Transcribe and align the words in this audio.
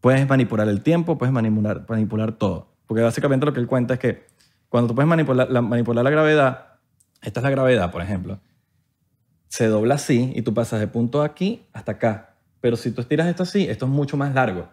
Puedes 0.00 0.28
manipular 0.28 0.68
el 0.68 0.82
tiempo, 0.82 1.18
puedes 1.18 1.32
manipular, 1.32 1.84
manipular 1.88 2.32
todo. 2.32 2.68
Porque 2.86 3.02
básicamente 3.02 3.44
lo 3.46 3.52
que 3.52 3.60
él 3.60 3.66
cuenta 3.66 3.94
es 3.94 4.00
que 4.00 4.26
cuando 4.68 4.88
tú 4.88 4.94
puedes 4.94 5.08
manipular 5.08 5.50
la, 5.50 5.60
manipular 5.62 6.04
la 6.04 6.10
gravedad, 6.10 6.66
esta 7.22 7.40
es 7.40 7.44
la 7.44 7.50
gravedad, 7.50 7.90
por 7.90 8.02
ejemplo, 8.02 8.38
se 9.48 9.66
dobla 9.66 9.94
así 9.96 10.32
y 10.34 10.42
tú 10.42 10.54
pasas 10.54 10.78
de 10.80 10.86
punto 10.88 11.22
aquí 11.22 11.64
hasta 11.72 11.92
acá. 11.92 12.34
Pero 12.60 12.76
si 12.76 12.90
tú 12.92 13.00
estiras 13.00 13.26
esto 13.28 13.42
así, 13.44 13.68
esto 13.68 13.86
es 13.86 13.90
mucho 13.90 14.16
más 14.16 14.34
largo. 14.34 14.68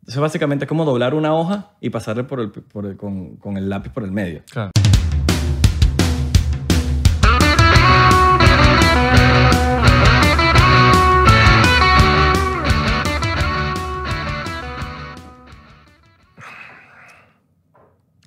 Entonces 0.00 0.20
básicamente 0.20 0.64
es 0.64 0.68
como 0.68 0.84
doblar 0.84 1.14
una 1.14 1.34
hoja 1.34 1.70
y 1.80 1.90
pasarle 1.90 2.24
por 2.24 2.40
el, 2.40 2.50
por 2.50 2.86
el- 2.86 2.96
con, 2.96 3.36
con 3.36 3.56
el 3.56 3.68
lápiz 3.68 3.90
por 3.90 4.04
el 4.04 4.12
medio. 4.12 4.42
Claro. 4.50 4.70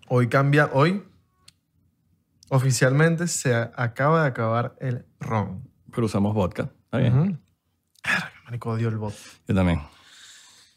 Hoy 0.08 0.28
cambia, 0.30 0.70
hoy 0.74 1.04
oficialmente 2.50 3.28
se 3.28 3.54
acaba 3.56 4.22
de 4.24 4.28
acabar 4.30 4.76
el 4.80 5.06
ron. 5.20 5.70
Pero 5.92 6.06
usamos 6.06 6.34
vodka. 6.34 6.70
Está 6.86 6.98
bien. 7.00 7.14
Ujú. 7.20 7.38
Verga, 8.04 8.32
Marico, 8.46 8.70
odio 8.72 8.90
el 8.90 8.98
bot. 8.98 9.14
Yo 9.48 9.56
también. 9.56 9.82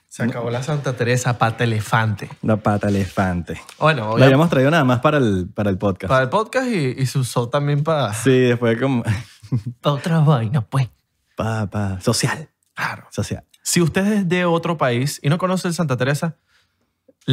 Se 0.09 0.25
acabó 0.25 0.51
la 0.51 0.61
Santa 0.65 0.95
Teresa 0.95 1.39
pata 1.39 1.63
elefante. 1.63 2.29
La 2.43 2.57
pata 2.57 2.89
elefante. 2.89 3.61
Bueno, 3.79 4.19
La 4.19 4.25
habíamos 4.25 4.51
traído 4.51 4.69
nada 4.73 4.83
más 4.83 4.99
para 4.99 5.19
el, 5.19 5.49
para 5.55 5.71
el 5.71 5.79
podcast. 5.79 6.09
para 6.09 6.25
el 6.25 6.29
podcast 6.29 6.67
y, 6.67 6.97
y 7.01 7.07
se 7.07 7.21
usó 7.21 7.49
también 7.49 7.85
para, 7.85 8.13
Sí, 8.13 8.31
después 8.41 8.77
como... 8.81 9.05
para 9.81 9.95
otras 9.95 10.27
vainas, 10.27 10.65
pues. 10.69 10.91
pa, 11.37 11.69
pa, 11.71 12.01
social. 12.01 12.49
Claro. 12.75 13.07
Social. 13.11 13.45
Si 13.63 13.81
usted 13.81 14.05
es 14.13 14.29
de 14.29 14.45
otro 14.47 14.77
país 14.77 15.21
y 15.23 15.29
no 15.29 15.39
conoce 15.39 15.69
el 15.69 15.75
Santa 15.75 15.97
Teresa, 15.97 16.39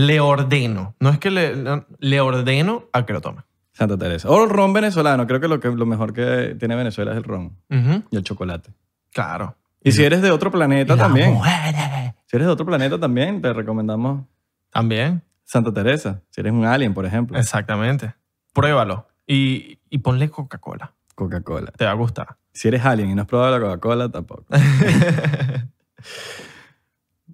le 0.05 0.19
ordeno, 0.19 0.95
no 0.99 1.09
es 1.09 1.17
que 1.19 1.31
le, 1.31 1.55
le 1.99 2.21
ordeno 2.21 2.85
a 2.93 3.05
que 3.05 3.13
lo 3.13 3.21
tome. 3.21 3.41
Santa 3.73 3.97
Teresa. 3.97 4.29
O 4.29 4.43
el 4.43 4.49
ron 4.49 4.73
venezolano. 4.73 5.27
Creo 5.27 5.39
que 5.39 5.47
lo, 5.47 5.59
que 5.59 5.69
lo 5.69 5.85
mejor 5.85 6.11
que 6.11 6.55
tiene 6.59 6.75
Venezuela 6.75 7.11
es 7.11 7.17
el 7.17 7.23
ron 7.23 7.57
y 7.69 8.15
el 8.15 8.23
chocolate. 8.23 8.71
Claro. 9.13 9.55
Y 9.83 9.91
si 9.91 10.03
eres 10.03 10.21
de 10.21 10.31
otro 10.31 10.51
planeta 10.51 10.97
también. 10.97 11.37
Si 12.25 12.35
eres 12.35 12.47
de 12.47 12.53
otro 12.53 12.65
planeta 12.65 12.99
también, 12.99 13.41
te 13.41 13.53
recomendamos 13.53 14.25
También, 14.71 15.21
Santa 15.45 15.71
Teresa. 15.71 16.21
Si 16.29 16.41
eres 16.41 16.51
un 16.53 16.65
alien, 16.65 16.93
por 16.93 17.05
ejemplo. 17.05 17.37
exactamente. 17.37 18.13
Pruébalo 18.53 19.07
y, 19.27 19.79
y 19.89 19.99
ponle 19.99 20.29
Coca-Cola. 20.29 20.93
Coca-Cola. 21.15 21.71
Te 21.71 21.85
va 21.85 21.91
a 21.91 21.95
gustar. 21.95 22.37
Si 22.51 22.67
eres 22.67 22.83
alien 22.83 23.11
y 23.11 23.15
no 23.15 23.21
has 23.21 23.27
probado 23.27 23.57
la 23.59 23.65
Coca-Cola, 23.65 24.09
tampoco. 24.09 24.45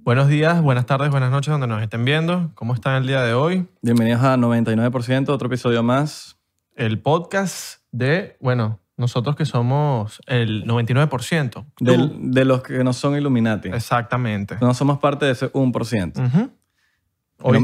Buenos 0.03 0.27
días, 0.27 0.61
buenas 0.61 0.85
tardes, 0.85 1.09
buenas 1.11 1.31
noches 1.31 1.51
donde 1.51 1.67
nos 1.67 1.81
estén 1.81 2.03
viendo. 2.03 2.51
¿Cómo 2.55 2.73
están 2.73 2.95
el 3.01 3.07
día 3.07 3.21
de 3.21 3.33
hoy? 3.33 3.67
Bienvenidos 3.81 4.21
a 4.23 4.35
99%, 4.35 5.29
otro 5.29 5.47
episodio 5.47 5.81
más. 5.81 6.37
El 6.75 6.99
podcast 6.99 7.79
de, 7.91 8.35
bueno, 8.41 8.79
nosotros 8.97 9.35
que 9.35 9.45
somos 9.45 10.21
el 10.27 10.65
99%. 10.65 11.65
Tú. 11.75 11.85
Del- 11.85 12.31
de 12.31 12.43
los 12.45 12.61
que 12.63 12.83
no 12.83 12.91
son 12.91 13.15
Illuminati. 13.17 13.69
Exactamente. 13.69 14.57
No 14.59 14.73
somos 14.73 14.99
parte 14.99 15.25
de 15.25 15.31
ese 15.31 15.51
1%. 15.53 16.17
Ujú. 16.27 16.49
Hoy, 17.45 17.57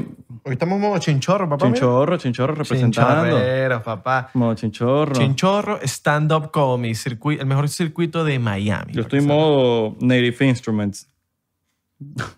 hoy 0.43 0.53
estamos 0.53 0.79
modo 0.79 0.97
chinchorro, 0.99 1.47
papá. 1.47 1.65
mira. 1.65 1.75
Chinchorro, 1.75 2.17
chinchorro 2.17 2.55
representando. 2.55 3.23
Chinchorrero, 3.25 3.83
papá. 3.83 4.29
Como 4.31 4.53
chinchorro. 4.53 5.13
Chinchorro 5.13 5.79
Stand-Up 5.81 6.51
Comedy, 6.51 6.93
circuit- 6.95 7.39
el 7.39 7.45
mejor 7.45 7.67
circuito 7.69 8.23
de 8.23 8.39
Miami. 8.39 8.93
Yo 8.93 9.01
estoy 9.01 9.19
en 9.19 9.27
modo 9.27 9.95
Native 9.99 10.45
Instruments. 10.47 11.09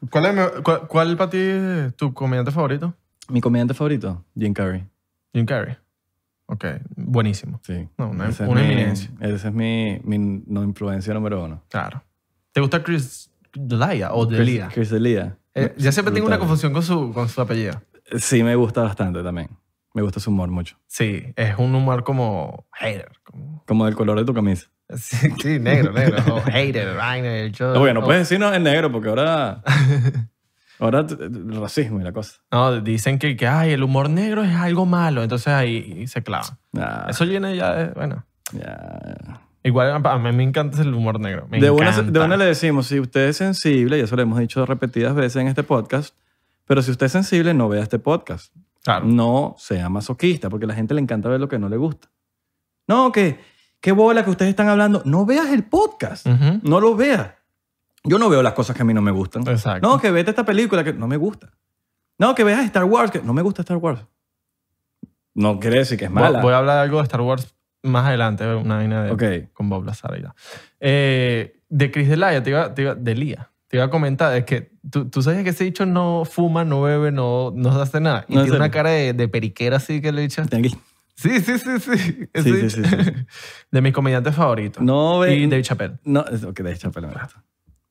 ¿Cuál, 0.09 0.25
es, 0.25 0.51
cuál, 0.63 0.87
cuál 0.87 1.17
para 1.17 1.29
ti 1.29 1.37
es 1.39 1.95
tu 1.95 2.13
comediante 2.13 2.51
favorito? 2.51 2.93
Mi 3.29 3.41
comediante 3.41 3.73
favorito, 3.73 4.23
Jim 4.37 4.53
Carrey. 4.53 4.85
Jim 5.33 5.45
Carrey. 5.45 5.77
Ok, 6.47 6.65
buenísimo. 6.95 7.59
Sí. 7.63 7.87
No, 7.97 8.09
una- 8.09 8.29
es 8.29 8.39
una 8.41 8.61
mi- 8.61 8.67
eminencia. 8.67 9.09
Esa 9.21 9.47
es 9.49 9.53
mi, 9.53 10.01
mi 10.03 10.17
no 10.47 10.63
influencia 10.63 11.13
número 11.13 11.43
uno. 11.43 11.63
Claro. 11.69 12.03
¿Te 12.51 12.59
gusta 12.59 12.83
Chris 12.83 13.31
Delia 13.53 14.13
o 14.13 14.25
Delia? 14.25 14.69
Chris 14.73 14.89
D'Elia. 14.89 15.37
Eh, 15.53 15.73
ya 15.77 15.91
siempre 15.91 16.13
tengo 16.13 16.27
una 16.27 16.39
confusión 16.39 16.73
con 16.73 16.83
su, 16.83 17.13
con 17.13 17.29
su 17.29 17.39
apellido. 17.41 17.81
Sí, 18.17 18.43
me 18.43 18.55
gusta 18.55 18.81
bastante 18.81 19.21
también. 19.23 19.49
Me 19.93 20.01
gusta 20.01 20.19
su 20.19 20.29
humor 20.31 20.49
mucho. 20.49 20.77
Sí, 20.87 21.23
es 21.35 21.57
un 21.57 21.73
humor 21.75 22.03
como 22.03 22.65
hater. 22.73 23.11
Como, 23.23 23.63
Como 23.67 23.87
el 23.87 23.95
color 23.95 24.17
de 24.19 24.25
tu 24.25 24.33
camisa. 24.33 24.67
Sí, 24.97 25.29
sí, 25.41 25.59
negro, 25.59 25.91
negro. 25.93 26.17
o 26.35 26.41
hater, 26.41 26.95
vaina, 26.95 27.47
yo- 27.47 27.73
Oye, 27.79 27.93
no 27.93 28.01
o- 28.01 28.03
puedes 28.05 28.21
decirnos 28.27 28.53
en 28.55 28.63
negro 28.63 28.91
porque 28.91 29.09
ahora... 29.09 29.61
ahora 30.79 30.99
el 31.09 31.55
racismo 31.59 31.99
y 31.99 32.03
la 32.03 32.11
cosa. 32.11 32.39
No, 32.51 32.81
dicen 32.81 33.19
que, 33.19 33.35
que 33.35 33.47
ay, 33.47 33.71
el 33.71 33.83
humor 33.83 34.09
negro 34.09 34.43
es 34.43 34.55
algo 34.55 34.85
malo, 34.85 35.21
entonces 35.23 35.47
ahí 35.49 36.07
se 36.07 36.23
clava. 36.23 36.57
Nah, 36.71 37.07
Eso 37.09 37.25
viene 37.25 37.55
ya, 37.55 37.73
de- 37.75 37.93
bueno. 37.93 38.25
Igual 39.63 40.01
a 40.05 40.17
mí 40.17 40.31
me 40.31 40.43
encanta 40.43 40.81
el 40.81 40.93
humor 40.93 41.19
negro. 41.19 41.47
Me 41.49 41.59
De 41.59 41.69
una, 41.69 41.91
de 42.01 42.19
una 42.19 42.35
le 42.35 42.45
decimos, 42.45 42.87
si 42.87 42.99
usted 42.99 43.27
es 43.29 43.37
sensible, 43.37 43.97
y 43.97 44.01
eso 44.01 44.15
lo 44.15 44.23
hemos 44.23 44.39
dicho 44.39 44.65
repetidas 44.65 45.13
veces 45.13 45.35
en 45.41 45.47
este 45.47 45.61
podcast, 45.61 46.15
pero 46.65 46.81
si 46.81 46.89
usted 46.89 47.05
es 47.05 47.11
sensible, 47.11 47.53
no 47.53 47.69
vea 47.69 47.83
este 47.83 47.99
podcast. 47.99 48.53
Claro. 48.83 49.05
No 49.05 49.55
sea 49.59 49.87
masoquista, 49.89 50.49
porque 50.49 50.65
a 50.65 50.69
la 50.69 50.73
gente 50.73 50.95
le 50.95 51.01
encanta 51.01 51.29
ver 51.29 51.39
lo 51.39 51.47
que 51.47 51.59
no 51.59 51.69
le 51.69 51.77
gusta. 51.77 52.09
No, 52.87 53.11
que 53.11 53.39
qué 53.81 53.91
bola 53.91 54.23
que 54.23 54.29
ustedes 54.29 54.49
están 54.49 54.69
hablando. 54.69 55.01
No 55.05 55.25
veas 55.25 55.49
el 55.49 55.63
podcast. 55.63 56.25
No 56.25 56.79
lo 56.79 56.95
veas. 56.95 57.31
Yo 58.03 58.17
no 58.17 58.29
veo 58.29 58.41
las 58.41 58.53
cosas 58.53 58.75
que 58.75 58.81
a 58.81 58.85
mí 58.85 58.93
no 58.93 59.01
me 59.01 59.11
gustan. 59.11 59.47
Exacto. 59.47 59.87
No, 59.87 59.99
que 59.99 60.09
vete 60.09 60.29
esta 60.31 60.45
película 60.45 60.83
que 60.83 60.93
no 60.93 61.07
me 61.07 61.17
gusta. 61.17 61.51
No, 62.17 62.33
que 62.33 62.43
veas 62.43 62.63
Star 62.65 62.85
Wars, 62.85 63.11
que 63.11 63.21
no 63.21 63.33
me 63.33 63.41
gusta 63.41 63.61
Star 63.63 63.77
Wars. 63.77 64.01
No 65.33 65.59
quiere 65.59 65.79
decir 65.79 65.97
que 65.97 66.05
es 66.05 66.11
mala. 66.11 66.41
Voy 66.41 66.53
a 66.53 66.57
hablar 66.57 66.75
de 66.77 66.81
algo 66.83 66.97
de 66.97 67.03
Star 67.03 67.21
Wars 67.21 67.53
más 67.83 68.05
adelante, 68.05 68.45
una 68.55 68.77
vaina 68.77 69.03
de, 69.03 69.11
Ok. 69.11 69.53
con 69.53 69.69
Bob 69.69 69.85
Lazar 69.85 70.17
y. 70.19 70.23
Eh, 70.79 71.59
de 71.69 71.91
Chris 71.91 72.09
Delia, 72.09 72.43
te 72.43 72.49
iba, 72.51 72.73
te 72.73 72.81
iba, 72.83 72.95
Delia, 72.95 73.49
te 73.67 73.77
iba 73.77 73.85
a 73.85 73.89
comentar, 73.89 74.35
es 74.35 74.45
que 74.45 74.71
tú, 74.89 75.09
tú 75.09 75.21
sabes 75.21 75.43
que 75.43 75.49
ese 75.51 75.63
dicho 75.63 75.85
no 75.85 76.23
fuma, 76.25 76.63
no 76.65 76.81
bebe, 76.81 77.11
no, 77.11 77.51
no 77.55 77.69
hace 77.81 77.99
nada. 78.01 78.25
Y 78.27 78.35
No, 78.35 78.41
tiene 78.43 78.57
una 78.57 78.69
cara 78.69 78.89
de, 78.91 79.13
de 79.13 79.27
periquera 79.27 79.77
así 79.77 80.01
que 80.01 80.11
le 80.11 80.21
he 80.21 80.27
dicho. 80.27 80.43
Sí, 81.15 81.39
sí, 81.41 81.57
sí, 81.57 81.79
sí. 81.79 82.27
Ese 82.33 82.69
Sí, 82.69 82.69
sí, 82.69 82.83
sí, 82.83 83.03
sí. 83.03 83.11
De 83.71 83.81
mis 83.81 83.93
comediantes 83.93 84.33
favoritos. 84.35 84.83
No 84.83 85.25
y 85.27 85.45
Dave 85.47 85.61
Chappelle. 85.61 85.99
No, 86.03 86.25
es- 86.25 86.43
ok, 86.43 86.59
Dave 86.61 86.77
Chappelle 86.77 87.07
me 87.07 87.13
gusta. 87.13 87.43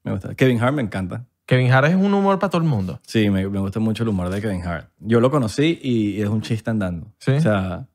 Me 0.04 0.12
gusta. 0.12 0.34
Kevin 0.34 0.60
Hart 0.60 0.75
me 0.75 0.82
encanta. 0.82 1.25
Kevin 1.47 1.70
Hart 1.72 1.88
es 1.88 1.94
un 1.94 2.12
humor 2.14 2.38
para 2.38 2.50
todo 2.50 2.62
el 2.62 2.69
mundo. 2.69 3.00
Sí, 3.06 3.28
me, 3.31 3.48
me 3.48 3.58
gusta 3.60 3.81
mucho 3.81 4.03
el 4.04 4.08
humor 4.08 4.31
de 4.31 4.41
Kevin 4.41 4.62
Hart. 4.64 4.88
Yo 5.00 5.20
lo 5.20 5.31
conocí 5.31 5.78
y 5.82 6.20
es 6.22 6.28
un 6.28 6.42
chiste 6.42 6.70
andando. 6.70 7.12
¿Sí? 7.19 7.32
O 7.32 7.41
sea, 7.41 7.86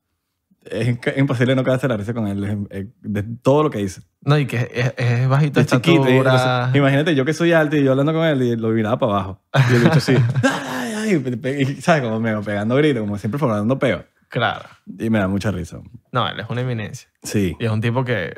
es 0.64 0.88
inc- 0.88 1.16
imposible 1.18 1.54
no 1.54 1.64
quedarse 1.64 1.88
la 1.88 1.96
risa 1.96 2.12
con 2.12 2.26
él 2.26 2.44
es- 2.70 2.78
es- 2.80 2.86
de 3.02 3.22
todo 3.22 3.62
lo 3.64 3.70
que 3.70 3.78
dice. 3.78 4.02
No, 4.22 4.38
y 4.38 4.46
que 4.46 4.68
es, 4.74 4.94
es 4.96 5.28
bajito 5.28 5.60
de 5.60 5.64
Es 5.64 5.70
chiquito. 5.72 6.02
y- 6.08 6.12
estatura. 6.18 6.34
o 6.34 6.38
sea, 6.38 6.70
imagínate, 6.74 7.14
yo 7.14 7.24
que 7.24 7.32
soy 7.32 7.52
alto 7.52 7.76
y 7.76 7.84
yo 7.84 7.92
hablando 7.92 8.12
con 8.12 8.24
él 8.24 8.42
y 8.42 8.56
lo 8.56 8.68
miraba 8.70 8.98
para 8.98 9.12
abajo. 9.12 9.42
Y 9.70 9.74
el 9.76 9.82
bicho 9.84 9.98
así. 9.98 10.14
ay, 10.42 10.92
ay, 10.96 11.14
y 11.14 11.18
pe- 11.36 11.62
y, 11.62 11.64
¿Sabes? 11.80 12.02
Como 12.02 12.20
medio 12.20 12.42
pegando 12.42 12.74
gritos, 12.76 13.00
como 13.00 13.16
siempre 13.18 13.38
formando 13.38 13.78
peo. 13.78 14.04
Claro. 14.28 14.64
Y 14.98 15.08
me 15.10 15.18
da 15.18 15.28
mucha 15.28 15.50
risa. 15.50 15.80
No, 16.12 16.28
él 16.28 16.38
es 16.40 16.46
una 16.50 16.60
eminencia. 16.62 17.08
Sí. 17.22 17.56
Y 17.58 17.64
es 17.64 17.70
un 17.70 17.80
tipo 17.80 18.04
que 18.04 18.34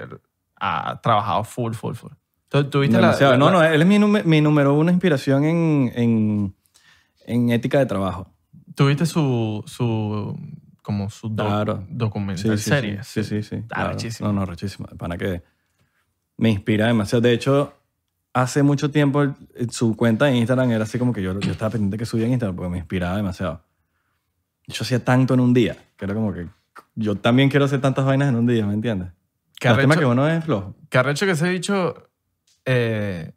ha 0.61 1.01
trabajado 1.03 1.45
full, 1.45 1.73
full, 1.73 1.95
full. 1.95 2.13
¿Tú, 2.49 2.65
tú 2.65 2.81
viste 2.81 3.01
la, 3.01 3.13
no, 3.37 3.51
no, 3.51 3.63
él 3.63 3.81
es 3.83 3.87
mi, 3.87 3.99
mi 3.99 4.41
número 4.41 4.73
uno 4.75 4.91
inspiración 4.91 5.45
en, 5.45 5.93
en, 5.95 6.55
en 7.27 7.51
ética 7.51 7.79
de 7.79 7.87
trabajo. 7.87 8.33
¿Tú 8.75 8.87
viste 8.87 9.05
su, 9.07 9.63
su, 9.67 10.35
como 10.83 11.11
su 11.11 11.35
Claro. 11.35 11.85
documental 11.91 12.57
Sí, 12.59 12.65
sí, 12.65 12.71
serie? 12.71 13.03
Sí, 13.05 13.23
sí, 13.25 13.43
sí. 13.43 13.57
Ah, 13.65 13.75
claro. 13.75 13.91
rechísimo. 13.91 14.29
No, 14.33 14.41
no, 14.41 14.47
rechísimo. 14.47 14.87
Para 14.97 15.19
que 15.19 15.43
me 16.39 16.49
inspira 16.51 16.87
demasiado. 16.87 17.21
De 17.21 17.33
hecho, 17.33 17.75
hace 18.33 18.63
mucho 18.63 18.91
tiempo 18.91 19.23
el- 19.23 19.35
su 19.71 19.95
cuenta 19.97 20.27
de 20.27 20.37
Instagram 20.37 20.71
era 20.71 20.85
así 20.85 20.99
como 20.99 21.13
que 21.13 21.23
yo, 21.23 21.39
yo 21.41 21.53
estaba 21.53 21.71
pendiente 21.71 21.99
que 21.99 22.07
subía 22.07 22.27
en 22.27 22.33
Instagram 22.33 22.57
porque 22.57 22.71
me 22.71 22.79
inspiraba 22.79 23.17
demasiado. 23.17 23.63
Yo 24.69 24.83
hacía 24.83 25.05
tanto 25.05 25.35
en 25.35 25.41
un 25.41 25.53
día, 25.55 25.77
que 25.97 26.05
era 26.05 26.15
como 26.15 26.33
que 26.33 26.47
yo 26.95 27.17
también 27.17 27.49
quiero 27.49 27.65
hacer 27.65 27.81
tantas 27.81 28.05
vainas 28.05 28.29
en 28.29 28.37
un 28.37 28.47
día, 28.47 28.65
¿me 28.67 28.75
entiendes? 28.75 29.09
¿Qué 29.59 29.69
Lástima 29.69 29.95
arrecho, 29.95 30.01
que 30.09 30.13
uno 30.13 30.29
es 30.29 30.45
flojo. 30.45 30.75
qué 30.89 30.99
arrecho 30.99 31.27
que 31.27 31.33
ese 31.33 31.49
dicho 31.49 32.09
eh, 32.65 33.33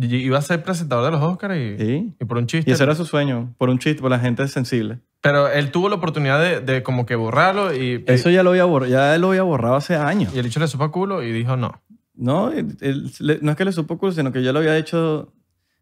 iba 0.00 0.38
a 0.38 0.42
ser 0.42 0.62
presentador 0.62 1.04
de 1.04 1.10
los 1.12 1.20
Oscars 1.22 1.56
y, 1.56 1.76
Sí. 1.78 2.14
y 2.20 2.24
por 2.24 2.38
un 2.38 2.46
chiste. 2.46 2.70
Y 2.70 2.74
ese 2.74 2.82
era 2.84 2.94
su 2.94 3.04
sueño, 3.04 3.54
por 3.58 3.68
un 3.68 3.78
chiste, 3.78 4.00
por 4.00 4.10
la 4.10 4.18
gente 4.18 4.46
sensible. 4.48 4.98
Pero 5.20 5.48
él 5.48 5.70
tuvo 5.70 5.88
la 5.88 5.96
oportunidad 5.96 6.40
de, 6.40 6.60
de 6.60 6.82
como 6.82 7.06
que 7.06 7.14
borrarlo 7.16 7.74
y, 7.74 8.02
Eso 8.06 8.30
ya 8.30 8.42
lo 8.42 8.50
había 8.50 8.64
borrado, 8.64 8.90
ya 8.90 9.14
él 9.14 9.20
lo 9.20 9.28
había 9.28 9.42
borrado 9.42 9.76
hace 9.76 9.94
años. 9.96 10.34
y 10.34 10.38
el 10.38 10.44
dicho 10.44 10.60
le 10.60 10.68
supo 10.68 10.84
a 10.84 10.90
culo 10.90 11.22
y 11.22 11.32
dijo 11.32 11.56
no. 11.56 11.80
No, 12.14 12.50
él- 12.50 13.10
no 13.42 13.50
es 13.50 13.56
que 13.56 13.64
le 13.64 13.72
supo 13.72 13.98
culo, 13.98 14.12
sino 14.12 14.32
que 14.32 14.42
ya 14.42 14.52
lo 14.52 14.60
había 14.60 14.76
hecho, 14.76 15.32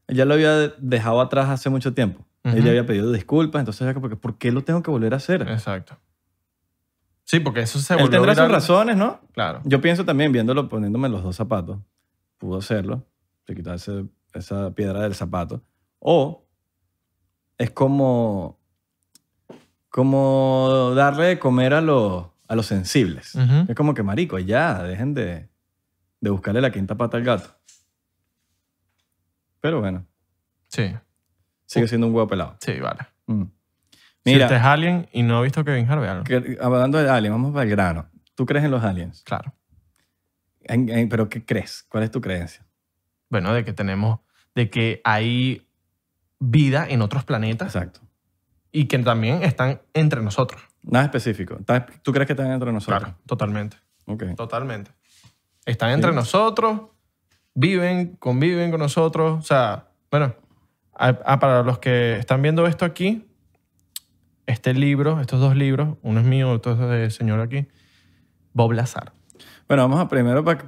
ya 0.08 0.24
lo 0.24 0.34
había 0.34 0.68
dejado 0.78 1.20
atrás 1.20 1.48
hace 1.48 1.70
mucho 1.70 1.92
tiempo. 1.94 2.24
Él 2.44 2.62
ya 2.64 2.70
había 2.70 2.86
pedido 2.86 3.12
disculpas, 3.12 3.60
entonces 3.60 3.82
era 3.82 3.94
como 3.94 4.08
que, 4.08 4.16
¿por 4.16 4.36
qué 4.38 4.50
lo 4.50 4.62
tengo 4.64 4.82
que 4.82 4.90
volver 4.90 5.14
a 5.14 5.18
hacer? 5.18 5.42
Exacto. 5.42 5.96
Sí, 7.24 7.40
porque 7.40 7.60
eso 7.60 7.78
se 7.78 7.94
Él 7.94 8.00
volvió 8.00 8.18
tendrá 8.20 8.34
sus 8.34 8.52
razones, 8.52 8.96
¿no? 8.96 9.20
Claro. 9.32 9.60
Yo 9.64 9.80
pienso 9.80 10.04
también, 10.04 10.32
viéndolo, 10.32 10.68
poniéndome 10.68 11.08
los 11.08 11.22
dos 11.22 11.36
zapatos, 11.36 11.78
pudo 12.38 12.58
hacerlo, 12.58 13.06
se 13.46 13.54
quitó 13.54 13.72
ese- 13.72 14.06
esa 14.34 14.74
piedra 14.74 15.02
del 15.02 15.14
zapato, 15.14 15.62
O 16.00 16.44
es 17.58 17.70
como, 17.70 18.58
como 19.88 20.92
darle 20.96 21.26
de 21.26 21.38
comer 21.38 21.74
a 21.74 21.80
los, 21.80 22.26
a 22.48 22.56
los 22.56 22.66
sensibles. 22.66 23.34
Es 23.68 23.74
como 23.76 23.94
que, 23.94 24.02
marico, 24.02 24.38
ya, 24.38 24.82
dejen 24.82 25.14
de, 25.14 25.48
de 26.20 26.30
buscarle 26.30 26.60
la 26.60 26.72
quinta 26.72 26.96
pata 26.96 27.16
al 27.18 27.22
gato. 27.24 27.50
Pero 29.60 29.80
bueno, 29.80 30.06
Sí, 30.68 30.92
sigue 31.74 31.88
siendo 31.88 32.06
un 32.06 32.14
huevo 32.14 32.28
pelado. 32.28 32.56
sí, 32.60 32.78
vale. 32.80 33.00
Mm. 33.26 33.44
si 34.24 34.32
Mira, 34.32 34.46
usted 34.46 34.56
es 34.56 34.62
alien 34.62 35.08
y 35.12 35.22
no 35.22 35.38
ha 35.38 35.42
visto 35.42 35.64
Kevin 35.64 35.88
Harvey, 35.90 36.08
algo. 36.08 36.24
que- 36.24 36.58
hablando 36.60 36.98
de 36.98 37.08
aliens, 37.10 37.34
vamos 37.34 37.52
para 37.52 37.64
el 37.64 37.70
grano. 37.70 38.08
¿Tú 38.34 38.46
crees 38.46 38.64
en 38.64 38.70
los 38.70 38.82
aliens? 38.84 39.22
Claro. 39.24 39.52
En- 40.64 40.88
en- 40.88 41.08
¿Pero 41.08 41.28
qué 41.28 41.44
crees? 41.44 41.84
¿Cuál 41.88 42.04
es 42.04 42.10
tu 42.10 42.20
creencia? 42.20 42.64
Bueno, 43.30 43.52
de 43.52 43.64
que 43.64 43.72
tenemos, 43.72 44.20
de 44.54 44.70
que 44.70 45.00
hay 45.04 45.66
vida 46.38 46.86
en 46.88 47.02
otros 47.02 47.24
planetas 47.24 47.74
Exacto. 47.74 48.00
y 48.70 48.86
que 48.86 48.98
también 49.00 49.42
están 49.42 49.80
entre 49.94 50.22
nosotros. 50.22 50.60
Nada 50.82 51.04
específico. 51.06 51.56
¿Estás- 51.58 51.84
¿Tú 52.02 52.12
crees 52.12 52.26
que 52.26 52.32
están 52.34 52.50
entre 52.52 52.72
nosotros? 52.72 53.00
Claro, 53.02 53.18
totalmente. 53.26 53.76
Ok. 54.06 54.24
Totalmente. 54.36 54.90
Están 55.64 55.90
entre 55.90 56.10
Sí. 56.10 56.16
nosotros, 56.16 56.80
viven, 57.54 58.16
conviven 58.16 58.70
con 58.70 58.80
nosotros. 58.80 59.38
O 59.38 59.42
sea, 59.42 59.88
bueno, 60.10 60.34
ah, 60.94 61.18
ah, 61.24 61.38
para 61.40 61.62
los 61.62 61.78
que 61.78 62.16
están 62.18 62.42
viendo 62.42 62.66
esto 62.66 62.84
aquí, 62.84 63.26
este 64.46 64.74
libro, 64.74 65.20
estos 65.20 65.40
dos 65.40 65.56
libros, 65.56 65.96
uno 66.02 66.20
es 66.20 66.26
mío, 66.26 66.50
otro 66.50 66.72
es 66.72 66.78
del 66.78 67.10
señor 67.10 67.40
aquí, 67.40 67.66
Bob 68.52 68.72
Lazar. 68.72 69.12
Bueno, 69.68 69.84
vamos 69.84 70.00
a 70.00 70.08
primero 70.08 70.44
para 70.44 70.58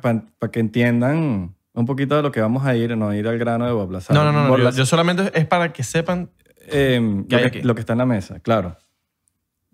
que 0.50 0.60
entiendan 0.60 1.54
un 1.74 1.86
poquito 1.86 2.16
de 2.16 2.22
lo 2.22 2.30
que 2.30 2.40
vamos 2.40 2.64
a 2.64 2.76
ir, 2.76 2.96
no 2.96 3.12
ir 3.12 3.26
al 3.26 3.38
grano 3.38 3.66
de 3.66 3.72
Bob 3.72 3.90
Lazar. 3.90 4.14
No, 4.16 4.24
no, 4.24 4.32
no, 4.32 4.48
no, 4.48 4.58
yo, 4.58 4.70
yo 4.70 4.86
solamente 4.86 5.30
es 5.34 5.44
para 5.46 5.72
que 5.72 5.82
sepan. 5.82 6.30
eh, 6.68 7.24
¿Qué 7.28 7.38
lo, 7.40 7.50
que, 7.50 7.62
lo 7.64 7.74
que 7.74 7.80
está 7.80 7.92
en 7.92 7.98
la 7.98 8.06
mesa, 8.06 8.38
claro. 8.40 8.76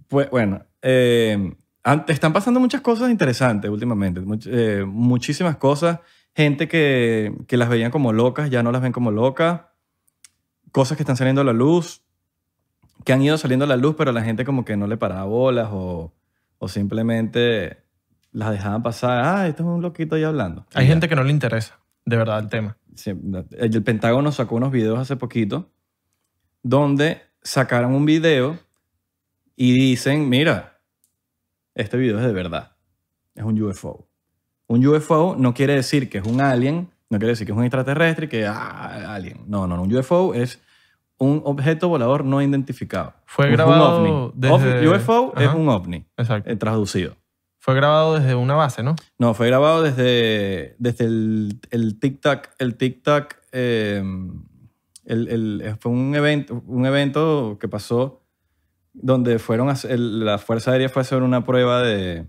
Pues 0.09 0.29
bueno, 0.31 0.65
eh, 0.83 1.55
están 2.09 2.33
pasando 2.33 2.59
muchas 2.59 2.81
cosas 2.81 3.11
interesantes 3.11 3.71
últimamente, 3.71 4.21
much- 4.23 4.49
eh, 4.51 4.85
muchísimas 4.85 5.57
cosas. 5.57 6.01
Gente 6.35 6.67
que, 6.69 7.33
que 7.47 7.57
las 7.57 7.69
veían 7.69 7.91
como 7.91 8.13
locas, 8.13 8.51
ya 8.51 8.63
no 8.63 8.73
las 8.73 8.83
ven 8.83 8.93
como 8.93 9.11
locas. 9.11 9.61
Cosas 10.73 10.97
que 10.97 11.03
están 11.03 11.17
saliendo 11.17 11.41
a 11.41 11.45
la 11.45 11.53
luz, 11.53 12.03
que 13.05 13.13
han 13.13 13.23
ido 13.23 13.37
saliendo 13.39 13.65
a 13.65 13.69
la 13.69 13.77
luz, 13.77 13.95
pero 13.97 14.13
la 14.13 14.23
gente 14.23 14.45
como 14.45 14.65
que 14.65 14.77
no 14.77 14.87
le 14.87 14.97
paraba 14.97 15.25
bolas 15.25 15.69
o, 15.73 16.13
o 16.59 16.69
simplemente 16.69 17.83
las 18.33 18.51
dejaban 18.51 18.83
pasar. 18.83 19.25
Ah, 19.25 19.49
esto 19.49 19.63
es 19.63 19.69
un 19.69 19.83
loquito 19.83 20.15
ahí 20.15 20.25
hablando. 20.25 20.67
Hay 20.75 20.87
ya. 20.87 20.93
gente 20.93 21.09
que 21.09 21.17
no 21.17 21.25
le 21.25 21.31
interesa, 21.31 21.81
de 22.05 22.17
verdad, 22.17 22.39
el 22.41 22.49
tema. 22.49 22.77
Sí, 22.95 23.13
el 23.59 23.83
Pentágono 23.83 24.33
sacó 24.33 24.57
unos 24.57 24.73
videos 24.73 24.99
hace 24.99 25.17
poquito 25.17 25.71
donde 26.63 27.23
sacaron 27.43 27.95
un 27.95 28.05
video 28.05 28.59
y 29.57 29.73
dicen, 29.73 30.29
mira, 30.29 30.81
este 31.75 31.97
video 31.97 32.19
es 32.19 32.25
de 32.25 32.33
verdad. 32.33 32.77
Es 33.35 33.45
un 33.45 33.61
UFO. 33.61 34.09
Un 34.67 34.87
UFO 34.87 35.37
no 35.37 35.55
quiere 35.55 35.75
decir 35.75 36.11
que 36.11 36.19
es 36.19 36.27
un 36.27 36.41
alien, 36.41 36.90
no 37.11 37.19
quiere 37.19 37.33
decir 37.33 37.47
que 37.47 37.53
es 37.53 37.59
un 37.59 37.65
extraterrestre, 37.65 38.29
que 38.29 38.47
ah, 38.47 39.15
alien. 39.15 39.43
No, 39.47 39.67
no, 39.67 39.77
no. 39.77 39.83
Un 39.83 39.95
UFO 39.95 40.33
es 40.35 40.61
un 41.19 41.43
objeto 41.45 41.89
volador 41.89 42.25
no 42.25 42.41
identificado. 42.41 43.13
Fue 43.27 43.45
Es 43.47 43.51
un 43.51 43.57
grabado 43.57 43.99
ovni. 44.03 44.33
desde- 44.35 44.89
UFO 44.89 45.35
es 45.37 45.53
un 45.53 45.69
ovni, 45.69 46.07
Exacto. 46.17 46.49
eh, 46.51 46.57
traducido. 46.57 47.17
Fue 47.59 47.75
grabado 47.75 48.15
desde 48.19 48.35
una 48.35 48.55
base, 48.55 48.83
¿no? 48.83 48.97
No, 49.19 49.35
fue 49.35 49.49
grabado 49.49 49.83
desde, 49.83 50.77
desde 50.79 51.05
el, 51.05 51.61
el 51.71 51.99
TikTok. 52.01 52.49
El 52.59 52.77
TikTok 52.77 53.35
eh, 53.53 54.03
el, 55.05 55.29
el- 55.29 55.77
fue 55.79 55.93
un 55.93 56.15
evento, 56.15 56.63
un 56.67 56.87
evento 56.87 57.59
que 57.61 57.69
pasó 57.69 58.23
donde 58.95 59.39
fueron 59.39 59.69
a 59.69 59.75
la 59.85 60.39
Fuerza 60.39 60.73
Aérea 60.73 60.89
fue 60.89 61.01
a 61.01 61.03
hacer 61.03 61.23
una 61.23 61.45
prueba 61.45 61.83
de... 61.83 62.27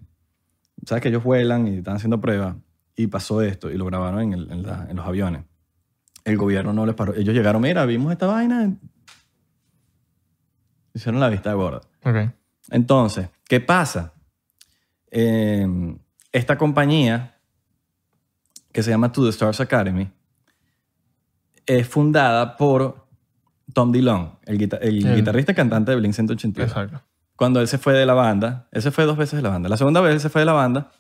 ¿Sabes 0.86 1.02
que 1.02 1.10
ellos 1.10 1.24
vuelan 1.24 1.68
y 1.68 1.78
están 1.78 1.96
haciendo 1.96 2.20
pruebas? 2.20 2.56
Y 2.96 3.08
pasó 3.08 3.42
esto 3.42 3.70
y 3.72 3.78
lo 3.78 3.86
grabaron 3.86 4.22
en, 4.22 4.34
el- 4.34 4.52
en 4.52 4.64
la- 4.64 4.88
en 4.90 4.96
los 4.98 5.06
aviones. 5.06 5.44
El 6.24 6.38
gobierno 6.38 6.72
no 6.74 6.86
les 6.86 6.94
paró. 6.96 7.16
Ellos 7.16 7.34
llegaron, 7.34 7.62
mira, 7.62 7.86
vimos 7.86 8.12
esta 8.12 8.28
vaina. 8.28 8.72
Hicieron 10.94 11.20
la 11.22 11.30
vista 11.30 11.54
gorda. 11.54 11.82
Ok. 12.04 12.32
Entonces, 12.70 13.30
¿qué 13.48 13.60
pasa? 13.62 14.14
Eh, 15.10 15.68
esta 16.32 16.58
compañía, 16.58 17.38
que 18.72 18.84
se 18.84 18.92
llama 18.92 19.12
To 19.12 19.24
The 19.24 19.30
Stars 19.30 19.60
Academy, 19.62 20.10
es 21.66 21.88
fundada 21.88 22.56
por 22.58 23.08
Tom 23.74 23.92
DeLonge, 23.92 24.34
el, 24.46 24.58
guita- 24.58 24.78
el 24.82 25.06
El- 25.06 25.16
guitarrista 25.16 25.54
y 25.54 25.56
cantante 25.56 25.92
de 25.92 25.98
Blink 25.98 26.14
182. 26.14 26.70
Exacto. 26.70 27.02
Cuando 27.36 27.60
él 27.62 27.68
se 27.68 27.78
fue 27.78 27.94
de 27.94 28.06
la 28.06 28.14
banda, 28.14 28.68
él 28.72 28.82
se 28.82 28.92
fue 28.92 29.06
dos 29.06 29.18
veces 29.18 29.38
de 29.38 29.42
la 29.42 29.50
banda. 29.50 29.68
La 29.70 29.78
segunda 29.78 30.02
vez 30.02 30.14
él 30.14 30.20
se 30.20 30.30
fue 30.30 30.42
de 30.42 30.46
la 30.46 30.54
banda 30.54 30.92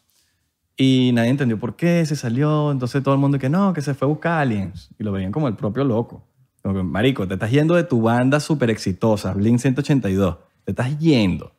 y 0.77 1.11
nadie 1.13 1.29
entendió 1.29 1.59
por 1.59 1.75
qué 1.75 2.05
se 2.05 2.15
salió. 2.15 2.71
Entonces 2.71 3.03
todo 3.03 3.13
el 3.13 3.19
mundo 3.19 3.37
que 3.39 3.49
no, 3.49 3.73
que 3.73 3.81
se 3.81 3.93
fue 3.93 4.05
a 4.07 4.09
buscar 4.09 4.39
aliens. 4.41 4.89
Y 4.97 5.03
lo 5.03 5.11
veían 5.11 5.31
como 5.31 5.47
el 5.47 5.55
propio 5.55 5.83
loco. 5.83 6.27
Como 6.63 6.75
que, 6.75 6.83
marico, 6.83 7.27
te 7.27 7.33
estás 7.35 7.51
yendo 7.51 7.75
de 7.75 7.83
tu 7.83 8.01
banda 8.01 8.39
súper 8.39 8.69
exitosa, 8.69 9.33
Blink 9.33 9.59
182. 9.59 10.37
Te 10.63 10.71
estás 10.71 10.97
yendo 10.99 11.51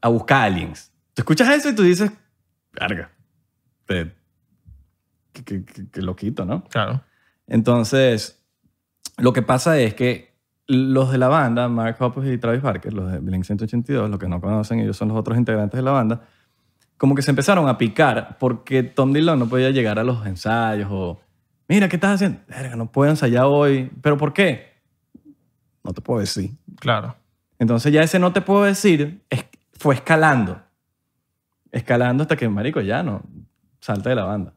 a 0.00 0.08
buscar 0.08 0.44
aliens. 0.44 0.92
Tú 1.14 1.22
escuchas 1.22 1.48
eso 1.50 1.68
y 1.70 1.74
tú 1.74 1.82
dices, 1.82 2.10
verga, 2.72 3.10
te- 3.86 4.12
qué, 5.32 5.44
qué- 5.44 5.64
qué- 5.64 5.86
qué 5.90 6.02
loquito, 6.02 6.44
¿no? 6.44 6.64
Claro. 6.64 7.02
Entonces, 7.46 8.42
lo 9.18 9.32
que 9.32 9.42
pasa 9.42 9.78
es 9.78 9.94
que 9.94 10.34
los 10.66 11.12
de 11.12 11.18
la 11.18 11.28
banda, 11.28 11.68
Mark 11.68 11.96
Hoppus 12.00 12.26
y 12.26 12.38
Travis 12.38 12.60
Barker, 12.62 12.92
los 12.92 13.10
de 13.12 13.18
Blink 13.20 13.44
182, 13.44 14.10
los 14.10 14.18
que 14.18 14.28
no 14.28 14.40
conocen, 14.40 14.80
ellos 14.80 14.96
son 14.96 15.08
los 15.08 15.16
otros 15.16 15.38
integrantes 15.38 15.78
de 15.78 15.82
la 15.82 15.92
banda, 15.92 16.22
como 16.96 17.14
que 17.14 17.22
se 17.22 17.30
empezaron 17.30 17.68
a 17.68 17.76
picar 17.78 18.36
porque 18.38 18.82
Tom 18.82 19.12
Dillon 19.12 19.38
no 19.38 19.48
podía 19.48 19.70
llegar 19.70 19.98
a 19.98 20.04
los 20.04 20.24
ensayos 20.26 20.88
o, 20.90 21.20
mira, 21.68 21.88
¿qué 21.88 21.96
estás 21.96 22.14
haciendo? 22.14 22.38
Verga, 22.48 22.76
no 22.76 22.90
puedo 22.90 23.10
ensayar 23.10 23.44
hoy. 23.46 23.90
¿Pero 24.02 24.16
por 24.16 24.32
qué? 24.32 24.72
No 25.84 25.92
te 25.92 26.00
puedo 26.00 26.20
decir. 26.20 26.50
Claro. 26.80 27.14
Entonces 27.58 27.92
ya 27.92 28.02
ese 28.02 28.18
no 28.18 28.32
te 28.32 28.40
puedo 28.40 28.64
decir 28.64 29.22
es- 29.30 29.44
fue 29.72 29.94
escalando. 29.94 30.60
Escalando 31.72 32.22
hasta 32.22 32.36
que, 32.36 32.48
marico, 32.48 32.80
ya 32.80 33.02
no, 33.02 33.22
salta 33.80 34.08
de 34.10 34.16
la 34.16 34.24
banda. 34.24 34.52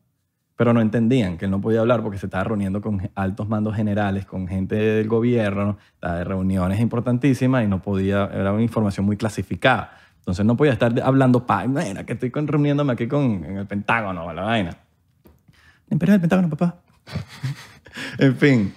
Pero 0.55 0.73
no 0.73 0.81
entendían 0.81 1.37
que 1.37 1.45
él 1.45 1.51
no 1.51 1.61
podía 1.61 1.79
hablar 1.79 2.01
porque 2.03 2.17
se 2.17 2.25
estaba 2.25 2.43
reuniendo 2.43 2.81
con 2.81 3.09
altos 3.15 3.47
mandos 3.47 3.75
generales, 3.75 4.25
con 4.25 4.47
gente 4.47 4.75
del 4.75 5.07
gobierno, 5.07 5.77
estaba 5.93 6.15
de 6.17 6.23
reuniones 6.25 6.79
importantísimas 6.81 7.63
y 7.63 7.67
no 7.67 7.81
podía, 7.81 8.25
era 8.33 8.51
una 8.51 8.61
información 8.61 9.05
muy 9.05 9.15
clasificada. 9.17 9.91
Entonces 10.19 10.45
no 10.45 10.55
podía 10.55 10.73
estar 10.73 10.93
hablando, 11.01 11.45
pa, 11.45 11.65
mira, 11.67 12.05
que 12.05 12.13
estoy 12.13 12.31
reuniéndome 12.31 12.93
aquí 12.93 13.07
con, 13.07 13.43
en 13.43 13.57
el 13.57 13.67
Pentágono 13.67 14.31
la 14.31 14.43
vaina. 14.43 14.77
El 15.87 15.93
imperio 15.93 16.13
del 16.13 16.21
Pentágono, 16.21 16.49
papá. 16.49 16.77
en 18.19 18.35
fin. 18.35 18.73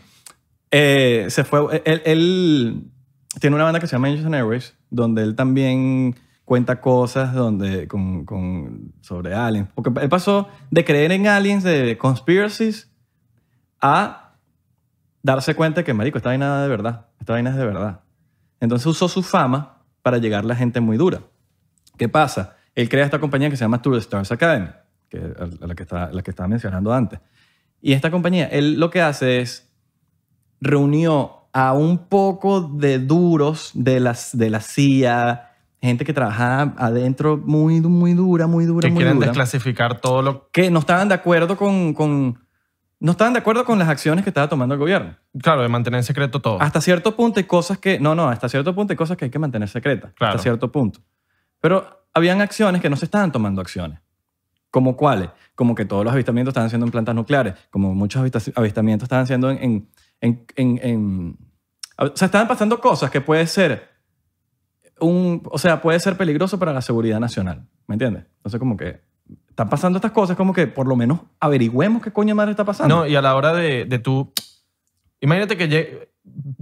Eh, 0.71 1.27
se 1.29 1.45
fue, 1.45 1.83
él, 1.85 2.03
él 2.07 2.85
tiene 3.41 3.57
una 3.57 3.65
banda 3.65 3.81
que 3.81 3.87
se 3.87 3.93
llama 3.97 4.09
Angels 4.09 4.25
and 4.25 4.35
Airways, 4.35 4.75
donde 4.89 5.23
él 5.23 5.35
también 5.37 6.17
cuenta 6.45 6.81
cosas 6.81 7.35
donde, 7.35 7.87
con, 7.89 8.25
con- 8.25 8.95
sobre 9.01 9.35
aliens. 9.35 9.69
Porque 9.75 9.91
él 10.01 10.09
pasó 10.09 10.49
de 10.71 10.85
creer 10.85 11.13
en 11.13 11.27
aliens, 11.27 11.63
de 11.65 11.99
conspiracies, 11.99 12.91
a 13.81 14.37
darse 15.23 15.55
cuenta 15.55 15.85
que, 15.85 15.93
marico, 15.93 16.17
esta 16.19 16.31
vaina 16.31 16.57
es 16.59 16.63
de 16.63 16.69
verdad. 16.69 17.07
Esta 17.21 17.35
vaina 17.35 17.51
es 17.51 17.57
de 17.57 17.67
verdad. 17.67 18.01
Entonces 18.61 18.87
usó 18.87 19.09
su 19.09 19.23
fama 19.23 19.83
para 20.03 20.19
llegar 20.19 20.45
a 20.45 20.47
la 20.47 20.57
gente 20.57 20.81
muy 20.81 20.97
dura. 20.97 21.21
¿Qué 21.97 22.09
pasa? 22.09 22.57
Él 22.75 22.89
crea 22.89 23.05
esta 23.05 23.19
compañía 23.21 23.51
que 23.51 23.57
se 23.57 23.65
llama 23.65 23.83
Tour 23.83 23.97
Stars 23.99 24.33
Academy, 24.33 24.69
que 25.09 25.19
a 25.19 25.67
la 25.67 25.75
que, 25.75 25.83
está, 25.83 26.11
la 26.13 26.23
que 26.23 26.31
estaba 26.31 26.49
mencionando 26.49 26.93
antes. 26.93 27.21
Y 27.81 27.93
esta 27.93 28.11
compañía, 28.11 28.47
él 28.47 28.79
lo 28.81 28.91
que 28.91 29.03
hace 29.03 29.41
es 29.41 29.73
reunió 30.61 31.49
a 31.53 31.73
un 31.75 32.07
poco 32.09 32.61
de 32.63 32.99
duros 32.99 33.71
de, 33.75 34.01
las, 34.01 34.37
de 34.37 34.49
la 34.51 34.61
CIA, 34.61 35.51
gente 35.81 36.05
que 36.05 36.13
trabajaba 36.13 36.75
adentro 36.79 37.37
muy, 37.37 37.81
muy 37.81 38.15
dura, 38.15 38.47
muy 38.47 38.65
dura, 38.65 38.87
Que 38.87 38.93
muy 38.93 38.99
quieren 39.03 39.17
dura, 39.17 39.27
desclasificar 39.27 40.01
todo 40.01 40.23
lo... 40.23 40.49
que 40.51 40.71
no 40.71 40.79
estaban 40.79 41.09
de 41.09 41.15
acuerdo 41.15 41.57
con, 41.57 41.93
con- 41.93 42.39
no 43.01 43.11
estaban 43.11 43.33
de 43.33 43.41
acuerdo 43.41 43.65
con 43.65 43.79
las 43.81 43.89
acciones 43.89 44.23
que 44.23 44.31
estaba 44.31 44.49
tomando 44.49 44.75
el 44.75 44.79
gobierno. 44.81 45.17
Claro, 45.43 45.63
de 45.63 45.69
mantener 45.69 45.99
en 45.99 46.05
secreto 46.05 46.41
todo. 46.41 46.63
Hasta 46.63 46.81
cierto 46.81 47.17
punto 47.17 47.41
hay 47.41 47.45
cosas 47.45 47.79
que, 47.79 47.99
no, 47.99 48.15
no, 48.15 48.29
hasta 48.29 48.49
cierto 48.49 48.73
punto 48.77 48.93
hay 48.93 48.97
cosas 48.97 49.17
que 49.17 49.25
hay 49.25 49.31
que 49.31 49.41
mantener 49.41 49.69
secretas, 49.69 50.13
Claro. 50.15 50.35
hasta 50.35 50.43
cierto 50.45 50.71
punto. 50.71 51.01
Pero 51.63 52.05
habían 52.13 52.43
acciones 52.43 52.83
que 52.83 52.91
no 52.91 52.97
se 52.97 53.07
estaban 53.07 53.33
tomando 53.33 53.63
acciones. 53.63 53.99
¿Como 54.71 54.97
cuáles? 54.97 55.31
Como 55.55 55.75
que 55.75 55.85
todos 55.87 56.05
los 56.05 56.13
avistamientos 56.13 56.51
estaban 56.53 56.69
siendo 56.69 56.85
en 56.87 56.93
plantas 56.93 57.15
nucleares, 57.15 57.55
como 57.71 57.95
muchos 57.95 58.21
avista- 58.23 58.53
avistamientos 58.55 59.07
estaban 59.07 59.27
siendo 59.27 59.51
en, 59.51 59.89
en, 60.21 60.45
en, 60.57 60.81
en- 60.83 61.39
O 61.99 62.15
sea, 62.15 62.27
estaban 62.27 62.49
pasando 62.49 62.79
cosas 62.81 63.11
que 63.11 63.21
puede 63.23 63.47
ser 63.47 63.89
un... 65.01 65.43
O 65.51 65.59
sea, 65.59 65.81
puede 65.81 65.99
ser 66.01 66.17
peligroso 66.17 66.59
para 66.59 66.73
la 66.73 66.83
seguridad 66.83 67.21
nacional. 67.21 67.67
¿Me 67.87 67.95
entiendes? 67.95 68.25
Entonces, 68.37 68.59
como 68.59 68.77
que 68.77 69.01
están 69.49 69.69
pasando 69.69 69.99
estas 69.99 70.13
cosas, 70.13 70.37
como 70.37 70.53
que 70.53 70.67
por 70.67 70.87
lo 70.87 70.97
menos 70.97 71.21
averigüemos 71.41 72.03
qué 72.03 72.11
coño 72.13 72.35
madre 72.35 72.53
está 72.53 72.65
pasando. 72.65 72.97
No, 72.97 73.07
y 73.07 73.15
a 73.17 73.23
la 73.23 73.35
hora 73.37 73.53
de, 73.53 73.85
de 73.85 73.99
tú 73.99 74.33
imagínate 75.21 75.57
que 75.57 75.69
lle- 75.69 76.09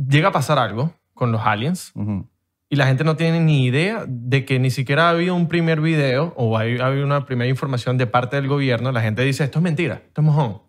llega 0.09 0.29
a 0.29 0.33
pasar 0.33 0.59
algo 0.59 0.93
con 1.15 1.31
los 1.33 1.41
aliens 1.43 1.93
Ujú. 1.95 2.27
Y 2.71 2.77
la 2.77 2.87
gente 2.87 3.05
no 3.05 3.17
tiene 3.17 3.41
ni 3.41 3.65
idea 3.67 4.05
de 4.09 4.45
que 4.47 4.59
ni 4.61 4.71
siquiera 4.71 5.09
ha 5.09 5.11
habido 5.11 5.35
un 5.35 5.49
primer 5.49 5.81
video 5.81 6.33
o 6.37 6.57
ha 6.57 6.61
habido 6.63 7.05
una 7.05 7.27
primera 7.27 7.51
información 7.51 7.99
de 7.99 8.07
parte 8.07 8.37
del 8.37 8.47
gobierno. 8.49 8.93
La 8.93 9.03
gente 9.03 9.23
dice, 9.23 9.45
esto 9.45 9.59
es 9.59 9.63
mentira, 9.63 10.03
esto 10.07 10.21
es 10.23 10.25
mojón. 10.25 10.63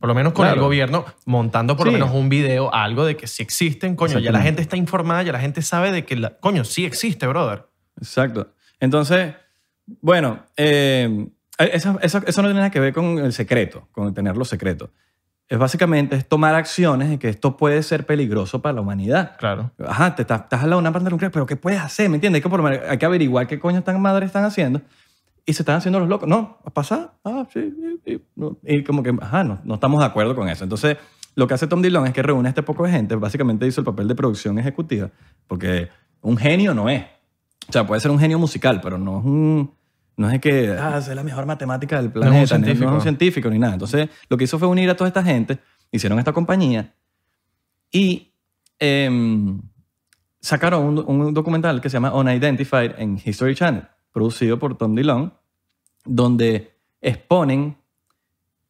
Por 0.00 0.08
lo 0.08 0.14
menos 0.14 0.32
con 0.32 0.46
el 0.46 0.58
gobierno 0.58 1.04
montando 1.26 1.76
por 1.76 1.86
Sí. 1.86 1.92
lo 1.92 1.98
menos 1.98 2.14
un 2.14 2.28
video, 2.28 2.72
algo 2.74 3.04
de 3.04 3.16
que 3.16 3.26
sí 3.26 3.42
existen. 3.42 3.96
Coño, 3.96 4.18
ya 4.18 4.32
la 4.32 4.40
gente 4.42 4.62
está 4.62 4.76
informada, 4.76 5.22
ya 5.22 5.32
la 5.32 5.40
gente 5.40 5.62
sabe 5.62 5.92
de 5.92 6.04
que, 6.04 6.16
la, 6.16 6.38
coño, 6.38 6.64
sí 6.64 6.84
existe, 6.84 7.26
brother. 7.26 7.66
Exacto. 7.98 8.52
Entonces, 8.80 9.34
bueno, 10.00 10.44
eh, 10.56 11.26
eso, 11.58 11.98
eso- 12.02 12.22
eso 12.26 12.42
no 12.42 12.48
tiene 12.48 12.60
nada 12.60 12.70
que 12.70 12.80
ver 12.80 12.92
con 12.92 13.18
el 13.18 13.32
secreto, 13.32 13.88
con 13.92 14.12
tenerlo 14.14 14.44
secreto. 14.44 14.90
Es 15.48 15.58
básicamente 15.58 16.16
es 16.16 16.28
tomar 16.28 16.56
acciones 16.56 17.08
de 17.08 17.18
que 17.18 17.28
esto 17.28 17.56
puede 17.56 17.82
ser 17.84 18.04
peligroso 18.04 18.62
para 18.62 18.72
la 18.72 18.80
humanidad. 18.80 19.36
Claro. 19.38 19.70
Ajá, 19.86 20.16
te 20.16 20.22
estás, 20.22 20.42
estás 20.42 20.64
al 20.64 20.70
lado 20.70 20.80
de 20.80 20.88
una 20.88 20.92
planta 20.92 21.08
nuclear, 21.10 21.30
pero 21.30 21.46
¿qué 21.46 21.54
puedes 21.54 21.80
hacer? 21.80 22.08
¿Me 22.08 22.16
entiendes? 22.16 22.40
Hay 22.40 22.42
que, 22.42 22.48
por 22.48 22.66
hay 22.66 22.98
que 22.98 23.06
averiguar 23.06 23.46
qué 23.46 23.60
coño 23.60 23.78
están 23.78 24.00
madres 24.00 24.26
están 24.26 24.44
haciendo. 24.44 24.82
Y 25.44 25.52
se 25.52 25.62
están 25.62 25.76
haciendo 25.76 26.00
los 26.00 26.08
locos. 26.08 26.28
No, 26.28 26.58
¿a 26.64 26.70
pasar? 26.70 27.12
Ah, 27.24 27.46
sí. 27.52 27.72
sí, 28.04 28.20
sí. 28.34 28.50
Y 28.64 28.82
como 28.82 29.04
que, 29.04 29.14
ajá, 29.20 29.44
no, 29.44 29.60
no 29.62 29.74
estamos 29.74 30.00
de 30.00 30.06
acuerdo 30.06 30.34
con 30.34 30.48
eso. 30.48 30.64
Entonces, 30.64 30.96
lo 31.36 31.46
que 31.46 31.54
hace 31.54 31.68
Tom 31.68 31.80
Dillon 31.80 32.06
es 32.08 32.12
que 32.12 32.22
reúne 32.22 32.48
a 32.48 32.50
este 32.50 32.64
poco 32.64 32.84
de 32.84 32.90
gente. 32.90 33.14
Básicamente 33.14 33.64
hizo 33.66 33.80
el 33.80 33.84
papel 33.84 34.08
de 34.08 34.16
producción 34.16 34.58
ejecutiva. 34.58 35.10
Porque 35.46 35.88
un 36.22 36.36
genio 36.36 36.74
no 36.74 36.88
es. 36.88 37.04
O 37.68 37.72
sea, 37.72 37.86
puede 37.86 38.00
ser 38.00 38.10
un 38.10 38.18
genio 38.18 38.40
musical, 38.40 38.80
pero 38.80 38.98
no 38.98 39.20
es 39.20 39.24
un... 39.24 39.70
No 40.16 40.30
es 40.30 40.40
que, 40.40 40.70
ah, 40.70 40.96
es 40.98 41.08
la 41.08 41.22
mejor 41.22 41.44
matemática 41.46 41.96
del 41.96 42.06
es 42.06 42.08
un 42.08 42.12
planeta. 42.12 42.36
No 42.36 42.40
es 42.42 42.50
un 42.96 43.02
científico. 43.02 43.50
ni 43.50 43.58
nada. 43.58 43.74
Entonces, 43.74 44.08
lo 44.30 44.36
que 44.36 44.44
hizo 44.44 44.58
fue 44.58 44.66
unir 44.68 44.88
a 44.90 44.96
toda 44.96 45.08
esta 45.08 45.22
gente, 45.22 45.58
hicieron 45.92 46.18
esta 46.18 46.32
compañía 46.32 46.94
y 47.92 48.32
em, 48.78 49.60
sacaron 50.40 50.84
un, 50.86 51.04
un 51.06 51.34
documental 51.34 51.80
que 51.80 51.90
se 51.90 51.94
llama 51.94 52.14
Unidentified 52.14 52.92
en 52.98 53.20
History 53.22 53.54
Channel, 53.54 53.84
producido 54.12 54.58
por 54.58 54.76
Tom 54.78 54.94
Dillon, 54.94 55.32
donde 56.04 56.74
exponen, 57.00 57.76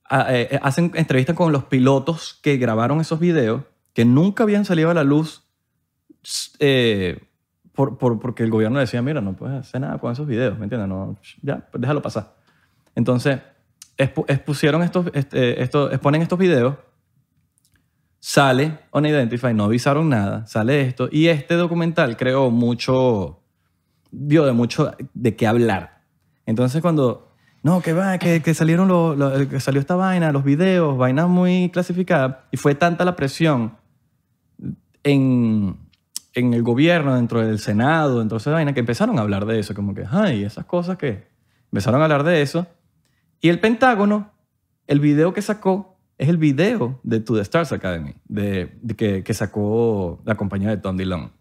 a- 0.04 0.34
eh, 0.34 0.58
hacen 0.62 0.90
entrevistas 0.94 1.36
con 1.36 1.52
los 1.52 1.64
pilotos 1.64 2.38
que 2.42 2.56
grabaron 2.56 3.00
esos 3.00 3.20
videos, 3.20 3.62
que 3.92 4.04
nunca 4.04 4.42
habían 4.42 4.64
salido 4.64 4.90
a 4.90 4.94
la 4.94 5.04
luz 5.04 5.42
eh, 6.58 7.20
por, 7.76 7.96
por- 7.98 8.18
porque 8.18 8.42
el 8.42 8.50
gobierno 8.50 8.80
decía, 8.80 9.00
mira, 9.02 9.20
no 9.20 9.34
puedes 9.34 9.56
hacer 9.60 9.80
nada 9.82 9.98
con 9.98 10.10
esos 10.10 10.26
videos, 10.26 10.58
¿me 10.58 10.64
entiendes? 10.64 10.88
No, 10.88 11.16
ya, 11.42 11.68
pues 11.70 11.80
déjalo 11.80 12.02
pasar. 12.02 12.34
Entonces, 12.96 13.38
expu- 13.98 14.24
expusieron 14.26 14.82
estos, 14.82 15.06
este, 15.14 15.62
esto- 15.62 15.92
exponen 15.92 16.22
estos 16.22 16.38
videos, 16.38 16.74
sale 18.18 18.78
Unidentified, 18.92 19.54
no 19.54 19.64
avisaron 19.64 20.08
nada, 20.08 20.46
sale 20.46 20.80
esto, 20.82 21.08
y 21.12 21.28
este 21.28 21.54
documental 21.54 22.16
creó 22.16 22.50
mucho, 22.50 23.40
dio 24.10 24.44
de 24.46 24.52
mucho 24.52 24.92
de 25.14 25.36
qué 25.36 25.46
hablar. 25.46 26.02
Entonces 26.46 26.80
cuando, 26.82 27.32
no, 27.62 27.80
que 27.82 27.92
va, 27.92 28.18
que, 28.18 28.40
que 28.42 28.54
salieron 28.54 28.88
los, 28.88 29.16
los- 29.16 29.46
que 29.46 29.60
salió 29.60 29.80
esta 29.80 29.94
vaina, 29.96 30.32
los 30.32 30.44
videos, 30.44 30.96
vainas 30.96 31.28
muy 31.28 31.70
clasificadas, 31.72 32.38
y 32.50 32.56
fue 32.56 32.74
tanta 32.74 33.04
la 33.04 33.14
presión 33.16 33.76
en, 35.04 35.76
en 36.40 36.52
el 36.54 36.62
gobierno, 36.62 37.14
dentro 37.14 37.40
del 37.46 37.58
Senado, 37.58 38.18
dentro 38.18 38.36
de 38.36 38.40
esa 38.42 38.50
vaina, 38.52 38.72
que 38.74 38.80
empezaron 38.80 39.18
a 39.18 39.22
hablar 39.22 39.46
de 39.46 39.58
eso, 39.58 39.74
como 39.74 39.94
que, 39.94 40.04
ay, 40.10 40.44
esas 40.44 40.64
cosas 40.66 40.96
que 40.98 41.26
empezaron 41.72 42.00
a 42.00 42.04
hablar 42.04 42.24
de 42.24 42.42
eso. 42.42 42.66
Y 43.40 43.48
el 43.48 43.58
Pentágono, 43.60 44.32
el 44.86 45.00
video 45.00 45.32
que 45.32 45.42
sacó 45.42 45.98
es 46.18 46.28
el 46.28 46.36
video 46.36 47.00
de 47.02 47.20
To 47.20 47.34
The 47.34 47.40
Stars 47.42 47.72
Academy, 47.72 48.14
de, 48.26 48.78
de 48.82 48.94
que, 48.94 49.22
que 49.24 49.34
sacó 49.34 50.20
la 50.24 50.34
compañía 50.36 50.70
de 50.70 50.76
Tom 50.76 50.96
Dillon, 50.96 51.32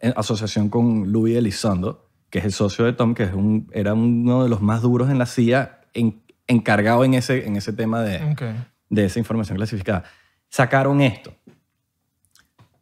en 0.00 0.12
asociación 0.16 0.68
con 0.68 1.10
Louis 1.12 1.36
Elizondo, 1.36 2.08
que 2.30 2.38
es 2.40 2.44
el 2.44 2.52
socio 2.52 2.84
de 2.84 2.92
Tom, 2.92 3.14
que 3.14 3.24
es 3.24 3.32
un, 3.32 3.68
era 3.72 3.94
uno 3.94 4.42
de 4.44 4.48
los 4.48 4.62
más 4.62 4.82
duros 4.82 5.10
en 5.10 5.18
la 5.18 5.26
CIA, 5.26 5.80
en- 5.94 6.22
encargado 6.46 7.04
en 7.04 7.14
ese, 7.14 7.46
en 7.46 7.56
ese 7.56 7.72
tema 7.72 8.02
de, 8.02 8.22
Ok. 8.32 8.42
de 8.90 9.04
esa 9.04 9.18
información 9.18 9.56
clasificada. 9.56 10.04
Sacaron 10.48 11.00
esto. 11.00 11.32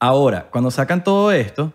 Ahora, 0.07 0.49
cuando 0.51 0.71
sacan 0.71 1.03
todo 1.05 1.33
esto, 1.33 1.73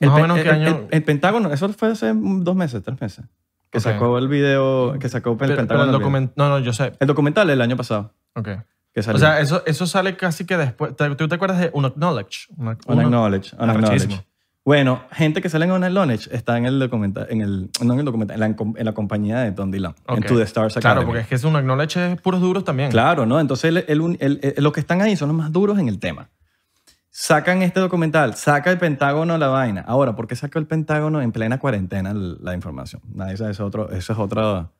el, 0.00 0.08
Más 0.10 0.18
o 0.18 0.22
menos 0.22 0.36
qué 0.38 0.42
el- 0.42 0.50
año- 0.50 0.68
el- 0.68 0.88
el 0.90 1.02
Pentágono, 1.04 1.52
eso 1.52 1.68
fue 1.70 1.88
hace 1.92 2.12
dos 2.14 2.54
meses, 2.56 2.82
tres 2.82 3.00
meses, 3.00 3.24
que 3.70 3.78
Ok. 3.78 3.84
sacó 3.84 4.18
el 4.18 4.28
video, 4.28 4.98
que 4.98 5.08
sacó 5.08 5.30
el 5.32 5.36
Pero, 5.38 5.48
pero 5.50 5.56
Pentágono. 5.62 5.84
el 5.84 5.90
el, 5.90 5.98
video. 5.98 6.10
document- 6.10 6.32
No, 6.36 6.48
no, 6.48 6.58
yo 6.58 6.72
sé. 6.72 6.92
El 7.00 7.06
documental 7.06 7.46
del 7.48 7.60
año 7.62 7.76
pasado, 7.76 8.12
Ok. 8.34 8.48
que 8.92 9.02
salió. 9.02 9.16
O 9.16 9.20
sea, 9.20 9.40
eso, 9.40 9.62
eso 9.66 9.86
sale 9.86 10.16
casi 10.16 10.44
que 10.44 10.56
después. 10.56 10.94
¿Te- 10.96 11.14
¿Tú 11.14 11.28
te 11.28 11.34
acuerdas 11.34 11.60
de 11.60 11.70
Unacknowledge? 11.72 12.48
Una- 12.56 12.76
uno- 12.86 12.96
Unacknowledge, 13.00 13.54
Unacknowledge. 13.54 13.86
Arrechísimo. 13.86 14.24
Bueno, 14.66 15.02
gente 15.12 15.40
que 15.40 15.48
sale 15.48 15.64
en 15.64 15.70
Unacknowledge 15.70 16.28
está 16.34 16.58
en 16.58 16.66
el 16.66 16.80
documental, 16.80 17.28
en 17.30 17.40
el, 17.40 17.70
no 17.84 17.92
en 17.94 18.00
el 18.00 18.04
documental, 18.04 18.34
en 18.34 18.40
la, 18.40 18.56
en 18.80 18.84
la 18.84 18.92
compañía 18.94 19.38
de 19.38 19.52
Dillon, 19.52 19.94
en 20.08 20.18
Ok. 20.18 20.26
To 20.26 20.36
The 20.36 20.42
Stars 20.42 20.74
Claro, 20.74 20.88
Academy. 21.02 21.06
porque 21.06 21.20
es 21.20 21.28
que 21.28 21.34
es 21.36 21.44
un 21.44 21.54
acknowledge 21.54 21.96
es 22.14 22.20
puros 22.20 22.40
duros 22.40 22.64
también. 22.64 22.90
Claro, 22.90 23.24
¿no? 23.26 23.38
Entonces, 23.38 23.66
el- 23.68 23.76
el- 23.86 24.16
el- 24.18 24.40
el- 24.42 24.64
los 24.64 24.72
que 24.72 24.80
están 24.80 25.00
ahí 25.02 25.14
son 25.16 25.28
los 25.28 25.36
más 25.36 25.52
duros 25.52 25.78
en 25.78 25.88
el 25.88 26.00
tema. 26.00 26.28
Sacan 27.18 27.62
este 27.62 27.80
documental, 27.80 28.34
saca 28.34 28.70
el 28.70 28.76
Pentágono 28.76 29.38
la 29.38 29.48
vaina. 29.48 29.80
Ahora, 29.86 30.14
¿por 30.14 30.26
qué 30.26 30.36
sacó 30.36 30.58
el 30.58 30.66
Pentágono 30.66 31.22
en 31.22 31.32
plena 31.32 31.58
cuarentena 31.58 32.12
la 32.12 32.52
información? 32.52 33.00
Sabe, 33.16 33.32
eso 33.32 33.48
es, 33.48 33.58
otro, 33.58 33.90
eso 33.90 34.12
es 34.12 34.18
otra, 34.18 34.70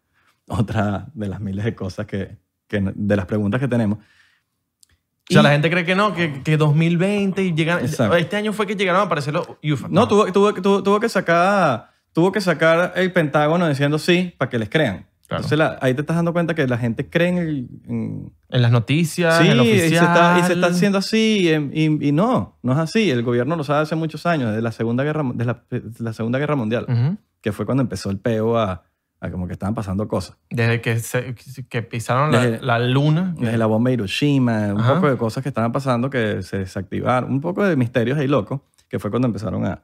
otra 0.47 1.07
de 1.15 1.29
las 1.29 1.41
miles 1.41 1.65
de 1.65 1.75
cosas 1.75 2.05
que, 2.05 2.37
que 2.69 2.83
no- 2.83 2.93
de 2.95 3.17
las 3.17 3.25
preguntas 3.25 3.59
que 3.59 3.69
tenemos. 3.69 4.01
O 4.01 5.33
sea, 5.33 5.41
Y- 5.41 5.45
la 5.45 5.51
gente 5.53 5.71
cree 5.71 5.87
que 5.87 5.95
no, 5.95 6.13
que, 6.15 6.43
que 6.43 6.59
2020 6.59 7.43
y 7.43 7.55
llegan. 7.55 7.81
Exacto. 7.81 8.15
Este 8.17 8.37
año 8.37 8.53
fue 8.53 8.67
que 8.67 8.77
llegaron 8.77 9.01
a 9.01 9.05
aparecer 9.05 9.33
los 9.33 9.49
UFO. 9.65 9.89
No, 9.89 10.07
tuvo, 10.07 10.31
tuvo, 10.31 10.53
tuvo, 10.53 10.83
tuvo 10.83 11.01
que 11.01 11.09
sacar, 11.09 11.91
tuvo 12.13 12.33
que 12.33 12.43
sacar 12.43 12.93
el 12.97 13.15
Pentágono 13.15 13.67
diciendo 13.67 13.99
sí 13.99 14.35
para 14.37 14.51
que 14.51 14.59
les 14.59 14.69
crean. 14.69 15.07
Claro. 15.29 15.41
Entonces, 15.43 15.59
la- 15.59 15.79
ahí 15.81 15.93
te 15.95 16.03
estás 16.03 16.15
dando 16.17 16.33
cuenta 16.33 16.55
que 16.55 16.67
la 16.69 16.79
gente 16.79 17.11
cree 17.11 17.29
en 17.29 17.39
el, 17.39 17.69
en- 17.89 18.33
En 18.49 18.63
las 18.63 18.71
noticias, 18.71 19.39
Sí, 19.39 19.49
en 19.49 19.57
lo 19.57 19.65
y 19.65 19.71
oficial. 19.73 19.89
se, 19.91 19.95
está, 19.97 20.39
y 20.39 20.43
se 20.45 20.53
está 20.53 20.67
haciendo 20.69 20.99
así 20.99 21.49
em, 21.49 21.71
y, 21.75 22.09
y 22.09 22.13
no, 22.13 22.59
no 22.63 22.73
es 22.73 22.79
así. 22.79 23.11
El 23.11 23.23
gobierno 23.25 23.57
lo 23.57 23.65
sabe 23.65 23.81
hace 23.83 23.97
muchos 23.97 24.25
años, 24.27 24.51
desde 24.51 24.63
la 24.63 24.71
Segunda 24.73 25.03
Guerra, 25.03 25.23
desde 25.35 25.45
la, 25.45 25.65
desde 25.69 26.05
la 26.05 26.13
segunda 26.13 26.39
guerra 26.39 26.55
Mundial, 26.55 26.87
Ujú. 26.89 27.17
que 27.41 27.51
fue 27.53 27.67
cuando 27.67 27.83
empezó 27.83 28.09
el 28.11 28.19
peo 28.19 28.57
a, 28.57 28.85
a 29.19 29.31
como 29.31 29.47
que 29.49 29.55
estaban 29.55 29.75
pasando 29.75 30.07
cosas. 30.07 30.37
Desde 30.51 30.81
que, 30.81 30.99
se- 31.01 31.35
que 31.69 31.83
pisaron 31.83 32.31
la, 32.31 32.47
Desde- 32.47 32.65
la 32.65 32.79
luna. 32.79 33.35
Desde 33.37 33.59
la 33.59 33.67
bomba 33.67 33.89
de 33.91 33.95
Hiroshima, 33.95 34.73
un 34.75 34.81
Ajá. 34.81 34.95
poco 34.95 35.11
de 35.11 35.17
cosas 35.17 35.43
que 35.43 35.49
estaban 35.49 35.73
pasando 35.73 36.09
que 36.09 36.43
se 36.45 36.59
desactivaron, 36.59 37.33
un 37.33 37.41
poco 37.41 37.65
de 37.65 37.75
misterios 37.75 38.17
ahí 38.19 38.29
locos, 38.29 38.61
que 38.89 39.01
fue 39.01 39.11
cuando 39.11 39.27
empezaron 39.27 39.65
a... 39.67 39.83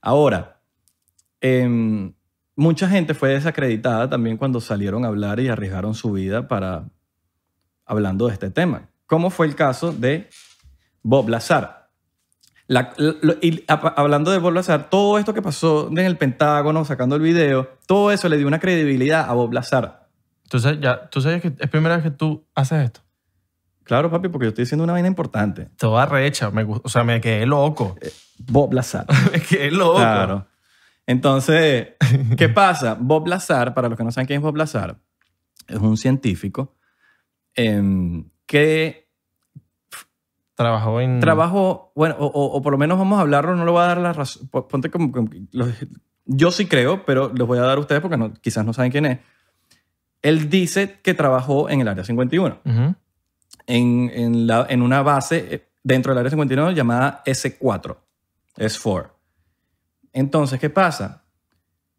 Ahora, 0.00 0.60
em, 1.40 2.12
mucha 2.56 2.88
gente 2.88 3.14
fue 3.14 3.30
desacreditada 3.30 4.08
también 4.08 4.36
cuando 4.36 4.60
salieron 4.60 5.04
a 5.04 5.08
hablar 5.08 5.40
y 5.40 5.48
arriesgaron 5.48 5.94
su 5.94 6.12
vida 6.12 6.48
para 6.48 6.84
hablando 7.86 8.26
de 8.28 8.32
este 8.34 8.50
tema. 8.50 8.88
Como 9.06 9.30
fue 9.30 9.46
el 9.46 9.54
caso 9.54 9.92
de 9.92 10.28
Bob 11.02 11.28
Lazar. 11.28 11.90
La- 12.66 12.94
lo- 12.96 13.34
y 13.42 13.62
a- 13.68 13.74
hablando 13.96 14.30
de 14.30 14.38
Bob 14.38 14.52
Lazar, 14.54 14.88
todo 14.88 15.18
esto 15.18 15.34
que 15.34 15.42
pasó 15.42 15.88
en 15.90 15.98
el 15.98 16.16
Pentágono, 16.16 16.84
sacando 16.86 17.16
el 17.16 17.22
video, 17.22 17.68
todo 17.86 18.10
eso 18.10 18.28
le 18.30 18.38
dio 18.38 18.46
una 18.46 18.58
credibilidad 18.58 19.28
a 19.28 19.34
Bob 19.34 19.52
Lazar. 19.52 20.08
Entonces, 20.44 20.78
ya, 20.80 21.08
tú 21.10 21.20
sabes 21.20 21.42
que 21.42 21.52
es 21.58 21.68
primera 21.68 21.96
vez 21.96 22.04
que 22.04 22.10
tú 22.10 22.46
haces 22.54 22.84
esto. 22.84 23.00
Claro, 23.82 24.10
papi, 24.10 24.28
porque 24.28 24.46
yo 24.46 24.48
estoy 24.48 24.62
diciendo 24.64 24.82
una 24.84 24.94
vaina 24.94 25.08
importante. 25.08 25.68
Toda 25.76 26.06
recha. 26.06 26.50
Me, 26.50 26.64
o 26.64 26.88
sea, 26.88 27.04
me 27.04 27.20
quedé 27.20 27.44
loco. 27.44 27.96
Bob 28.38 28.72
Lazar. 28.72 29.04
me 29.32 29.40
quedé 29.40 29.70
loco. 29.70 29.96
Claro. 29.98 30.46
Entonces, 31.06 31.88
¿qué 32.38 32.48
pasa? 32.48 32.96
Bob 32.98 33.26
Lazar, 33.26 33.74
para 33.74 33.88
los 33.88 33.98
que 33.98 34.04
no 34.04 34.10
saben 34.12 34.26
quién 34.26 34.38
es 34.38 34.42
Bob 34.42 34.56
Lazar, 34.56 34.98
es 35.68 35.76
un 35.78 35.96
científico 35.96 36.74
em, 37.54 38.28
que 38.46 39.04
Trabajó 40.56 41.00
en. 41.00 41.18
trabajó, 41.18 41.90
bueno, 41.96 42.14
o, 42.20 42.26
o- 42.26 42.56
o 42.56 42.62
por 42.62 42.70
lo 42.72 42.78
menos 42.78 42.96
vamos 42.96 43.18
a 43.18 43.22
hablarlo, 43.22 43.56
no 43.56 43.64
le 43.64 43.70
voy 43.72 43.82
a 43.82 43.86
dar 43.86 43.98
la 43.98 44.12
razón. 44.12 44.46
po- 44.48 44.68
Ponte 44.68 44.88
como, 44.88 45.10
como- 45.10 45.28
los- 45.50 45.74
yo 46.26 46.52
sí 46.52 46.66
creo, 46.66 47.04
pero 47.04 47.32
les 47.34 47.44
voy 47.46 47.58
a 47.58 47.62
dar 47.62 47.76
a 47.76 47.80
ustedes 47.80 48.00
porque 48.00 48.16
no- 48.16 48.32
quizás 48.34 48.64
no 48.64 48.72
saben 48.72 48.92
quién 48.92 49.04
es. 49.06 49.18
Él 50.22 50.48
dice 50.48 51.00
que 51.02 51.12
trabajó 51.12 51.68
en 51.68 51.80
el 51.80 51.88
Área 51.88 52.04
51, 52.04 52.60
Ujú. 52.64 52.94
en, 53.66 54.10
en, 54.14 54.46
la- 54.46 54.66
en 54.70 54.82
una 54.82 55.02
base 55.02 55.48
eh, 55.50 55.68
dentro 55.82 56.12
del 56.12 56.18
Área 56.20 56.30
51 56.30 56.70
llamada 56.70 57.22
S4, 57.26 57.96
S4. 58.56 59.10
Entonces, 60.14 60.58
¿qué 60.58 60.70
pasa? 60.70 61.24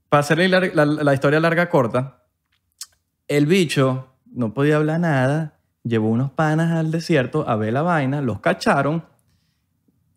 Para 0.10 0.22
hacerle 0.22 0.48
la, 0.50 0.60
la- 0.62 0.86
la 0.86 1.14
historia 1.14 1.40
larga 1.40 1.70
corta, 1.70 2.24
el 3.28 3.46
bicho 3.46 4.08
no 4.32 4.54
podía 4.54 4.78
hablar 4.78 5.00
nada, 5.02 5.60
llevó 5.84 6.10
unos 6.10 6.32
panas 6.32 6.72
al 6.72 6.90
desierto 6.92 7.48
a 7.48 7.56
ver 7.58 7.74
la 7.74 7.82
vaina, 7.84 8.22
los 8.22 8.40
cacharon, 8.40 9.04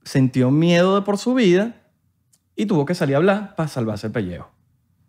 sintió 0.04 0.50
miedo 0.50 0.94
de 0.94 1.02
por 1.02 1.18
su 1.18 1.34
vida 1.34 1.74
y 2.56 2.66
tuvo 2.66 2.84
que 2.86 2.94
salir 2.94 3.14
a 3.16 3.18
hablar 3.18 3.54
para 3.56 3.68
salvarse 3.68 4.06
el 4.06 4.12
pellejo. 4.12 4.50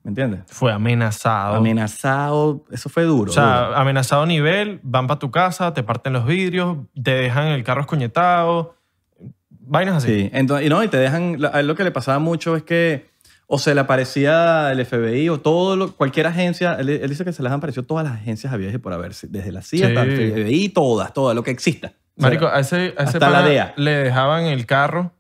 ¿Me 0.04 0.10
entiendes? 0.10 0.42
Fue 0.48 0.72
amenazado. 0.72 1.56
Amenazado, 1.56 2.66
eso 2.72 2.90
fue 2.90 3.04
duro. 3.04 3.32
o 3.32 3.34
sea, 3.34 3.66
duro. 3.66 3.78
amenazado 3.78 4.26
nivel, 4.26 4.80
van 4.82 5.08
para 5.08 5.20
tu 5.20 5.30
casa, 5.30 5.74
te 5.74 5.84
parten 5.84 6.14
los 6.14 6.26
vidrios, 6.26 6.78
te 7.02 7.12
dejan 7.12 7.48
el 7.48 7.64
carro 7.64 7.82
escoñetado. 7.82 8.76
Vainas 9.70 9.96
así. 10.04 10.08
Sí, 10.24 10.30
entonces, 10.34 10.66
y 10.68 10.70
no, 10.70 10.84
y 10.84 10.88
te 10.88 10.98
dejan, 10.98 11.38
a 11.54 11.60
él 11.60 11.68
lo 11.68 11.76
que 11.76 11.84
le 11.84 11.92
pasaba 11.92 12.20
mucho 12.20 12.56
es 12.56 12.64
que 12.64 13.10
o 13.52 13.58
se 13.58 13.74
le 13.74 13.82
aparecía 13.82 14.72
el 14.72 14.86
FBI 14.86 15.30
o 15.30 15.40
todo 15.40 15.76
lo, 15.76 15.96
cualquier 15.96 16.28
agencia, 16.28 16.74
él, 16.76 16.90
él 16.90 17.10
dice 17.10 17.26
que 17.26 17.34
se 17.34 17.42
les 17.42 17.52
han 17.52 17.58
aparecido 17.58 17.84
todas 17.84 18.04
las 18.06 18.14
agencias 18.14 18.54
habidas 18.54 18.74
y 18.74 18.78
por 18.78 18.94
haber, 18.94 19.14
desde 19.14 19.52
la 19.52 19.62
CIA 19.64 19.80
Sí. 19.88 19.94
hasta 19.96 20.04
el 20.04 20.32
FBI, 20.46 20.70
todas, 20.70 21.14
todas, 21.14 21.36
lo 21.36 21.42
que 21.44 21.50
exista. 21.52 21.88
O 22.18 22.22
sea, 22.22 22.30
Marico, 22.30 22.48
a 22.48 22.60
ese, 22.60 22.94
a 22.98 23.04
ese 23.06 23.20
la 23.20 23.42
DEA. 23.42 23.74
le 23.78 23.92
dejaban 23.92 24.44
el 24.46 24.66
carro 24.68 25.14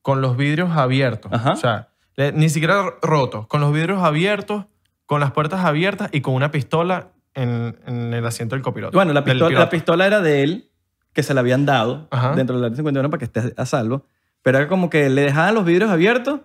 con 0.00 0.20
los 0.22 0.36
vidrios 0.36 0.70
abiertos. 0.72 1.30
Ajá. 1.32 1.52
O 1.52 1.56
sea, 1.56 1.88
le- 2.16 2.32
ni 2.32 2.48
siquiera 2.48 2.84
rotos, 3.02 3.46
con 3.48 3.60
los 3.60 3.72
vidrios 3.72 4.02
abiertos, 4.02 4.64
con 5.06 5.20
las 5.20 5.32
puertas 5.32 5.64
abiertas 5.64 6.08
y 6.12 6.20
con 6.22 6.32
una 6.34 6.50
pistola 6.50 7.08
en, 7.34 7.76
en 7.86 8.14
el 8.14 8.24
asiento 8.24 8.54
del 8.54 8.62
copiloto. 8.62 8.96
Bueno, 8.96 9.12
la 9.12 9.24
pistola, 9.24 9.58
la 9.58 9.68
pistola 9.68 10.06
era 10.06 10.20
de 10.22 10.42
él, 10.42 10.70
que 11.14 11.22
se 11.22 11.32
la 11.32 11.40
habían 11.40 11.64
dado 11.64 12.08
Ajá. 12.10 12.34
dentro 12.34 12.56
del 12.56 12.64
área 12.66 12.76
51 12.76 13.08
para 13.08 13.18
que 13.18 13.24
esté 13.24 13.54
a 13.56 13.64
salvo. 13.66 14.04
Pero 14.42 14.58
era 14.58 14.68
como 14.68 14.90
que 14.90 15.08
le 15.08 15.22
dejaban 15.22 15.54
los 15.54 15.64
vidrios 15.64 15.90
abiertos 15.90 16.40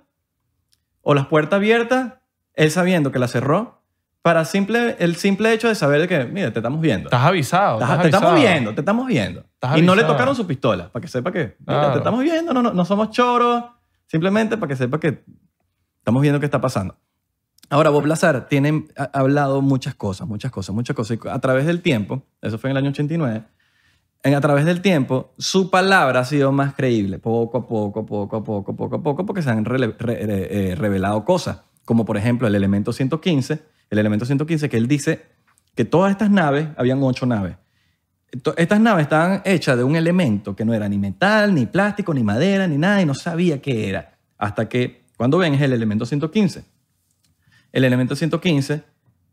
o 1.01 1.13
las 1.13 1.25
puertas 1.27 1.57
abiertas, 1.57 2.13
él 2.53 2.71
sabiendo 2.71 3.11
que 3.11 3.19
la 3.19 3.27
cerró, 3.27 3.81
para 4.21 4.43
simple, 4.45 4.95
el 4.99 5.15
simple 5.15 5.51
hecho 5.53 5.67
de 5.69 5.75
saber 5.75 6.01
de 6.01 6.07
que, 6.07 6.25
mira, 6.25 6.51
te 6.51 6.59
estamos 6.59 6.81
viendo. 6.81 7.07
Estás 7.07 7.23
avisado. 7.25 7.75
Estás- 7.75 7.89
estás 7.89 8.01
te 8.03 8.07
estamos 8.09 8.31
avisado. 8.31 8.53
viendo, 8.53 8.73
te 8.75 8.81
estamos 8.81 9.07
viendo. 9.07 9.39
Estás 9.53 9.77
y 9.77 9.81
no 9.81 9.95
le 9.95 10.01
avisado. 10.01 10.13
tocaron 10.13 10.35
su 10.35 10.45
pistola, 10.45 10.89
para 10.91 11.01
que 11.01 11.07
sepa 11.07 11.31
que, 11.31 11.39
mira, 11.59 11.79
Claro. 11.79 11.91
te 11.93 11.97
estamos 11.99 12.21
viendo, 12.21 12.53
no, 12.53 12.61
no, 12.61 12.73
no 12.73 12.85
somos 12.85 13.11
choros, 13.11 13.63
simplemente 14.07 14.57
para 14.57 14.67
que 14.69 14.75
sepa 14.75 14.99
que 14.99 15.23
estamos 15.99 16.21
viendo 16.21 16.39
qué 16.39 16.45
está 16.45 16.59
pasando. 16.61 16.95
Ahora, 17.69 17.89
Bob 17.91 18.05
Lazar 18.07 18.47
tiene 18.47 18.85
ha 18.97 19.03
hablado 19.13 19.61
muchas 19.61 19.95
cosas, 19.95 20.27
muchas 20.27 20.51
cosas, 20.51 20.73
muchas 20.75 20.95
cosas. 20.95 21.17
Y 21.23 21.27
a 21.29 21.39
través 21.39 21.65
del 21.65 21.81
tiempo, 21.81 22.23
eso 22.41 22.57
fue 22.57 22.69
en 22.69 22.77
el 22.77 22.83
año 22.83 22.89
89, 22.91 23.43
en, 24.23 24.35
a 24.35 24.41
través 24.41 24.65
del 24.65 24.81
tiempo, 24.81 25.33
su 25.37 25.69
palabra 25.69 26.21
ha 26.21 26.25
sido 26.25 26.51
más 26.51 26.73
creíble, 26.75 27.19
poco 27.19 27.59
a 27.59 27.67
poco, 27.67 28.05
poco 28.05 28.37
a 28.37 28.43
poco, 28.43 28.75
poco 28.75 28.95
a 28.97 29.01
poco, 29.03 29.25
porque 29.25 29.41
se 29.41 29.49
han 29.49 29.65
re- 29.65 29.95
re- 29.97 30.71
eh, 30.71 30.75
revelado 30.75 31.23
cosas, 31.25 31.61
como 31.85 32.05
por 32.05 32.17
ejemplo 32.17 32.47
el 32.47 32.55
elemento 32.55 32.91
115, 32.93 33.59
el 33.89 33.97
elemento 33.99 34.25
115 34.25 34.69
que 34.69 34.77
él 34.77 34.87
dice 34.87 35.25
que 35.75 35.85
todas 35.85 36.11
estas 36.11 36.29
naves, 36.29 36.67
habían 36.77 37.01
ocho 37.01 37.25
naves, 37.25 37.55
estas 38.57 38.79
naves 38.79 39.03
estaban 39.03 39.41
hechas 39.45 39.75
de 39.77 39.83
un 39.83 39.95
elemento 39.95 40.55
que 40.55 40.63
no 40.65 40.73
era 40.73 40.87
ni 40.87 40.97
metal, 40.99 41.55
ni 41.55 41.65
plástico, 41.65 42.13
ni 42.13 42.21
madera, 42.23 42.67
ni 42.67 42.77
nada, 42.77 43.01
y 43.01 43.05
no 43.05 43.15
sabía 43.15 43.59
qué 43.61 43.89
era. 43.89 44.17
Hasta 44.37 44.69
que, 44.69 45.01
cuando 45.17 45.39
ven, 45.39 45.55
es 45.55 45.61
el 45.61 45.73
elemento 45.73 46.05
115. 46.05 46.63
El 47.71 47.83
elemento 47.83 48.15
115 48.15 48.83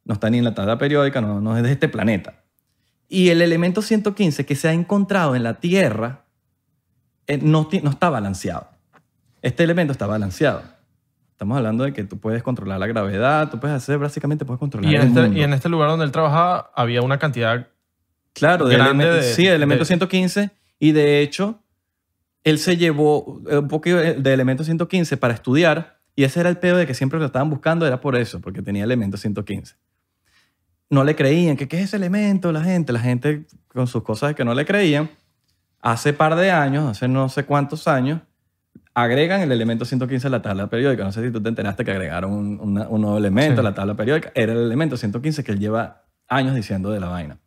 no 0.05 0.15
está 0.15 0.31
ni 0.31 0.39
en 0.39 0.45
la 0.45 0.55
tabla 0.55 0.79
periódica, 0.79 1.21
no, 1.21 1.41
no 1.43 1.57
es 1.57 1.63
de 1.63 1.73
este 1.73 1.89
planeta. 1.89 2.45
Y 3.09 3.29
el 3.31 3.41
elemento 3.43 3.83
115 3.83 4.45
que 4.47 4.57
se 4.57 4.69
ha 4.69 4.73
encontrado 4.73 5.37
en 5.37 5.43
la 5.43 5.55
Tierra 5.61 6.25
eh, 7.27 7.39
no, 7.43 7.69
está 7.71 8.11
balanceado. 8.11 8.69
Este 9.43 9.65
elemento 9.65 9.93
está 9.93 10.07
balanceado. 10.07 10.63
Estamos 11.33 11.57
hablando 11.59 11.85
de 11.85 11.93
que 11.93 12.03
tú 12.05 12.19
puedes 12.19 12.43
controlar 12.43 12.81
la 12.81 12.87
gravedad, 12.87 13.51
tú 13.51 13.61
puedes 13.61 13.77
hacer, 13.77 13.99
básicamente 13.99 14.45
puedes 14.45 14.59
controlar 14.59 14.91
Y 14.91 14.95
en, 14.97 15.01
el 15.03 15.09
este, 15.09 15.21
mundo. 15.21 15.39
y 15.39 15.43
en 15.43 15.53
este 15.53 15.69
lugar 15.69 15.91
donde 15.91 16.05
él 16.07 16.13
trabajaba 16.13 16.71
había 16.75 17.03
una 17.03 17.19
cantidad 17.19 17.69
Claro, 18.33 18.71
elemento, 18.71 19.15
de- 19.15 19.23
sí, 19.23 19.47
el 19.47 19.55
elemento 19.55 19.83
de- 19.83 19.87
115. 19.87 20.51
Y 20.79 20.93
de 20.93 21.21
hecho, 21.23 21.61
él 22.45 22.59
se 22.59 22.77
llevó 22.77 23.41
eh, 23.49 23.59
un 23.59 23.69
poquito 23.69 23.97
de 23.97 24.15
de 24.15 24.33
elemento 24.35 24.63
115 24.65 25.17
para 25.17 25.35
estudiar. 25.35 25.99
Y 26.15 26.25
ese 26.25 26.41
era 26.41 26.49
el 26.49 26.57
pedo 26.59 26.77
de 26.79 26.87
que 26.87 26.95
siempre 26.95 27.19
lo 27.19 27.27
estaban 27.27 27.51
buscando, 27.51 27.87
era 27.87 28.01
por 28.01 28.17
eso, 28.17 28.41
porque 28.41 28.63
tenía 28.63 28.85
elemento 28.85 29.17
115. 29.19 29.75
No 30.91 31.03
le 31.05 31.17
creían, 31.17 31.57
que 31.57 31.67
qué 31.69 31.79
es 31.79 31.85
ese 31.85 31.97
elemento, 31.97 32.53
la 32.53 32.63
gente. 32.63 32.93
La 32.93 33.01
gente 33.01 33.47
con 33.69 33.87
sus 33.87 34.03
cosas 34.03 34.35
que 34.35 34.45
no 34.45 34.55
le 34.55 34.65
creían. 34.65 35.11
Hace 35.81 36.13
par 36.13 36.37
de 36.37 36.51
años, 36.51 36.89
hace 36.91 37.09
no 37.09 37.29
sé 37.29 37.45
cuántos 37.45 37.87
años, 37.89 38.21
agregan 38.95 39.41
el 39.41 39.53
elemento 39.53 39.85
115 39.85 40.27
a 40.27 40.31
la 40.31 40.43
tabla 40.43 40.69
periódica. 40.69 41.05
No 41.05 41.13
sé 41.13 41.25
si 41.25 41.31
tú 41.33 41.43
te 41.43 41.49
enteraste 41.49 41.85
que 41.85 41.91
agregaron 41.91 42.33
un, 42.33 42.61
una- 42.61 42.89
un 42.89 43.01
nuevo 43.03 43.19
elemento 43.19 43.55
Sí. 43.61 43.67
a 43.67 43.71
la 43.71 43.75
tabla 43.75 43.95
periódica. 43.95 44.33
Era 44.35 44.53
el 44.53 44.59
elemento 44.61 44.97
115 44.97 45.45
que 45.45 45.53
él 45.53 45.59
lleva 45.61 46.05
años 46.29 46.55
diciendo 46.55 46.91
de 46.91 47.01
la 47.01 47.09
vaina 47.09 47.39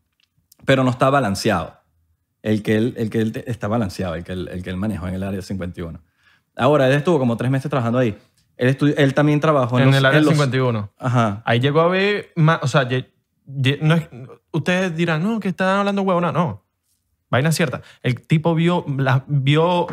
pero 0.66 0.84
no 0.84 0.90
está 0.92 1.10
balanceado. 1.10 1.74
El 2.44 2.62
que 2.62 2.76
él, 2.78 2.94
el 2.98 3.10
que 3.10 3.22
él 3.22 3.44
está 3.48 3.68
balanceado, 3.68 4.16
el 4.16 4.24
que, 4.24 4.34
él, 4.34 4.50
el 4.52 4.62
que 4.62 4.70
él 4.70 4.76
manejó 4.78 5.08
en 5.08 5.16
el 5.16 5.24
área 5.24 5.42
51. 5.42 6.00
Ahora, 6.56 6.88
él 6.88 6.94
estuvo 6.94 7.18
como 7.18 7.38
tres 7.38 7.50
meses 7.50 7.70
trabajando 7.72 7.98
ahí. 7.98 8.18
Él, 8.58 8.78
él 8.98 9.14
también 9.14 9.40
trabajó 9.40 9.78
en, 9.78 9.84
en 9.86 9.90
los- 9.92 9.98
el 9.98 10.06
área 10.06 10.20
en 10.20 10.26
los- 10.26 10.34
51. 10.34 10.92
Ajá. 10.98 11.42
Ahí 11.46 11.60
llegó 11.62 11.80
a 11.82 11.88
ver 11.88 12.30
más, 12.36 12.60
o 12.62 12.68
sea, 12.68 12.88
no 13.82 13.96
es- 13.96 14.08
ustedes 14.52 14.96
dirán, 14.96 15.24
no, 15.24 15.40
que 15.40 15.50
están 15.50 15.80
hablando 15.80 16.02
huevona. 16.04 16.32
No, 16.32 16.64
vaina 17.30 17.52
cierta. 17.52 17.82
El 18.04 18.26
tipo 18.28 18.54
vio, 18.56 18.86
la- 18.98 19.24
vio 19.28 19.88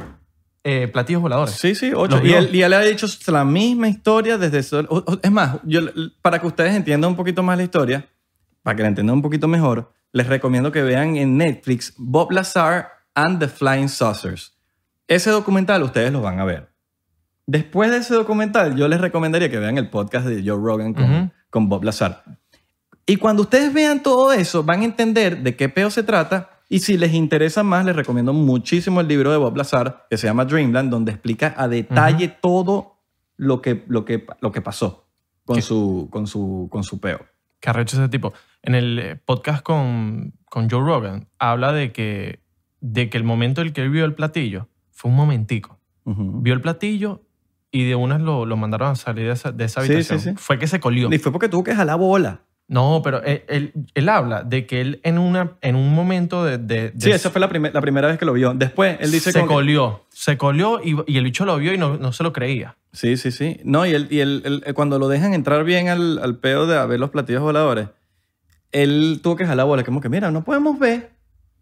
eh, 0.65 0.89
platillos 0.89 1.23
voladores. 1.23 1.55
Sí, 1.55 1.75
sí, 1.75 1.93
ocho. 1.95 2.21
Y 2.25 2.33
él, 2.33 2.55
y 2.55 2.63
él 2.63 2.73
ha 2.73 2.81
dicho 2.81 3.07
la 3.29 3.45
misma 3.45 3.89
historia 3.89 4.37
desde... 4.37 4.59
eso- 4.59 4.81
o- 4.89 4.99
o- 5.13 5.19
Es 5.23 5.31
más, 5.31 5.59
yo, 5.65 5.81
para 6.23 6.41
que 6.41 6.47
ustedes 6.49 6.75
entiendan 6.75 7.11
un 7.11 7.17
poquito 7.17 7.43
más 7.43 7.57
la 7.57 7.63
historia, 7.65 8.09
para 8.63 8.75
que 8.77 8.83
la 8.83 8.89
entiendan 8.89 9.15
un 9.17 9.23
poquito 9.23 9.47
mejor, 9.49 9.93
les 10.13 10.27
recomiendo 10.27 10.73
que 10.73 10.83
vean 10.83 11.17
en 11.17 11.37
Netflix 11.37 11.95
Bob 11.97 12.33
Lazar 12.33 12.89
and 13.15 13.39
the 13.39 13.47
Flying 13.49 13.89
Saucers. 13.89 14.57
Ese 15.07 15.31
documental 15.31 15.83
ustedes 15.85 16.13
lo 16.13 16.21
van 16.21 16.41
a 16.41 16.45
ver. 16.45 16.71
Después 17.47 17.91
de 17.93 17.99
ese 17.99 18.15
documental, 18.15 18.75
yo 18.77 18.89
les 18.89 19.01
recomendaría 19.01 19.49
que 19.49 19.59
vean 19.61 19.79
el 19.79 19.89
podcast 19.89 20.27
de 20.27 20.43
Joe 20.45 20.61
Rogan 20.61 21.31
con 21.49 21.69
Bob 21.69 21.85
Lazar. 21.85 22.25
Y 23.07 23.17
cuando 23.17 23.43
ustedes 23.43 23.73
vean 23.73 24.03
todo 24.03 24.33
eso, 24.33 24.65
van 24.65 24.81
a 24.81 24.85
entender 24.85 25.43
de 25.43 25.55
qué 25.57 25.69
peo 25.69 25.91
se 25.91 26.03
trata. 26.03 26.51
Y 26.69 26.81
si 26.81 26.99
les 26.99 27.15
interesa 27.15 27.63
más, 27.63 27.85
les 27.85 27.95
recomiendo 27.95 28.33
muchísimo 28.33 29.01
el 29.01 29.07
libro 29.07 29.31
de 29.31 29.37
Bob 29.39 29.57
Lazar, 29.57 30.07
que 30.11 30.17
se 30.17 30.27
llama 30.27 30.45
Dreamland, 30.45 30.91
donde 30.91 31.13
explica 31.13 31.55
a 31.57 31.69
detalle 31.69 32.29
todo 32.29 32.97
lo 33.37 33.63
que, 33.63 33.85
lo 33.87 34.05
que, 34.05 34.27
lo 34.41 34.51
que 34.51 34.61
pasó 34.61 35.07
con 35.45 35.55
¿Qué? 35.57 35.63
su, 35.63 36.09
con, 36.11 36.27
su, 36.27 36.67
con 36.73 36.83
su 36.83 36.99
peo. 36.99 37.25
que 37.61 37.71
arrecho 37.71 37.97
ese 37.97 38.09
tipo. 38.09 38.33
En 38.63 38.75
el 38.75 38.99
eh, 38.99 39.17
podcast 39.25 39.63
con, 39.63 40.33
con 40.47 40.69
Joe 40.69 40.81
Rogan, 40.81 41.29
habla 41.39 41.73
de 41.73 41.93
que, 41.93 42.41
de 42.81 43.09
que 43.09 43.17
el 43.17 43.23
momento 43.23 43.61
en 43.61 43.69
el 43.69 43.73
que 43.73 43.83
él 43.83 43.91
vio 43.91 44.05
el 44.05 44.15
platillo 44.15 44.69
fue 44.91 45.13
un 45.13 45.17
momentico. 45.17 45.79
Ujú. 46.03 46.41
Vio 46.43 46.53
el 46.55 46.61
platillo 46.61 47.23
y 47.71 47.85
de 47.85 47.95
unas 47.95 48.21
lo, 48.21 48.45
lo 48.45 48.57
mandaron 48.57 48.91
a 48.91 48.95
salir 48.97 49.27
de 49.27 49.33
esa, 49.35 49.53
de 49.53 49.65
esa 49.67 49.83
Sí, 49.83 49.93
habitación. 49.93 50.19
sí, 50.21 50.31
sí. 50.31 50.37
Fue 50.37 50.59
que 50.59 50.67
se 50.67 50.81
colió. 50.81 51.13
Y 51.13 51.19
fue 51.19 51.31
porque 51.31 51.49
tuvo 51.49 51.63
que 51.63 51.75
jalar 51.77 51.99
bola. 51.99 52.41
No, 52.69 53.01
pero 53.05 53.23
él, 53.23 53.45
él- 53.49 53.73
él 53.95 54.09
habla 54.09 54.43
de 54.43 54.67
que 54.67 54.81
él 54.81 55.01
en, 55.05 55.19
una, 55.19 55.53
en 55.61 55.77
un 55.77 55.95
momento 55.95 56.45
de... 56.45 56.59
de- 56.59 56.91
de- 56.91 57.01
Sí, 57.01 57.11
esa 57.13 57.31
fue 57.31 57.41
la, 57.41 57.49
primer- 57.49 57.73
la 57.73 57.81
primera 57.81 58.09
vez 58.09 58.19
que 58.19 58.25
lo 58.25 58.33
vio. 58.33 58.55
Después, 58.55 58.97
él 59.01 59.13
dice 59.13 59.31
se 59.31 59.39
como 59.39 59.49
que- 59.51 59.55
colió. 59.55 60.05
Se 60.11 60.37
colió 60.37 60.81
y, 60.83 60.97
y 61.07 61.17
el 61.19 61.25
bicho 61.25 61.45
lo 61.45 61.57
vio 61.59 61.73
y 61.73 61.79
no, 61.79 61.97
no 61.97 62.13
se 62.13 62.25
lo 62.25 62.33
creía. 62.33 62.77
Sí, 62.93 63.17
sí, 63.17 63.31
sí. 63.31 63.61
No, 63.63 63.87
y, 63.87 63.93
él, 63.93 64.09
y 64.11 64.19
él- 64.19 64.43
él- 64.65 64.75
cuando 64.75 64.99
lo 64.99 65.07
dejan 65.07 65.33
entrar 65.33 65.63
bien 65.63 65.89
al, 65.89 66.19
al 66.19 66.39
pedo 66.39 66.67
de 66.67 66.77
a 66.77 66.87
ver 66.87 66.99
los 66.99 67.11
platillos 67.11 67.43
voladores, 67.43 67.89
él 68.73 69.21
tuvo 69.23 69.37
que 69.37 69.47
jalar 69.47 69.67
bola. 69.67 69.85
Como 69.85 70.01
que, 70.01 70.09
mira, 70.09 70.31
no 70.33 70.43
podemos 70.43 70.79
ver, 70.79 71.13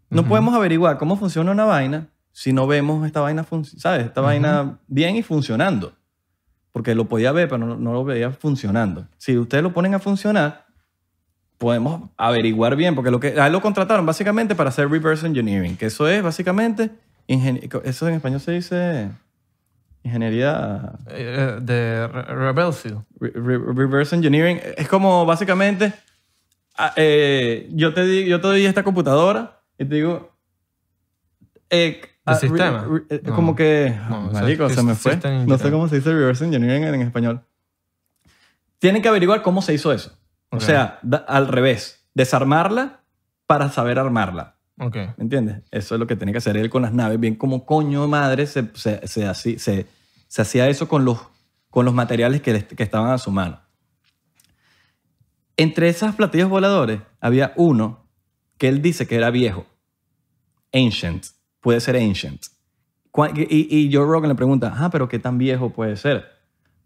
no 0.09 0.21
Ujú. 0.21 0.29
podemos 0.29 0.55
averiguar 0.55 0.97
cómo 0.97 1.17
funciona 1.17 1.51
una 1.51 1.65
vaina 1.65 2.07
si 2.31 2.51
no 2.51 2.67
vemos 2.67 3.05
esta 3.05 3.21
vaina, 3.21 3.45
¿sabes? 3.77 4.07
Esta 4.07 4.21
vaina 4.21 4.79
bien 4.87 5.15
y 5.15 5.21
funcionando. 5.23 5.93
Porque 6.71 6.93
lo 6.95 7.05
podía 7.05 7.31
ver, 7.31 7.47
pero 7.47 7.65
no, 7.65 7.77
no 7.77 7.93
lo 7.93 8.03
veía 8.03 8.31
funcionando. 8.31 9.07
Si 9.17 9.37
ustedes 9.37 9.63
lo 9.63 9.71
ponen 9.71 9.93
a 9.93 9.99
funcionar, 9.99 10.64
podemos 11.57 12.09
averiguar 12.17 12.75
bien, 12.75 12.95
porque 12.95 13.11
lo 13.11 13.19
que, 13.19 13.39
a 13.39 13.47
él 13.47 13.53
lo 13.53 13.61
contrataron 13.61 14.05
básicamente 14.05 14.55
para 14.55 14.69
hacer 14.69 14.89
reverse 14.89 15.25
engineering, 15.25 15.77
que 15.77 15.85
eso 15.87 16.07
es 16.07 16.21
básicamente, 16.21 16.91
eso 17.27 18.07
en 18.07 18.13
español 18.15 18.39
se 18.41 18.51
dice 18.51 19.09
ingeniería... 20.03 20.93
Eh, 21.09 21.57
de 21.61 22.07
Re- 22.07 22.23
Rebelfield. 22.35 22.99
Re- 23.19 23.31
re- 23.33 23.73
reverse 23.73 24.15
engineering 24.15 24.59
es 24.77 24.87
como 24.87 25.25
básicamente 25.25 25.93
ah, 26.77 26.93
eh, 26.95 27.67
yo 27.73 27.93
te 27.93 28.05
digo 28.05 28.27
yo 28.29 28.39
te 28.41 28.47
doy 28.47 28.65
esta 28.65 28.83
computadora 28.83 29.61
y 29.79 29.85
te 29.85 29.95
digo 29.95 30.31
eh, 31.71 32.01
ah, 32.25 32.35
sistema? 32.35 32.85
eh, 33.09 33.21
No. 33.23 33.33
como 33.35 33.55
que 33.55 33.95
No, 34.09 34.29
marico, 34.31 34.69
se 34.69 34.83
me 34.83 34.93
fue 34.93 35.19
no 35.47 35.57
sé 35.57 35.71
cómo 35.71 35.87
se 35.87 35.95
dice 35.95 36.11
reverse 36.13 36.45
engineering 36.45 36.83
en, 36.83 36.95
en 36.95 37.01
español 37.01 37.41
tienen 38.77 39.01
que 39.01 39.07
averiguar 39.07 39.41
cómo 39.41 39.61
se 39.63 39.73
hizo 39.73 39.91
eso 39.91 40.15
o 40.49 40.57
Ok. 40.57 40.61
sea 40.61 40.99
da- 41.03 41.25
al 41.27 41.47
revés 41.47 42.05
desarmarla 42.13 43.01
para 43.45 43.69
saber 43.69 43.99
armarla 43.99 44.55
Ok. 44.77 44.95
¿Me 44.95 45.13
entiendes? 45.23 45.61
Eso 45.71 45.95
es 45.95 45.99
lo 45.99 46.05
que 46.07 46.15
tenía 46.17 46.33
que 46.33 46.39
hacer 46.39 46.57
él 46.57 46.69
con 46.69 46.81
las 46.81 46.91
naves. 46.93 47.17
Bien 47.17 47.35
como 47.35 47.65
coño 47.65 48.07
madre 48.09 48.45
se, 48.45 48.69
se, 48.75 49.07
se, 49.07 49.25
así- 49.25 49.57
se- 49.57 49.85
se 50.27 50.41
hacía 50.41 50.67
eso 50.67 50.89
con 50.89 51.05
los, 51.05 51.17
con 51.69 51.85
los 51.85 51.93
materiales 51.93 52.41
que, 52.41 52.65
que 52.65 52.83
estaban 52.83 53.09
a 53.11 53.17
su 53.17 53.31
mano. 53.31 53.61
Entre 55.57 55.87
esos 55.87 56.13
platillos 56.15 56.49
voladores 56.49 56.99
había 57.21 57.53
uno 57.55 58.05
que 58.57 58.67
él 58.67 58.81
dice 58.81 59.07
que 59.07 59.15
era 59.15 59.29
viejo. 59.31 59.65
Ancient. 60.73 61.25
Puede 61.61 61.79
ser 61.79 61.95
ancient. 61.95 62.41
Y, 63.33 63.77
y 63.87 63.93
Joe 63.93 64.05
Rogan 64.05 64.27
le 64.29 64.35
pregunta, 64.35 64.73
ah, 64.77 64.89
pero 64.91 65.07
¿qué 65.07 65.19
tan 65.19 65.37
viejo 65.37 65.69
puede 65.71 65.95
ser? 65.95 66.25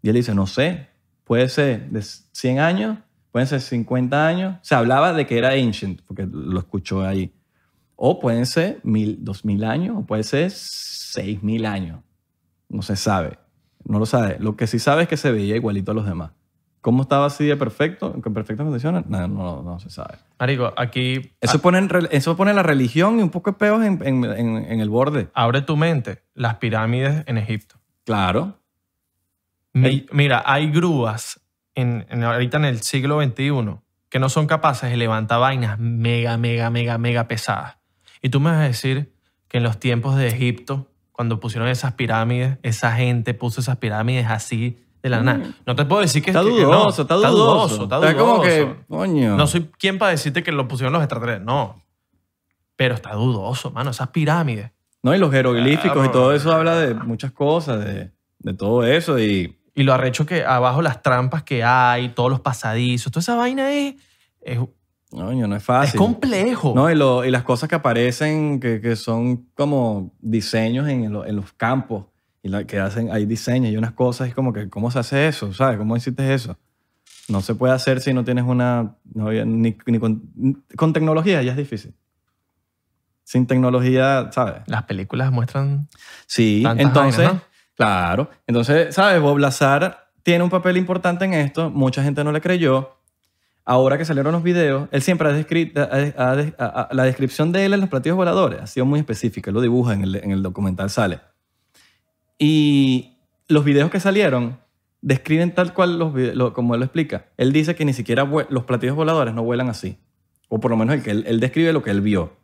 Y 0.00 0.08
él 0.10 0.14
dice, 0.14 0.32
no 0.34 0.46
sé. 0.46 0.86
puede 1.24 1.48
ser 1.48 1.90
de 1.90 2.02
100 2.02 2.60
años, 2.60 2.98
pueden 3.32 3.46
ser 3.48 3.60
50 3.60 4.26
años. 4.26 4.56
Se 4.62 4.74
hablaba 4.74 5.12
de 5.12 5.26
que 5.26 5.38
era 5.38 5.50
ancient, 5.50 6.02
porque 6.06 6.26
lo 6.30 6.58
escuchó 6.58 7.02
ahí. 7.02 7.32
O 7.96 8.18
pueden 8.18 8.46
ser 8.46 8.80
mil, 8.82 9.18
2000 9.20 9.64
años, 9.64 9.96
o 9.98 10.02
puede 10.06 10.22
ser 10.22 10.50
6000 10.50 11.66
años. 11.66 12.00
No 12.68 12.82
se 12.82 12.96
sabe. 12.96 13.38
No 13.84 13.98
lo 13.98 14.06
sabe. 14.06 14.36
Lo 14.40 14.56
que 14.56 14.66
sí 14.66 14.78
sabe 14.78 15.02
es 15.02 15.08
que 15.08 15.16
se 15.16 15.30
veía 15.32 15.56
igualito 15.56 15.92
a 15.92 15.94
los 15.94 16.06
demás. 16.06 16.30
¿Cómo 16.80 17.02
estaba 17.02 17.26
así 17.26 17.44
de 17.44 17.56
perfecto, 17.58 18.12
con 18.22 18.32
perfectas 18.32 18.64
condiciones? 18.64 19.04
No, 19.06 19.28
no, 19.28 19.62
no 19.62 19.78
se 19.80 19.90
sabe. 19.90 20.14
Marico, 20.38 20.72
aquí 20.78 21.32
Eso, 21.40 21.58
pone, 21.60 21.76
en 21.78 21.90
eso 22.10 22.36
pone 22.38 22.54
la 22.54 22.62
religión 22.62 23.18
y 23.18 23.22
un 23.22 23.28
poco 23.28 23.50
de 23.50 23.58
peos 23.58 23.84
en, 23.84 24.00
en- 24.06 24.24
en- 24.24 24.56
en 24.64 24.80
el 24.80 24.88
borde. 24.88 25.28
abre 25.34 25.60
tu 25.60 25.76
mente. 25.76 26.22
Las 26.34 26.54
pirámides 26.56 27.22
en 27.26 27.36
Egipto. 27.36 27.76
Claro. 28.04 28.56
Mi-. 29.74 30.06
Mira, 30.12 30.42
hay 30.46 30.70
grúas 30.70 31.39
en, 31.80 32.06
en- 32.10 32.24
ahorita 32.24 32.56
en 32.58 32.64
el 32.66 32.80
siglo 32.82 33.20
XXI 33.22 33.52
que 34.08 34.18
no 34.18 34.28
son 34.28 34.46
capaces 34.46 34.90
de 34.90 34.96
levantar 34.96 35.40
vainas 35.40 35.78
mega, 35.78 36.36
mega, 36.36 36.68
mega, 36.70 36.98
mega 36.98 37.28
pesadas. 37.28 37.78
Y 38.22 38.28
tú 38.30 38.40
me 38.40 38.50
vas 38.50 38.58
a 38.60 38.64
decir 38.64 39.12
que 39.48 39.58
en 39.58 39.62
los 39.64 39.78
tiempos 39.78 40.16
de 40.16 40.26
Egipto, 40.28 40.88
cuando 41.12 41.38
pusieron 41.40 41.68
esas 41.68 41.92
pirámides, 41.94 42.58
esa 42.62 42.92
gente 42.92 43.34
puso 43.34 43.60
esas 43.60 43.76
pirámides 43.76 44.26
así 44.28 44.78
de 45.02 45.08
la 45.10 45.22
nada. 45.22 45.54
No 45.66 45.74
te 45.76 45.84
puedo 45.84 46.02
decir 46.02 46.22
que 46.22 46.30
Mm. 46.32 46.36
Está 46.36 46.48
que- 46.50 46.56
que 46.56 46.62
no. 46.62 46.68
dudoso, 46.68 47.02
está 47.02 47.14
dudoso. 47.14 47.82
Está 47.84 47.96
Está 47.96 48.14
como 48.16 48.32
dudoso. 48.38 48.48
que, 48.48 48.76
coño. 48.88 49.36
No 49.36 49.46
soy 49.46 49.70
quien 49.78 49.98
para 49.98 50.10
decirte 50.10 50.42
que 50.42 50.52
lo 50.52 50.66
pusieron 50.68 50.92
los 50.92 51.02
extraterrestres. 51.02 51.46
No. 51.46 51.80
Pero 52.76 52.94
está 52.94 53.14
dudoso, 53.14 53.70
mano. 53.70 53.90
Esas 53.90 54.08
pirámides. 54.08 54.70
No, 55.02 55.14
y 55.14 55.18
los 55.18 55.30
jeroglíficos 55.30 56.04
y 56.06 56.10
todo 56.10 56.32
eso 56.34 56.52
habla 56.52 56.76
de 56.76 56.94
muchas 56.94 57.32
cosas, 57.32 57.82
de, 57.84 58.10
de 58.38 58.54
todo 58.54 58.84
eso. 58.84 59.18
Y 59.18 59.56
Y 59.80 59.82
lo 59.82 59.94
arrecho 59.94 60.26
que 60.26 60.44
abajo 60.44 60.82
las 60.82 61.00
trampas 61.00 61.42
que 61.42 61.64
hay, 61.64 62.10
todos 62.10 62.28
los 62.30 62.40
pasadizos, 62.40 63.10
toda 63.10 63.22
esa 63.22 63.34
vaina 63.34 63.70
es, 63.72 63.94
es, 64.42 64.58
coño, 65.10 65.46
no 65.48 65.56
es 65.56 65.62
es 65.62 65.66
fácil. 65.66 65.96
complejo. 65.98 66.74
No, 66.76 66.90
y, 66.90 66.94
lo- 66.94 67.24
y 67.24 67.30
las 67.30 67.44
cosas 67.44 67.66
que 67.66 67.76
aparecen 67.76 68.60
que, 68.60 68.82
que 68.82 68.94
son 68.94 69.46
como 69.54 70.12
diseños 70.20 70.86
en, 70.86 71.10
lo- 71.10 71.24
en 71.24 71.34
los 71.34 71.54
campos 71.54 72.04
y 72.42 72.50
la, 72.50 72.64
que 72.64 72.78
hacen, 72.78 73.10
hay 73.10 73.24
diseños 73.24 73.72
y 73.72 73.76
unas 73.78 73.92
cosas, 73.92 74.28
es 74.28 74.34
como 74.34 74.52
que, 74.52 74.68
¿cómo 74.68 74.90
se 74.90 74.98
hace 74.98 75.28
eso? 75.28 75.54
¿Sabes? 75.54 75.78
¿Cómo 75.78 75.96
hiciste 75.96 76.34
eso? 76.34 76.58
No 77.28 77.40
se 77.40 77.54
puede 77.54 77.72
hacer 77.72 78.02
si 78.02 78.12
no 78.12 78.22
tienes 78.22 78.44
una, 78.44 78.96
no 79.14 79.30
ni, 79.32 79.78
ni 79.86 79.98
con, 79.98 80.62
con 80.76 80.92
tecnología 80.92 81.42
ya 81.42 81.52
es 81.52 81.56
difícil. 81.56 81.94
Sin 83.24 83.46
tecnología, 83.46 84.28
¿sabes? 84.32 84.56
Las 84.66 84.82
películas 84.82 85.32
muestran... 85.32 85.88
Sí, 86.26 86.64
entonces, 86.66 87.16
vainas, 87.16 87.34
¿no? 87.36 87.49
Claro. 87.86 88.30
Entonces, 88.46 88.94
¿sabes? 88.94 89.20
Bob 89.20 89.38
Lazar 89.38 90.10
tiene 90.22 90.44
un 90.44 90.50
papel 90.50 90.76
importante 90.76 91.24
en 91.24 91.32
esto. 91.34 91.70
Mucha 91.70 92.02
gente 92.02 92.22
no 92.24 92.32
le 92.32 92.40
creyó. 92.40 92.96
Ahora 93.64 93.96
que 93.98 94.04
salieron 94.04 94.32
los 94.32 94.42
videos, 94.42 94.88
él 94.90 95.02
siempre 95.02 95.28
ha 95.28 95.32
descrito, 95.32 95.80
la 96.90 97.04
descripción 97.04 97.52
de 97.52 97.64
él 97.66 97.74
en 97.74 97.80
los 97.80 97.88
platillos 97.88 98.16
voladores 98.16 98.60
ha 98.60 98.66
sido 98.66 98.84
muy 98.86 98.98
específica. 99.00 99.50
Él 99.50 99.54
lo 99.54 99.60
dibuja 99.60 99.94
en 99.94 100.02
el, 100.02 100.16
en 100.16 100.30
el 100.32 100.42
documental, 100.42 100.90
sale. 100.90 101.20
Y 102.38 103.16
los 103.48 103.64
videos 103.64 103.90
que 103.90 104.00
salieron 104.00 104.58
describen 105.02 105.54
tal 105.54 105.72
cual 105.72 105.98
los 105.98 106.12
vide- 106.12 106.34
lo- 106.34 106.52
como 106.52 106.74
él 106.74 106.80
lo 106.80 106.86
explica. 106.86 107.26
Él 107.36 107.52
dice 107.52 107.74
que 107.74 107.84
ni 107.84 107.92
siquiera 107.92 108.24
los 108.48 108.64
platillos 108.64 108.96
voladores 108.96 109.34
no 109.34 109.42
vuelan 109.42 109.68
así. 109.68 109.98
O 110.48 110.58
por 110.58 110.70
lo 110.70 110.76
menos 110.76 110.94
el 110.96 111.02
que 111.02 111.10
él, 111.12 111.40
describe 111.40 111.72
lo 111.72 111.82
que 111.82 111.90
él 111.90 112.00
vio. 112.00 112.36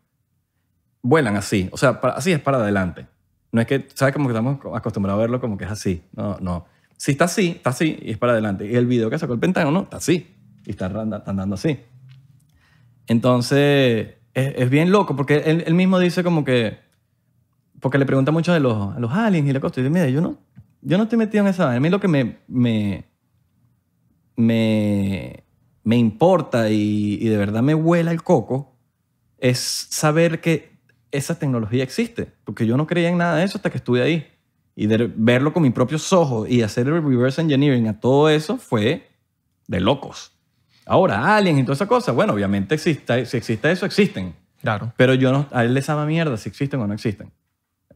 Vuelan 1.03 1.37
así. 1.37 1.68
O 1.72 1.77
sea, 1.77 2.01
así 2.14 2.33
es 2.33 2.40
para 2.40 2.59
adelante. 2.59 3.07
No 3.52 3.61
es 3.61 3.66
que, 3.66 3.87
¿sabes? 3.94 4.12
Como 4.14 4.28
que 4.28 4.32
estamos 4.32 4.59
acostumbrados 4.74 5.18
a 5.18 5.20
verlo 5.22 5.40
como 5.40 5.56
que 5.56 5.64
es 5.64 5.70
así. 5.70 6.02
No, 6.12 6.38
no. 6.40 6.66
Si 6.96 7.12
está 7.12 7.24
así, 7.26 7.52
está 7.56 7.70
así 7.70 7.98
y 8.02 8.11
es 8.11 8.18
para 8.18 8.32
adelante. 8.32 8.66
Y 8.66 8.74
el 8.74 8.87
video 8.87 9.11
que 9.11 9.18
sacó 9.18 9.32
el 9.32 9.38
Pentágono 9.38 9.82
está 9.82 9.98
así. 9.98 10.35
Y 10.64 10.70
está 10.70 10.87
andando 10.87 11.54
así. 11.54 11.78
Entonces, 13.06 14.14
es, 14.35 14.54
es 14.56 14.70
bien 14.70 14.90
loco 14.90 15.14
porque 15.14 15.37
él, 15.46 15.64
él 15.66 15.74
mismo 15.74 15.98
dice 15.98 16.24
como 16.24 16.44
que... 16.44 16.78
Porque 17.80 17.98
le 17.98 18.06
pregunta 18.06 18.32
mucho 18.32 18.52
de 18.52 18.61
los, 18.61 18.96
a 18.96 18.98
los 18.98 19.12
aliens 19.12 19.48
y 19.48 19.52
la 19.52 19.61
cosa. 19.61 19.80
Y 19.80 19.85
dice, 19.85 19.92
mira, 19.92 20.09
yo 20.09 20.20
no, 20.20 20.38
yo 20.80 20.96
no 20.96 21.04
estoy 21.04 21.18
metido 21.18 21.44
en 21.44 21.50
esa. 21.50 21.72
A 21.72 21.80
mí 21.80 21.88
lo 21.90 22.00
que 22.00 22.09
me, 22.09 22.38
me, 22.48 23.04
me, 24.37 25.44
me 25.85 25.96
importa 25.96 26.70
y, 26.70 27.18
y 27.20 27.28
de 27.28 27.37
verdad 27.37 27.62
me 27.62 27.74
huela 27.74 28.11
el 28.11 28.22
coco 28.22 28.76
es 29.38 29.59
saber 29.59 30.40
que 30.40 30.75
esa 31.16 31.38
tecnología 31.38 31.83
existe. 31.83 32.33
Porque 32.44 32.66
yo 32.66 32.76
no 32.76 32.87
creía 32.87 33.09
en 33.09 33.18
nada 33.18 33.37
de 33.37 33.44
eso 33.44 33.59
hasta 33.59 33.70
que 33.70 33.79
estuve 33.79 34.02
ahí. 34.02 34.26
Y 34.74 34.87
de 34.87 35.11
verlo 35.16 35.52
con 35.52 35.62
mis 35.62 35.72
propios 35.72 36.12
ojos 36.12 36.48
y 36.48 36.62
hacer 36.62 36.87
el 36.88 37.02
reverse 37.02 37.40
engineering 37.40 37.88
a 37.88 37.98
todo 37.98 38.29
eso 38.29 38.59
fue 38.59 39.09
de 39.66 39.81
locos. 39.81 40.33
Ahora, 40.85 41.35
aliens 41.37 41.59
y 41.61 41.62
toda 41.62 41.74
esa 41.74 41.87
cosa, 41.88 42.12
bueno, 42.12 42.35
obviamente 42.35 42.74
existe, 42.76 43.24
si 43.26 43.37
existe 43.38 43.70
eso, 43.72 43.87
existen. 43.87 44.35
Claro. 44.61 44.92
Pero 44.96 45.14
yo 45.14 45.33
no, 45.33 45.46
a 45.50 45.64
él 45.64 45.74
le 45.74 45.83
sabe 45.83 46.07
mierda 46.07 46.37
si 46.37 46.48
existen 46.48 46.81
o 46.81 46.87
no 46.87 46.94
existen. 46.94 47.33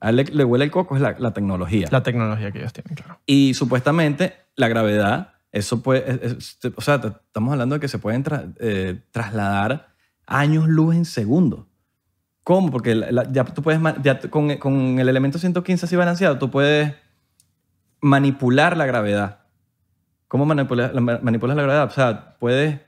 A 0.00 0.10
él 0.10 0.16
le, 0.16 0.24
le 0.24 0.44
huele 0.44 0.64
el 0.64 0.70
coco 0.70 0.96
es 0.96 1.02
la, 1.02 1.14
la 1.18 1.32
tecnología. 1.32 1.86
La 1.90 2.02
tecnología 2.02 2.50
que 2.50 2.58
ellos 2.60 2.72
tienen, 2.72 2.94
claro. 2.94 3.20
Y 3.26 3.52
supuestamente 3.54 4.34
la 4.56 4.66
gravedad, 4.68 5.34
eso 5.52 5.82
puede, 5.82 6.10
es- 6.10 6.58
es- 6.64 6.72
o 6.74 6.80
sea, 6.80 6.94
estamos 6.96 7.52
hablando 7.52 7.74
de 7.74 7.80
que 7.80 7.88
se 7.88 7.98
pueden 7.98 8.24
tra- 8.24 8.54
eh, 8.58 9.00
trasladar 9.12 9.94
años 10.26 10.66
luz 10.68 10.94
en 10.96 11.04
segundos. 11.04 11.66
¿Cómo? 12.44 12.70
Porque 12.70 12.94
la- 12.94 13.10
la- 13.12 13.30
ya 13.32 13.44
tú 13.44 13.62
puedes, 13.62 13.80
ya 14.02 14.18
con, 14.30 14.56
con 14.56 14.98
el 14.98 15.08
elemento 15.08 15.38
115 15.38 15.86
así 15.86 15.96
balanceado, 15.96 16.38
tú 16.38 16.50
puedes 16.50 16.94
manipular 18.00 18.76
la 18.76 18.86
gravedad. 18.86 19.40
¿Cómo 20.28 20.46
manipular, 20.46 20.94
la- 20.94 21.00
manipulas 21.00 21.56
la 21.56 21.62
gravedad? 21.62 21.86
O 21.86 21.90
sea, 21.90 22.36
puedes, 22.38 22.80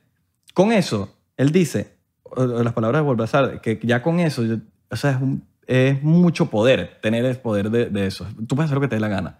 con 0.54 0.72
eso, 0.72 1.14
él 1.36 1.50
dice, 1.52 1.96
las 2.36 2.72
palabras 2.72 3.00
de 3.00 3.04
Volvazar, 3.06 3.60
que 3.60 3.78
ya 3.82 4.02
con 4.02 4.20
eso, 4.20 4.42
yo- 4.44 4.56
o 4.90 4.96
sea, 4.96 5.12
es, 5.12 5.16
un- 5.20 5.46
es 5.66 6.02
mucho 6.02 6.46
poder, 6.50 6.98
tener 7.02 7.24
el 7.24 7.36
poder 7.38 7.70
de, 7.70 7.86
de 7.86 8.06
eso. 8.06 8.26
Tú 8.46 8.54
puedes 8.56 8.66
hacer 8.70 8.76
lo 8.76 8.80
que 8.80 8.88
te 8.88 8.96
dé 8.96 9.00
la 9.00 9.08
gana. 9.08 9.38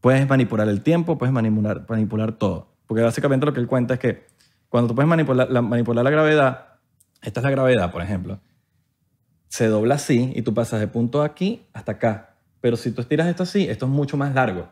Puedes 0.00 0.26
manipular 0.28 0.68
el 0.68 0.82
tiempo, 0.82 1.18
puedes 1.18 1.32
manipular, 1.32 1.84
manipular 1.88 2.32
todo. 2.32 2.72
Porque 2.86 3.02
básicamente 3.02 3.44
lo 3.46 3.52
que 3.52 3.60
él 3.60 3.66
cuenta 3.66 3.94
es 3.94 4.00
que 4.00 4.26
cuando 4.68 4.88
tú 4.88 4.94
puedes 4.94 5.08
manipular 5.08 5.50
la, 5.50 5.62
manipular 5.62 6.04
la 6.04 6.10
gravedad, 6.10 6.68
esta 7.22 7.40
es 7.40 7.44
la 7.44 7.50
gravedad, 7.50 7.90
por 7.92 8.02
ejemplo, 8.02 8.40
se 9.50 9.66
dobla 9.66 9.96
así 9.96 10.32
y 10.34 10.42
tú 10.42 10.54
pasas 10.54 10.78
de 10.80 10.86
punto 10.88 11.22
aquí 11.22 11.66
hasta 11.72 11.92
acá. 11.92 12.36
Pero 12.60 12.76
si 12.76 12.92
tú 12.92 13.00
estiras 13.00 13.26
esto 13.26 13.42
así, 13.42 13.68
esto 13.68 13.86
es 13.86 13.90
mucho 13.92 14.16
más 14.16 14.32
largo. 14.34 14.68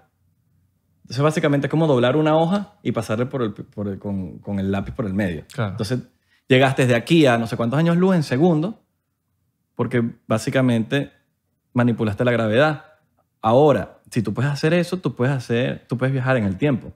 Entonces 1.02 1.22
básicamente 1.22 1.66
es 1.66 1.70
como 1.70 1.86
doblar 1.86 2.16
una 2.16 2.36
hoja 2.36 2.74
y 2.82 2.92
pasarle 2.92 3.26
por 3.26 3.42
el, 3.42 3.52
por 3.52 3.88
el- 3.88 3.98
con, 3.98 4.38
con 4.38 4.58
el 4.60 4.70
lápiz 4.70 4.92
por 4.92 5.04
el 5.06 5.14
medio. 5.14 5.44
Claro. 5.52 5.72
Entonces 5.72 6.00
llegaste 6.46 6.86
de 6.86 6.94
aquí 6.94 7.26
a 7.26 7.38
no 7.38 7.46
sé 7.46 7.56
cuántos 7.56 7.78
años 7.78 7.96
luz 7.96 8.14
en 8.14 8.22
segundos 8.22 8.76
porque 9.74 10.02
básicamente 10.28 11.10
manipulaste 11.72 12.24
la 12.24 12.32
gravedad. 12.32 12.84
Ahora, 13.42 13.98
si 14.10 14.22
tú 14.22 14.32
puedes 14.32 14.50
hacer 14.52 14.74
eso, 14.74 14.98
tú 14.98 15.14
puedes 15.16 15.34
hacer, 15.34 15.86
tú 15.88 15.98
puedes 15.98 16.12
viajar 16.12 16.36
en 16.36 16.44
el 16.44 16.56
tiempo. 16.56 16.92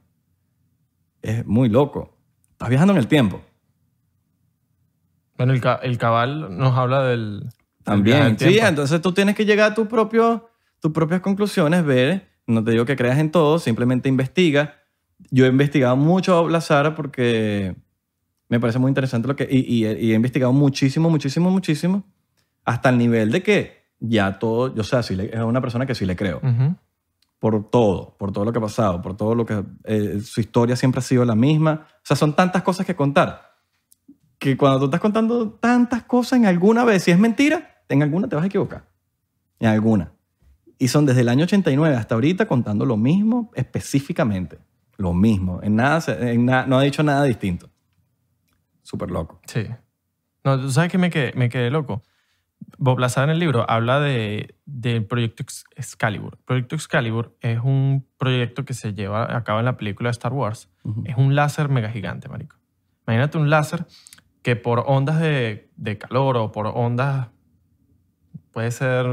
Es 1.20 1.44
muy 1.46 1.68
loco. 1.68 2.16
Estás 2.52 2.68
viajando 2.68 2.92
en 2.92 2.98
el 3.00 3.08
tiempo. 3.08 3.40
Bueno, 5.36 5.52
el, 5.54 5.62
el 5.82 5.98
cabal 5.98 6.56
nos 6.56 6.76
habla 6.76 7.02
del... 7.02 7.48
También. 7.84 8.38
Sí, 8.38 8.58
entonces 8.68 9.00
tú 9.00 9.12
tienes 9.12 9.34
que 9.34 9.44
llegar 9.44 9.72
a 9.72 9.74
tu 9.74 9.86
propio, 9.88 10.48
tus 10.80 10.92
propias 10.92 11.20
conclusiones, 11.20 11.84
ver. 11.84 12.28
No 12.46 12.62
te 12.62 12.72
digo 12.72 12.84
que 12.84 12.96
creas 12.96 13.18
en 13.18 13.30
todo, 13.30 13.58
simplemente 13.58 14.08
investiga. 14.08 14.74
Yo 15.30 15.46
he 15.46 15.48
investigado 15.48 15.96
mucho 15.96 16.36
a 16.36 16.40
Bob 16.40 16.50
Lazar 16.50 16.94
porque 16.94 17.76
me 18.48 18.58
parece 18.60 18.78
muy 18.78 18.88
interesante 18.90 19.28
lo 19.28 19.36
que... 19.36 19.46
Y, 19.50 19.60
y 19.60 19.86
he- 19.86 20.00
y 20.00 20.12
he 20.12 20.14
investigado 20.14 20.52
muchísimo, 20.52 21.08
muchísimo, 21.08 21.50
muchísimo, 21.50 22.04
hasta 22.64 22.88
el 22.90 22.98
nivel 22.98 23.30
de 23.30 23.42
que 23.42 23.82
ya 24.00 24.38
todo... 24.38 24.74
Yo, 24.74 24.82
sea, 24.84 25.02
sí 25.02 25.14
le- 25.16 25.26
es 25.34 25.40
una 25.40 25.60
persona 25.60 25.86
que 25.86 25.94
sí 25.94 26.04
le 26.06 26.16
creo. 26.16 26.40
Por 27.38 27.70
todo, 27.70 28.16
por 28.18 28.30
todo 28.32 28.44
lo 28.44 28.52
que 28.52 28.58
ha 28.58 28.62
pasado, 28.62 29.00
por 29.02 29.16
todo 29.16 29.34
lo 29.34 29.44
que 29.46 29.62
eh, 29.84 30.20
su 30.22 30.40
historia 30.40 30.76
siempre 30.76 30.98
ha 31.00 31.02
sido 31.02 31.24
la 31.24 31.34
misma. 31.34 31.86
O 31.96 32.00
sea, 32.04 32.16
son 32.16 32.34
tantas 32.34 32.62
cosas 32.62 32.84
que 32.86 32.94
contar 32.94 33.50
que 34.38 34.56
cuando 34.56 34.80
tú 34.80 34.84
estás 34.86 35.00
contando 35.00 35.50
tantas 35.52 36.02
cosas 36.02 36.40
en 36.40 36.46
alguna 36.46 36.84
vez, 36.84 37.04
si 37.04 37.12
es 37.12 37.18
mentira, 37.18 37.71
en 37.88 38.02
alguna 38.02 38.28
te 38.28 38.36
vas 38.36 38.44
a 38.44 38.46
equivocar. 38.46 38.84
En 39.60 39.68
alguna. 39.68 40.12
Y 40.78 40.88
son 40.88 41.06
desde 41.06 41.20
el 41.20 41.28
año 41.28 41.44
89 41.44 41.94
hasta 41.96 42.14
ahorita 42.14 42.46
contando 42.46 42.84
lo 42.84 42.96
mismo 42.96 43.50
específicamente. 43.54 44.58
Lo 44.96 45.12
mismo. 45.12 45.60
En 45.62 45.76
nada, 45.76 46.00
en 46.20 46.44
na- 46.46 46.66
no 46.66 46.78
ha 46.78 46.82
dicho 46.82 47.02
nada 47.02 47.24
distinto. 47.24 47.70
Súper 48.82 49.10
loco. 49.10 49.40
Sí. 49.46 49.66
No, 50.44 50.60
¿tú 50.60 50.70
sabes 50.70 50.90
que 50.90 50.98
me 50.98 51.10
quedé, 51.10 51.32
me 51.34 51.48
quedé 51.48 51.70
loco? 51.70 52.02
Bob 52.78 52.98
Lazar 52.98 53.24
en 53.24 53.30
el 53.30 53.38
libro 53.38 53.68
habla 53.68 54.00
de, 54.00 54.56
del 54.64 55.04
proyecto 55.06 55.42
Ex- 55.42 55.64
Excalibur. 55.76 56.38
Proyecto 56.44 56.74
Excalibur 56.74 57.36
es 57.40 57.60
un 57.62 58.06
proyecto 58.18 58.64
que 58.64 58.74
se 58.74 58.92
lleva 58.94 59.36
a 59.36 59.44
cabo 59.44 59.58
en 59.60 59.64
la 59.66 59.76
película 59.76 60.08
de 60.08 60.12
Star 60.12 60.32
Wars. 60.32 60.68
Es 61.04 61.16
un 61.16 61.34
láser 61.36 61.68
mega 61.68 61.90
gigante, 61.90 62.28
marico. 62.28 62.56
Imagínate 63.06 63.38
un 63.38 63.50
láser 63.50 63.86
que 64.42 64.56
por 64.56 64.84
ondas 64.86 65.20
de, 65.20 65.70
de 65.76 65.98
calor 65.98 66.36
o 66.36 66.50
por 66.52 66.66
ondas, 66.68 67.28
puede 68.52 68.70
ser, 68.70 69.06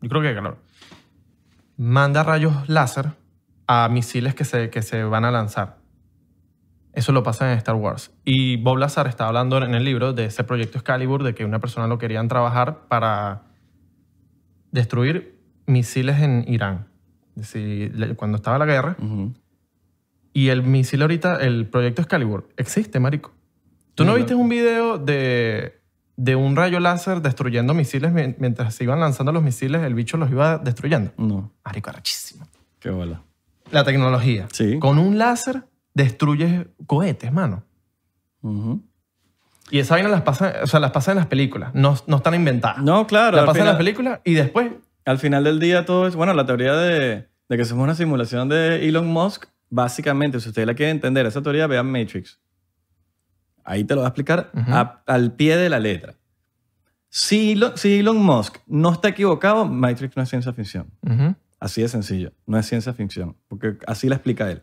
yo 0.00 0.08
creo 0.08 0.22
que 0.22 0.34
calor, 0.34 0.58
manda 1.76 2.22
rayos 2.22 2.68
láser 2.68 3.12
a 3.66 3.88
misiles 3.88 4.34
que 4.34 4.44
se, 4.44 4.70
que 4.70 4.82
se 4.82 5.04
van 5.04 5.24
a 5.24 5.30
lanzar. 5.30 5.78
Eso 6.92 7.12
lo 7.12 7.22
pasa 7.22 7.52
en 7.52 7.58
Star 7.58 7.74
Wars. 7.74 8.10
Y 8.24 8.56
Bob 8.56 8.78
Lazar 8.78 9.06
está 9.06 9.26
hablando 9.26 9.58
en 9.62 9.74
el 9.74 9.84
libro 9.84 10.12
de 10.14 10.24
ese 10.26 10.44
proyecto 10.44 10.78
Excalibur, 10.78 11.22
de 11.22 11.34
que 11.34 11.44
una 11.44 11.58
persona 11.58 11.86
lo 11.86 11.98
querían 11.98 12.26
trabajar 12.28 12.86
para 12.88 13.42
destruir 14.72 15.38
misiles 15.66 16.20
en 16.20 16.44
Irán. 16.48 16.86
Es 17.36 17.52
decir, 17.52 17.94
le- 17.98 18.14
cuando 18.14 18.36
estaba 18.36 18.56
la 18.58 18.64
guerra. 18.66 18.96
Y 20.32 20.48
el 20.48 20.62
misil 20.62 21.02
ahorita, 21.02 21.40
el 21.40 21.66
proyecto 21.66 22.00
Excalibur, 22.02 22.48
existe, 22.56 22.98
marico. 23.00 23.32
¿Tú 23.94 24.04
no 24.04 24.14
viste 24.14 24.34
un 24.34 24.48
video 24.48 24.98
de, 24.98 25.80
de 26.16 26.34
un 26.36 26.56
rayo 26.56 26.80
láser 26.80 27.20
destruyendo 27.22 27.74
misiles 27.74 28.12
mien- 28.12 28.36
mientras 28.38 28.74
se 28.74 28.84
iban 28.84 29.00
lanzando 29.00 29.32
los 29.32 29.42
misiles, 29.42 29.82
el 29.82 29.94
bicho 29.94 30.16
los 30.16 30.30
iba 30.30 30.58
destruyendo? 30.58 31.12
No, 31.18 31.52
Marico, 31.64 31.90
arrechísimo. 31.90 32.46
qué 32.78 32.90
bola. 32.90 33.22
La 33.70 33.84
tecnología. 33.84 34.46
Sí. 34.52 34.78
Con 34.78 34.98
un 34.98 35.18
láser 35.18 35.64
destruyes 35.94 36.66
cohetes, 36.86 37.32
mano. 37.32 37.64
Ujú. 38.42 38.82
Y 39.70 39.80
esa 39.80 39.94
vaina 39.96 40.08
las 40.08 40.22
pasa, 40.22 40.54
o 40.62 40.66
sea, 40.66 40.78
las 40.80 40.92
pasa 40.92 41.10
en 41.12 41.16
las 41.18 41.26
películas. 41.26 41.74
No, 41.74 41.96
no 42.06 42.16
están 42.18 42.34
inventadas. 42.34 42.78
No, 42.82 43.06
claro. 43.06 43.32
las 43.36 43.40
al 43.42 43.46
pasa 43.46 43.58
en 43.58 43.62
final- 43.64 43.72
las 43.74 43.78
películas 43.78 44.20
y 44.24 44.34
después... 44.34 44.70
Al 45.04 45.18
final 45.20 45.44
del 45.44 45.60
día 45.60 45.84
todo 45.84 46.08
es, 46.08 46.16
bueno, 46.16 46.34
la 46.34 46.46
teoría 46.46 46.74
de, 46.74 47.28
de 47.48 47.56
que 47.56 47.64
somos 47.64 47.84
una 47.84 47.94
simulación 47.94 48.48
de 48.48 48.88
Elon 48.88 49.06
Musk, 49.06 49.44
básicamente, 49.70 50.40
si 50.40 50.48
usted 50.48 50.66
la 50.66 50.74
quiere 50.74 50.90
entender, 50.90 51.24
esa 51.26 51.42
teoría, 51.42 51.68
vean 51.68 51.86
Matrix. 51.92 52.40
Ahí 53.66 53.84
te 53.84 53.94
lo 53.94 54.00
voy 54.00 54.06
a 54.06 54.08
explicar 54.08 54.50
a- 54.54 55.02
al 55.06 55.32
pie 55.32 55.56
de 55.56 55.68
la 55.68 55.78
letra. 55.80 56.14
Si 57.08 57.52
Elon, 57.52 57.72
si 57.76 57.98
Elon 58.00 58.16
Musk 58.18 58.58
no 58.66 58.92
está 58.92 59.08
equivocado, 59.08 59.64
Matrix 59.66 60.16
no 60.16 60.22
es 60.22 60.28
ciencia 60.28 60.52
ficción. 60.52 60.86
Así 61.58 61.82
de 61.82 61.88
sencillo. 61.88 62.32
No 62.46 62.58
es 62.58 62.66
ciencia 62.66 62.92
ficción. 62.92 63.36
Porque 63.48 63.76
así 63.86 64.08
la 64.08 64.16
explica 64.16 64.50
él. 64.50 64.62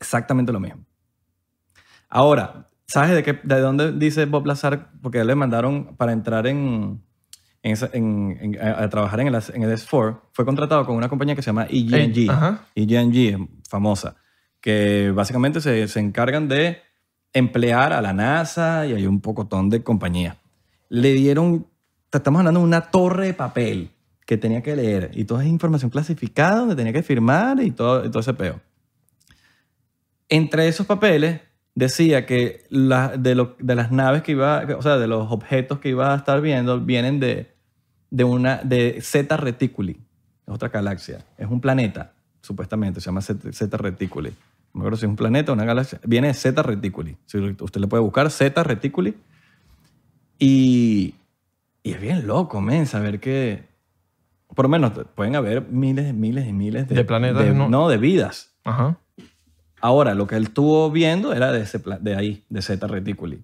Exactamente 0.00 0.52
lo 0.52 0.60
mismo. 0.60 0.84
Ahora, 2.08 2.68
¿sabes 2.86 3.10
de, 3.10 3.22
qué, 3.22 3.40
de 3.42 3.60
dónde 3.60 3.92
dice 3.92 4.24
Bob 4.26 4.46
Lazar? 4.46 4.90
Porque 5.02 5.18
él 5.20 5.26
le 5.26 5.34
mandaron 5.34 5.96
para 5.96 6.12
entrar 6.12 6.46
en, 6.46 7.02
en, 7.62 8.58
a, 8.62 8.84
a 8.84 8.88
trabajar 8.88 9.20
en 9.20 9.28
el, 9.28 9.34
en 9.54 9.62
el 9.62 9.72
S4. 9.72 10.20
Fue 10.32 10.44
contratado 10.44 10.84
con 10.86 10.94
una 10.96 11.08
compañía 11.08 11.34
que 11.34 11.42
se 11.42 11.46
llama 11.46 11.66
EGNG. 11.68 12.18
Ey, 12.18 12.28
ajá. 12.28 12.66
EGNG, 12.74 13.48
famosa. 13.68 14.16
Que 14.60 15.10
básicamente 15.14 15.60
se, 15.60 15.88
se 15.88 16.00
encargan 16.00 16.48
de 16.48 16.78
emplear 17.34 17.92
a 17.92 18.00
la 18.00 18.12
NASA 18.14 18.86
y 18.86 18.94
hay 18.94 19.06
un 19.06 19.20
pocotón 19.20 19.68
de 19.68 19.82
compañías. 19.82 20.36
Le 20.88 21.12
dieron, 21.12 21.66
estamos 22.12 22.38
hablando 22.38 22.60
de 22.60 22.66
una 22.66 22.80
torre 22.90 23.26
de 23.26 23.34
papel 23.34 23.90
que 24.24 24.38
tenía 24.38 24.62
que 24.62 24.74
leer 24.74 25.10
y 25.12 25.24
toda 25.24 25.42
esa 25.42 25.50
información 25.50 25.90
clasificada 25.90 26.60
donde 26.60 26.76
tenía 26.76 26.92
que 26.94 27.02
firmar 27.02 27.60
y 27.60 27.70
todo, 27.72 28.04
y 28.06 28.08
todo 28.10 28.20
ese 28.20 28.32
peo. 28.34 28.60
Entre 30.28 30.68
esos 30.68 30.86
papeles 30.86 31.40
decía 31.74 32.24
que 32.24 32.64
la- 32.70 33.16
de, 33.16 33.34
lo- 33.34 33.56
de 33.58 33.74
las 33.74 33.90
naves 33.92 34.22
que 34.22 34.32
iba, 34.32 34.64
o 34.78 34.82
sea, 34.82 34.96
de 34.96 35.06
los 35.06 35.30
objetos 35.30 35.78
que 35.80 35.90
iba 35.90 36.12
a 36.14 36.16
estar 36.16 36.40
viendo 36.40 36.80
vienen 36.80 37.20
de, 37.20 37.52
de 38.10 38.24
una 38.24 38.56
de 38.62 39.00
Zeta 39.02 39.36
Reticuli, 39.36 40.00
es 40.46 40.54
otra 40.54 40.68
galaxia, 40.68 41.24
es 41.36 41.48
un 41.48 41.60
planeta, 41.60 42.12
supuestamente, 42.40 43.00
se 43.00 43.06
llama 43.06 43.20
Zeta 43.22 43.76
Reticuli. 43.76 44.32
No 44.74 44.80
me 44.80 44.82
acuerdo 44.82 44.96
si 44.98 45.06
es 45.06 45.10
un 45.10 45.16
planeta 45.16 45.52
una 45.52 45.64
galaxia, 45.64 46.00
viene 46.04 46.26
de 46.26 46.34
Zeta 46.34 46.62
Reticuli. 46.62 47.16
Usted 47.60 47.80
le 47.80 47.86
puede 47.86 48.02
buscar 48.02 48.28
Zeta 48.30 48.62
Reticuli 48.64 49.14
y, 50.38 51.14
y 51.82 51.92
es 51.92 52.00
bien 52.00 52.26
loco, 52.26 52.60
men, 52.60 52.86
saber 52.86 53.20
que 53.20 53.64
por 54.54 54.64
lo 54.64 54.68
menos 54.68 54.92
pueden 55.14 55.36
haber 55.36 55.62
miles, 55.68 56.12
miles 56.14 56.46
y 56.48 56.52
miles 56.52 56.88
de, 56.88 56.94
De 56.96 57.04
planetas, 57.04 57.44
de- 57.44 57.54
¿no? 57.54 57.68
no, 57.68 57.88
de 57.88 57.98
vidas. 57.98 58.54
Ajá. 58.64 58.98
Ahora, 59.80 60.14
lo 60.14 60.26
que 60.26 60.36
él 60.36 60.44
estuvo 60.44 60.90
viendo 60.90 61.32
era 61.34 61.52
de, 61.52 61.60
ese, 61.62 61.80
de 62.00 62.16
ahí, 62.16 62.44
de 62.48 62.62
Zeta 62.62 62.86
Reticuli. 62.86 63.42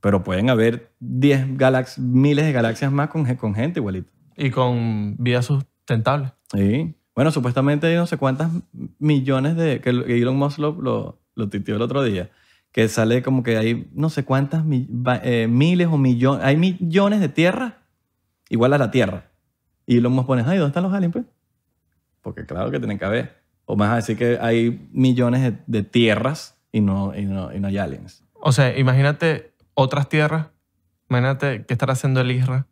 Pero 0.00 0.22
pueden 0.22 0.48
haber 0.48 0.92
10 1.00 1.58
galax 1.58 1.98
miles 1.98 2.44
de 2.46 2.52
galaxias 2.52 2.90
más 2.92 3.08
con, 3.08 3.24
con 3.36 3.54
gente 3.54 3.80
igualito. 3.80 4.10
Y 4.36 4.50
con 4.50 5.16
vida 5.18 5.42
sustentable. 5.42 6.32
Sí. 6.52 6.94
Bueno, 7.20 7.32
supuestamente 7.32 7.86
hay 7.86 7.96
no 7.96 8.06
sé 8.06 8.16
cuántas 8.16 8.50
millones 8.98 9.54
de... 9.54 9.82
Que 9.82 9.90
Elon 9.90 10.38
Musk 10.38 10.58
lo, 10.58 10.72
lo, 10.80 11.20
lo 11.34 11.50
tuiteó 11.50 11.76
el 11.76 11.82
otro 11.82 12.02
día. 12.02 12.30
Que 12.72 12.88
sale 12.88 13.22
como 13.22 13.42
que 13.42 13.58
hay 13.58 13.90
no 13.92 14.08
sé 14.08 14.24
cuántas 14.24 14.64
eh, 15.22 15.46
miles 15.46 15.88
o 15.88 15.98
millones... 15.98 16.42
Hay 16.42 16.56
millones 16.56 17.20
de 17.20 17.28
tierras 17.28 17.74
igual 18.48 18.72
a 18.72 18.78
la 18.78 18.90
Tierra. 18.90 19.26
Y 19.84 19.98
Elon 19.98 20.14
Musk 20.14 20.28
pone, 20.28 20.44
ay, 20.46 20.56
¿dónde 20.56 20.68
están 20.68 20.82
los 20.82 20.94
aliens, 20.94 21.12
pues? 21.12 21.26
Porque 22.22 22.46
claro 22.46 22.70
que 22.70 22.78
tienen 22.78 22.98
que 22.98 23.04
haber. 23.04 23.36
O 23.66 23.76
más 23.76 23.90
a 23.90 23.96
decir 23.96 24.16
que 24.16 24.38
hay 24.40 24.88
millones 24.90 25.42
de, 25.42 25.58
de 25.66 25.82
tierras 25.82 26.58
y 26.72 26.80
no, 26.80 27.14
y, 27.14 27.26
no, 27.26 27.54
y 27.54 27.60
no 27.60 27.68
hay 27.68 27.76
aliens. 27.76 28.24
O 28.40 28.52
sea, 28.52 28.78
imagínate 28.78 29.52
otras 29.74 30.08
tierras. 30.08 30.46
Imagínate 31.10 31.66
qué 31.66 31.74
estará 31.74 31.92
haciendo 31.92 32.22
el 32.22 32.30
Isra 32.30 32.66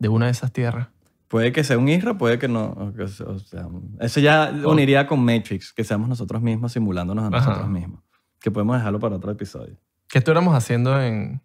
de 0.00 0.08
una 0.08 0.24
de 0.26 0.32
esas 0.32 0.50
tierras. 0.50 0.88
Puede 1.30 1.52
que 1.52 1.62
sea 1.62 1.78
un 1.78 1.88
Isra, 1.88 2.18
puede 2.18 2.40
que 2.40 2.48
no. 2.48 2.64
o 2.72 2.92
que 2.92 3.06
sea- 3.06 3.26
o 3.26 3.38
sea, 3.38 3.68
eso 4.00 4.18
ya 4.18 4.52
uniría 4.66 5.06
con 5.06 5.24
Matrix, 5.24 5.72
que 5.72 5.84
seamos 5.84 6.08
nosotros 6.08 6.42
mismos 6.42 6.72
simulándonos 6.72 7.22
a 7.24 7.28
Ajá. 7.28 7.46
nosotros 7.46 7.68
mismos. 7.70 8.02
Que 8.40 8.50
podemos 8.50 8.76
dejarlo 8.76 8.98
para 8.98 9.14
otro 9.14 9.30
episodio. 9.30 9.76
¿Qué 10.08 10.18
estuviéramos 10.18 10.54
haciendo 10.56 11.00
en... 11.00 11.40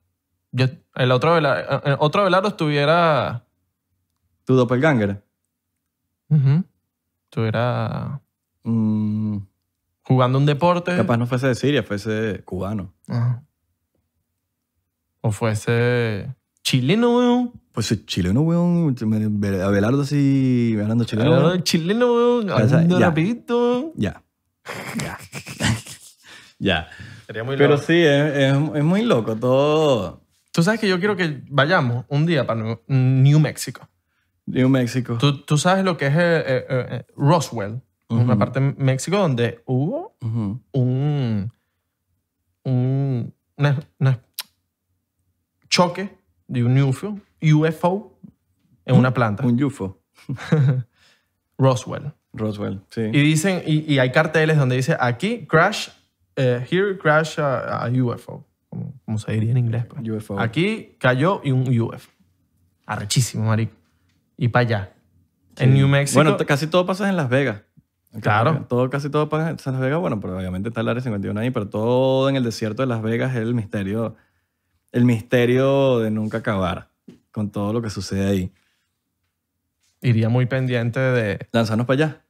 Yo, 0.52 0.66
el 0.96 1.12
otro 1.12 1.36
velado, 1.36 1.84
el 1.84 1.98
otro 2.00 2.24
velado 2.24 2.48
estuviera... 2.48 3.46
¿Tu 4.46 4.56
doppelganger? 4.56 5.24
ujú, 6.30 6.64
estuviera 7.26 8.22
Mm, 8.64 9.38
jugando 10.02 10.40
un 10.40 10.48
deporte. 10.48 10.96
capaz 10.98 11.18
no 11.18 11.28
fuese 11.28 11.46
de 11.48 11.54
Siria, 11.56 11.84
fuese 11.84 12.42
cubano. 12.44 12.92
Ajá. 13.08 13.44
O 15.22 15.32
fuese 15.32 16.34
chileno, 16.70 17.16
weón. 17.18 17.52
Pues 17.72 17.86
si 17.88 18.06
chileno, 18.06 18.42
weón. 18.42 18.96
Abelardo 19.64 20.02
así, 20.02 20.76
hablando 20.82 21.04
chileno. 21.06 21.30
Chileno, 21.32 21.48
weón. 21.48 21.64
chileno, 21.64 22.14
weón. 22.14 22.50
Hablando 22.50 23.00
ya. 23.00 23.06
rapidito, 23.08 23.58
weón. 23.58 23.92
Ya. 23.96 24.24
Ya. 25.02 25.18
ya. 26.60 26.88
Sería 27.28 27.44
muy 27.44 27.56
Pero 27.58 27.72
loco. 27.76 27.84
sí, 27.84 27.94
es, 27.94 28.36
es- 28.38 28.76
es 28.76 28.84
muy 28.84 29.04
loco 29.04 29.36
todo. 29.36 30.22
Tú 30.52 30.64
sabes 30.64 30.80
que 30.80 30.88
yo 30.88 30.98
quiero 31.00 31.16
que 31.16 31.44
vayamos 31.50 32.06
un 32.08 32.26
día 32.26 32.46
para 32.48 32.80
New- 32.88 33.40
Mexico. 33.40 33.88
New 34.48 34.70
México. 34.70 35.18
¿Tú, 35.20 35.42
tú 35.44 35.58
sabes 35.58 35.84
lo 35.84 35.98
que 35.98 36.08
es 36.08 36.14
eh, 36.16 36.44
eh, 36.48 36.66
eh, 36.70 37.06
Roswell? 37.16 37.82
Una 38.10 38.24
Ujú. 38.34 38.38
parte 38.40 38.60
de 38.60 38.74
México 38.78 39.18
donde 39.18 39.62
hubo 39.66 40.16
Ujú. 40.22 40.62
un, 40.72 41.52
un 42.64 43.34
una- 43.58 43.80
una 44.00 44.20
choque 45.70 46.16
de 46.48 46.64
un 46.64 46.80
UFO, 46.82 47.20
UFO 47.42 48.20
en 48.86 48.96
una 48.96 49.14
planta. 49.14 49.46
Un 49.46 49.62
UFO. 49.64 50.00
Roswell. 51.58 52.14
Roswell, 52.34 52.82
sí. 52.90 53.02
Y 53.02 53.22
dicen, 53.22 53.64
y, 53.66 53.92
y 53.94 54.00
hay 54.00 54.12
carteles 54.12 54.58
donde 54.58 54.76
dice 54.76 54.98
aquí 55.00 55.46
crash, 55.48 55.90
eh, 56.36 56.66
here 56.70 56.98
crash 56.98 57.40
a, 57.40 57.86
a 57.86 57.90
UFO. 57.90 58.46
Como, 58.70 58.94
como 59.06 59.18
se 59.18 59.32
diría 59.32 59.52
en 59.52 59.58
inglés. 59.58 59.86
pues. 59.86 60.08
UFO. 60.08 60.40
Aquí 60.40 60.96
cayó 61.00 61.42
y 61.44 61.52
un 61.52 61.68
UFO. 61.80 62.12
Arrechísimo, 62.86 63.46
marico. 63.46 63.74
Y 64.38 64.50
para 64.50 64.66
allá. 64.66 64.92
En 65.58 65.74
New 65.74 65.88
Mexico. 65.88 66.22
Bueno, 66.22 66.38
casi 66.46 66.68
todo 66.68 66.86
pasa 66.86 67.10
en 67.10 67.16
Las 67.16 67.30
Vegas. 67.30 67.62
Claro. 68.22 68.66
Todo, 68.68 68.90
casi 68.90 69.10
todo 69.10 69.30
pasa 69.30 69.50
en 69.52 69.58
Las 69.74 69.82
Vegas. 69.82 70.00
Bueno, 70.00 70.20
pero 70.20 70.38
obviamente 70.38 70.70
está 70.70 70.82
el 70.82 70.90
Área 70.90 71.02
51 71.02 71.40
ahí, 71.40 71.52
pero 71.52 71.70
todo 71.70 72.30
en 72.30 72.36
el 72.36 72.44
desierto 72.44 72.82
de 72.82 72.88
Las 72.88 73.02
Vegas 73.02 73.32
es 73.32 73.42
el 73.42 73.54
misterio, 73.54 74.16
el 74.96 75.04
misterio 75.06 76.00
de 76.00 76.10
nunca 76.10 76.38
acabar 76.40 76.90
con 77.32 77.52
todo 77.52 77.74
lo 77.74 77.82
que 77.82 77.90
sucede 77.90 78.26
ahí. 78.28 78.54
iría 80.02 80.30
muy 80.30 80.46
pendiente 80.46 81.00
de... 81.00 81.48
Lanzarnos 81.52 81.86
para 81.86 82.06
allá, 82.06 82.22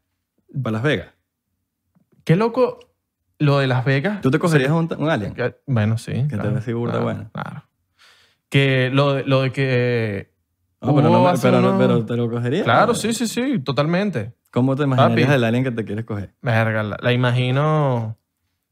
para 0.63 0.71
Las 0.73 0.83
Vegas. 0.83 1.07
Qué 2.23 2.35
loco 2.35 2.79
lo 3.37 3.59
de 3.59 3.67
Las 3.67 3.85
Vegas. 3.85 4.21
¿Tú 4.21 4.31
te 4.31 4.39
cogerías 4.39 4.71
un, 4.71 4.89
un 4.97 5.09
alien? 5.09 5.33
Que- 5.35 5.55
Bueno, 5.67 5.97
sí. 5.97 6.13
te 6.13 6.27
claro, 6.27 6.53
ves 6.53 6.73
burda 6.73 6.93
claro, 6.93 7.05
buena. 7.05 7.29
Claro. 7.31 7.63
Que 8.49 8.89
lo, 8.91 9.13
de- 9.13 9.23
lo 9.25 9.41
de 9.41 9.51
que... 9.51 10.33
No, 10.81 10.95
pero, 10.95 11.09
no 11.09 11.33
pero, 11.41 11.61
no- 11.61 11.69
unos- 11.69 11.79
pero 11.79 12.05
te 12.05 12.15
lo 12.15 12.29
cogerías. 12.29 12.63
Claro, 12.63 12.95
sí, 12.95 13.13
sí, 13.13 13.27
sí, 13.27 13.59
totalmente. 13.59 14.33
¿Cómo 14.51 14.75
te 14.75 14.83
imaginarías 14.83 15.27
Papi. 15.27 15.35
el 15.37 15.43
alien 15.43 15.63
que 15.63 15.71
te 15.71 15.83
quieres 15.85 16.05
coger? 16.05 16.33
Verga, 16.41 16.81
la, 16.83 16.97
la 17.01 17.11
imagino 17.13 18.17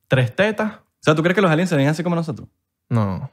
tres 0.07 0.35
tetas. 0.35 0.73
O 0.77 0.81
sea, 1.01 1.13
¿tú 1.15 1.21
crees 1.21 1.35
que 1.35 1.41
los 1.41 1.51
aliens 1.51 1.69
serían 1.69 1.89
así 1.89 2.01
como 2.03 2.15
nosotros? 2.15 2.47
No. 2.89 3.29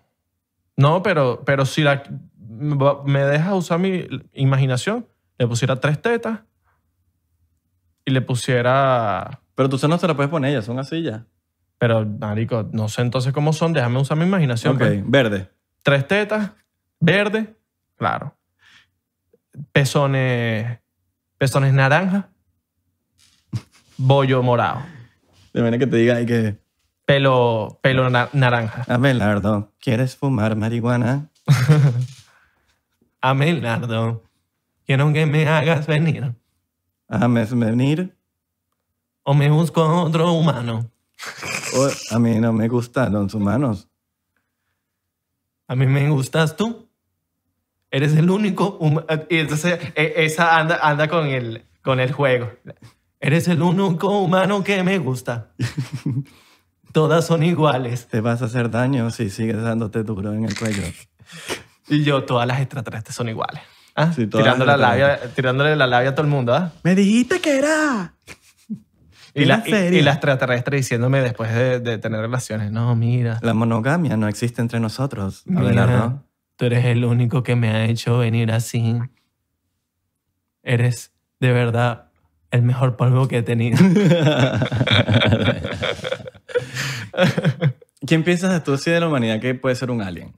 No, 0.81 1.03
pero, 1.03 1.43
pero 1.45 1.67
si 1.67 1.83
la, 1.83 2.03
me 2.41 3.21
dejas 3.21 3.53
usar 3.53 3.79
mi 3.79 4.07
imaginación, 4.33 5.07
le 5.37 5.47
pusiera 5.47 5.77
tres 5.77 6.01
tetas 6.01 6.41
y 8.07 8.13
le 8.13 8.23
pusiera... 8.23 9.43
Pero 9.55 9.69
tú 9.69 9.77
no 9.87 9.99
se 9.99 10.09
la 10.09 10.17
puedes 10.17 10.31
poner, 10.31 10.53
ellas 10.53 10.65
son 10.65 10.79
así 10.79 11.03
ya. 11.03 11.27
Pero, 11.77 12.07
marico, 12.07 12.67
no 12.73 12.89
sé 12.89 13.03
entonces 13.03 13.35
cómo 13.35 13.53
son. 13.53 13.75
Déjame 13.75 13.99
usar 13.99 14.17
mi 14.17 14.25
imaginación. 14.25 14.77
Ok, 14.77 14.79
pues. 14.79 15.11
verde. 15.11 15.51
Tres 15.83 16.09
tetas, 16.09 16.53
verde, 16.99 17.55
claro. 17.97 18.35
Pezones, 19.73 20.79
pezones 21.37 21.75
naranja, 21.75 22.31
bollo 23.99 24.43
morado. 24.43 24.81
De 25.53 25.61
manera 25.61 25.79
que 25.79 25.87
te 25.87 25.97
diga 25.99 26.17
ahí 26.17 26.25
que... 26.25 26.57
Pelo, 27.11 27.81
pelo 27.83 28.09
na- 28.09 28.29
naranja. 28.33 28.85
Abelardo, 28.87 29.73
¿quieres 29.81 30.15
fumar 30.15 30.55
marihuana? 30.55 31.29
Amelardo, 33.21 34.23
quiero 34.87 35.13
que 35.13 35.27
me 35.27 35.45
hagas 35.49 35.89
venir. 35.89 36.33
¿Ames 37.09 37.53
venir? 37.59 38.17
O 39.25 39.35
me 39.35 39.51
busco 39.51 39.83
otro 40.05 40.31
humano. 40.35 40.89
O- 41.75 42.15
a 42.15 42.19
mí 42.21 42.39
no 42.39 42.53
me 42.53 42.69
gustan 42.69 43.13
los 43.13 43.35
humanos. 43.35 43.89
A 45.67 45.75
mí 45.75 45.87
me 45.87 46.09
gustas 46.11 46.57
tú. 46.57 46.89
Eres 47.91 48.15
el 48.15 48.31
único 48.31 48.79
huma- 48.79 49.05
Y 49.29 49.39
entonces 49.39 49.81
e- 49.97 50.13
esa 50.19 50.59
anda, 50.61 50.79
anda 50.81 51.09
con, 51.09 51.27
el, 51.27 51.65
con 51.83 51.99
el 51.99 52.13
juego. 52.13 52.53
Eres 53.19 53.49
el 53.49 53.63
único 53.63 54.21
humano 54.21 54.63
que 54.63 54.85
me 54.85 54.99
gusta. 54.99 55.51
Todas 56.93 57.27
son 57.27 57.43
iguales. 57.43 58.07
Te 58.09 58.21
vas 58.21 58.43
a 58.43 58.47
hacer 58.47 58.71
daño 58.71 59.11
si 59.11 59.31
sigues 59.31 59.63
dándote 59.63 60.03
duro 60.03 60.33
en 60.33 60.45
el 60.45 60.59
cuello. 60.59 60.83
Y 61.89 62.03
yo, 62.03 62.25
todas 62.25 62.47
las 62.47 62.61
extraterrestres 62.61 63.15
son 63.15 63.29
iguales. 63.29 63.63
¿Ah? 63.97 64.13
Sí, 64.13 64.29
la 64.33 64.77
labia, 64.77 65.21
tirándole 65.35 65.77
la 65.77 65.87
labia 65.87 66.11
a 66.11 66.15
todo 66.15 66.25
el 66.25 66.31
mundo. 66.31 66.55
¿ah? 66.55 66.73
Me 66.83 66.95
dijiste 66.95 67.41
que 67.41 67.59
era. 67.59 68.15
Y, 69.35 69.45
la, 69.45 69.63
y, 69.67 69.73
y 69.75 70.03
la 70.03 70.13
extraterrestre 70.13 70.77
diciéndome 70.79 71.21
después 71.21 71.55
de, 71.55 71.79
de 71.79 71.99
tener 71.99 72.21
relaciones, 72.21 72.73
no, 72.73 72.97
mira, 72.97 73.39
La 73.43 73.55
monogamia 73.55 74.17
no 74.17 74.27
existe 74.27 74.61
entre 74.61 74.81
nosotros, 74.81 75.43
mira, 75.47 75.63
Abelardo. 75.85 76.25
tú 76.57 76.65
eres 76.65 76.85
el 76.87 77.05
único 77.05 77.45
que 77.45 77.55
me 77.55 77.71
ha 77.71 77.85
hecho 77.85 78.19
venir 78.19 78.51
así. 78.51 78.99
Eres 80.65 81.13
de 81.39 81.53
verdad 81.53 82.07
el 82.51 82.63
mejor 82.63 82.97
polvo 82.97 83.29
que 83.29 83.39
he 83.39 83.43
tenido. 83.43 83.79
¿Quién 88.07 88.25
piensas 88.25 88.63
tú 88.65 88.77
si 88.79 88.91
de 88.91 89.01
la 89.01 89.09
humanidad 89.09 89.41
que 89.41 89.55
puede 89.55 89.75
ser 89.77 89.91
un 89.91 90.01
alien? 90.03 90.33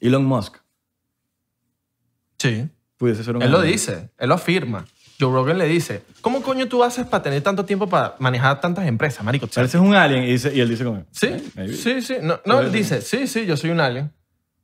Elon 0.00 0.24
Musk. 0.24 0.56
sí. 2.38 2.68
Pudiese 2.98 3.22
ser 3.24 3.36
un 3.36 3.42
Él 3.42 3.50
lo 3.50 3.58
alien. 3.58 3.72
dice, 3.72 4.10
él 4.16 4.28
lo 4.30 4.36
afirma. 4.36 4.86
Joe 5.20 5.30
Rogan 5.30 5.58
le 5.58 5.66
dice, 5.66 6.02
¿cómo 6.22 6.40
coño 6.42 6.66
tú 6.66 6.82
haces 6.82 7.04
para 7.06 7.22
tener 7.22 7.42
tanto 7.42 7.64
tiempo 7.66 7.86
para 7.88 8.16
manejar 8.20 8.58
tantas 8.60 8.86
empresas, 8.86 9.22
marico? 9.22 9.46
Pareces 9.48 9.80
un 9.82 9.94
alien 9.94 10.24
y, 10.24 10.28
dice- 10.28 10.54
y 10.54 10.60
él 10.60 10.68
dice 10.70 10.82
como... 10.84 11.04
Sí, 11.10 11.26
"Eh, 11.26 11.42
maybe". 11.56 11.74
sí, 11.74 12.00
sí. 12.00 12.14
No, 12.22 12.40
no, 12.46 12.60
él 12.60 12.72
dice, 12.72 13.02
sí, 13.02 13.26
sí, 13.26 13.44
yo 13.44 13.54
soy 13.58 13.68
un 13.70 13.80
alien. 13.80 14.10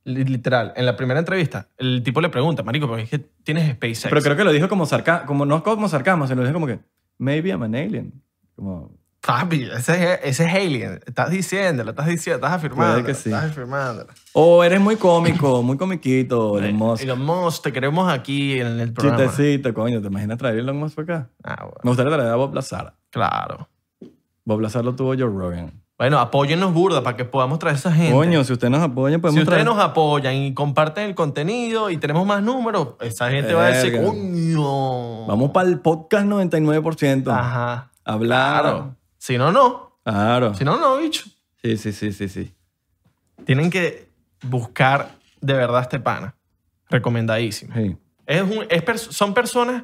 Li- 0.05 0.23
Literal. 0.25 0.73
En 0.75 0.85
la 0.87 0.95
primera 0.95 1.19
entrevista, 1.19 1.69
el 1.77 2.01
tipo 2.03 2.21
le 2.21 2.29
pregunta, 2.29 2.63
marico, 2.63 2.87
porque 2.87 3.03
es 3.03 3.09
que 3.09 3.19
tienes 3.19 3.71
SpaceX. 3.75 4.07
Pero 4.09 4.21
creo 4.23 4.35
que 4.35 4.43
lo 4.43 4.51
dijo 4.51 4.67
como 4.67 4.85
sarcasmo, 4.87 5.27
como 5.27 5.45
no 5.45 5.61
como 5.63 5.87
sarcasmo, 5.87 6.25
sino 6.27 6.41
lo 6.41 6.47
dijo 6.47 6.55
como 6.55 6.65
que, 6.67 6.79
maybe 7.19 7.49
I'm 7.49 7.61
an 7.63 7.75
alien. 7.75 8.13
Como, 8.55 8.91
Papi, 9.25 9.63
ese, 9.73 10.13
es- 10.15 10.19
ese 10.23 10.45
es 10.45 10.53
alien. 10.53 10.99
Estás 11.05 11.29
diciéndolo, 11.29 11.91
estás 11.91 12.07
diciendo, 12.07 12.45
estás 12.45 12.57
afirmando. 12.57 12.93
Puede 13.01 13.05
que 13.05 13.13
sí. 13.13 13.29
Estás 13.29 13.51
afirmando. 13.51 14.05
o 14.33 14.63
eres 14.63 14.81
muy 14.81 14.97
cómico, 14.97 15.63
muy 15.63 15.77
comiquito, 15.77 16.59
Elon 16.59 16.75
Musk. 16.75 17.03
Elon 17.03 17.23
Musk, 17.25 17.63
te 17.63 17.71
queremos 17.71 18.11
aquí 18.11 18.59
en 18.59 18.79
el 18.81 18.91
programa. 18.91 19.23
Chistecito, 19.23 19.73
coño, 19.73 20.01
¿te 20.01 20.07
imaginas 20.07 20.37
traer 20.37 20.59
Elon 20.59 20.77
Musk 20.77 20.95
para 20.95 21.15
acá? 21.19 21.29
Ah, 21.43 21.55
bueno, 21.61 21.77
Me 21.83 21.89
gustaría 21.91 22.11
traer 22.13 22.29
a 22.31 22.35
Bob 22.35 22.53
Lazar. 22.53 22.93
claro. 23.11 23.69
Bob 24.45 24.59
Lazar 24.59 24.83
lo 24.83 24.93
tuvo 24.93 25.11
Joe 25.17 25.19
Rogan. 25.29 25.71
Bueno, 25.97 26.19
apóyennos 26.19 26.73
burda 26.73 27.01
para 27.01 27.15
que 27.15 27.23
podamos 27.23 27.59
traer 27.59 27.75
a 27.75 27.79
esa 27.79 27.93
gente. 27.93 28.11
Coño, 28.11 28.43
si 28.43 28.51
ustedes 28.51 28.71
nos 28.71 28.81
apoyan, 28.81 29.19
si 29.19 29.21
podemos 29.21 29.43
ustedes 29.43 29.63
traer... 29.63 29.65
nos 29.77 29.79
apoyan 29.81 30.33
y 30.35 30.53
comparten 30.53 31.05
el 31.05 31.15
contenido 31.15 31.89
y 31.89 31.95
tenemos 31.95 32.27
más 32.27 32.43
números, 32.43 32.95
esa 32.99 33.29
gente 33.29 33.53
va 33.53 33.67
a 33.67 33.69
decir, 33.69 34.03
coño. 34.03 35.27
Vamos 35.27 35.51
para 35.51 35.69
el 35.69 35.79
podcast 35.79 36.25
99%. 36.25 37.31
Ajá. 37.31 37.89
Hablar. 38.03 38.61
Claro. 38.63 38.95
Si 39.23 39.37
no, 39.37 39.53
no. 39.53 39.99
Claro. 40.03 40.53
Si 40.53 40.65
no, 40.65 40.75
no, 40.77 40.97
bicho. 40.97 41.23
Sí, 41.63 41.77
sí, 41.77 41.93
sí, 41.93 42.11
sí, 42.11 42.27
sí. 42.27 42.53
Tienen 43.45 43.69
que 43.69 44.09
buscar 44.41 45.15
de 45.39 45.53
verdad 45.53 45.81
este 45.81 45.97
pana. 46.01 46.35
Recomendadísimo. 46.89 47.73
Sí. 47.73 47.95
Es 48.25 48.41
un- 48.41 48.65
es 48.69 48.83
pers- 48.85 49.11
son 49.13 49.33
personas 49.33 49.83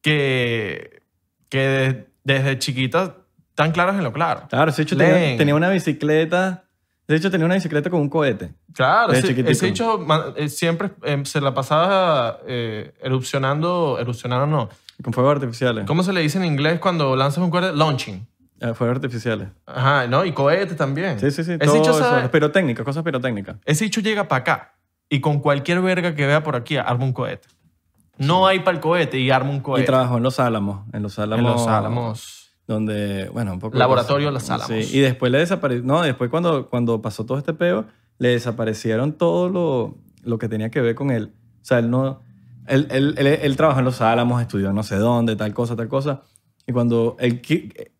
que, 0.00 1.02
que 1.50 1.58
de- 1.58 2.06
desde 2.24 2.58
chiquitas 2.58 3.10
están 3.50 3.72
claras 3.72 3.96
en 3.96 4.04
lo 4.04 4.14
claro. 4.14 4.44
Claro, 4.48 4.70
ese 4.70 4.80
hecho 4.80 4.96
tenía, 4.96 5.36
tenía 5.36 5.54
una 5.54 5.68
bicicleta. 5.68 6.64
De 7.06 7.16
hecho, 7.16 7.30
tenía 7.30 7.44
una 7.44 7.56
bicicleta 7.56 7.90
con 7.90 8.00
un 8.00 8.08
cohete. 8.08 8.54
Claro, 8.72 9.12
ese, 9.12 9.38
ese 9.50 9.68
hecho 9.68 10.06
eh, 10.36 10.48
siempre 10.48 10.90
eh, 11.02 11.20
se 11.26 11.42
la 11.42 11.52
pasaba 11.52 12.38
eh, 12.46 12.94
erupcionando, 13.02 13.98
erupcionando 14.00 14.46
no. 14.46 14.70
Con 15.02 15.12
fuegos 15.12 15.34
artificiales. 15.34 15.84
¿Cómo 15.86 16.02
se 16.02 16.14
le 16.14 16.22
dice 16.22 16.38
en 16.38 16.46
inglés 16.46 16.80
cuando 16.80 17.14
lanzas 17.14 17.44
un 17.44 17.50
cohete? 17.50 17.76
Launching. 17.76 18.26
Eh, 18.60 18.74
fuegos 18.74 18.96
artificiales. 18.96 19.48
Ajá, 19.66 20.06
¿no? 20.06 20.24
Y 20.24 20.32
cohetes 20.32 20.76
también. 20.76 21.18
Sí, 21.18 21.30
sí, 21.30 21.42
sí. 21.44 21.52
Ese 21.58 21.78
bicho 21.78 21.94
sabe- 21.94 22.28
Pirotécnicas, 22.28 22.84
cosas 22.84 23.02
pirotécnicas. 23.02 23.56
Ese 23.64 23.84
bicho 23.84 24.00
llega 24.00 24.28
para 24.28 24.40
acá 24.40 24.74
y 25.08 25.20
con 25.20 25.40
cualquier 25.40 25.80
verga 25.80 26.14
que 26.14 26.26
vea 26.26 26.42
por 26.42 26.56
aquí 26.56 26.76
arma 26.76 27.04
un 27.04 27.12
cohete. 27.12 27.48
No 28.18 28.46
hay 28.46 28.60
para 28.60 28.76
el 28.76 28.80
cohete 28.82 29.18
y 29.18 29.30
arma 29.30 29.50
un 29.50 29.56
Y 29.56 29.60
cohete. 29.60 29.86
trabajó 29.86 30.18
en 30.18 30.22
Los 30.22 30.38
Álamos. 30.40 30.86
En 30.92 31.02
Los 31.02 31.18
Álamos. 31.18 31.38
en 31.38 31.52
los 31.56 31.66
Álamos. 31.66 32.36
Donde, 32.66 33.28
bueno, 33.30 33.54
un 33.54 33.58
poco... 33.58 33.76
Laboratorio. 33.78 34.30
Los 34.30 34.48
Álamos. 34.50 34.68
Sí, 34.68 34.98
y 34.98 35.00
después 35.00 35.32
le 35.32 35.38
desapareció... 35.38 35.82
No, 35.84 36.02
después 36.02 36.30
cuando, 36.30 36.68
cuando 36.68 37.00
pasó 37.00 37.24
todo 37.24 37.38
este 37.38 37.54
peo, 37.54 37.86
le 38.18 38.28
desaparecieron 38.28 39.14
todo 39.14 39.48
lo, 39.48 39.96
lo 40.22 40.38
que 40.38 40.48
tenía 40.48 40.70
que 40.70 40.80
ver 40.82 40.94
con 40.94 41.10
él. 41.10 41.32
O 41.62 41.64
sea, 41.64 41.78
él 41.78 41.90
no... 41.90 42.20
Él, 42.66 42.86
él, 42.90 43.14
él, 43.16 43.26
él 43.26 43.56
trabajó 43.56 43.78
en 43.80 43.86
Los 43.86 44.00
Álamos, 44.02 44.40
estudió 44.42 44.72
no 44.72 44.82
sé 44.84 44.96
dónde, 44.96 45.34
tal 45.34 45.52
cosa, 45.54 45.74
tal 45.74 45.88
cosa. 45.88 46.20
Y 46.70 46.72
cuando 46.72 47.16
él... 47.18 47.42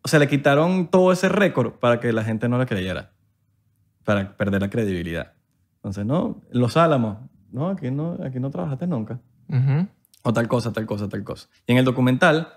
O 0.01 0.07
sea, 0.07 0.17
le 0.17 0.29
quitaron 0.29 0.87
todo 0.87 1.11
ese 1.11 1.27
récord 1.27 1.73
para 1.73 1.99
que 1.99 2.13
la 2.13 2.23
gente 2.23 2.47
no 2.47 2.57
le 2.57 2.65
creyera. 2.65 3.11
Para 4.05 4.37
perder 4.37 4.61
la 4.61 4.69
credibilidad. 4.69 5.33
Entonces, 5.75 6.05
no, 6.05 6.41
Los 6.51 6.77
Álamos. 6.77 7.17
No, 7.51 7.67
aquí 7.67 7.91
no, 7.91 8.17
aquí 8.23 8.39
no 8.39 8.49
trabajaste 8.49 8.87
nunca. 8.87 9.19
Ujú. 9.49 9.89
O 10.23 10.31
tal 10.31 10.47
cosa, 10.47 10.71
tal 10.71 10.85
cosa, 10.85 11.09
tal 11.09 11.21
cosa. 11.25 11.49
Y 11.67 11.73
en 11.73 11.79
el 11.79 11.83
documental, 11.83 12.47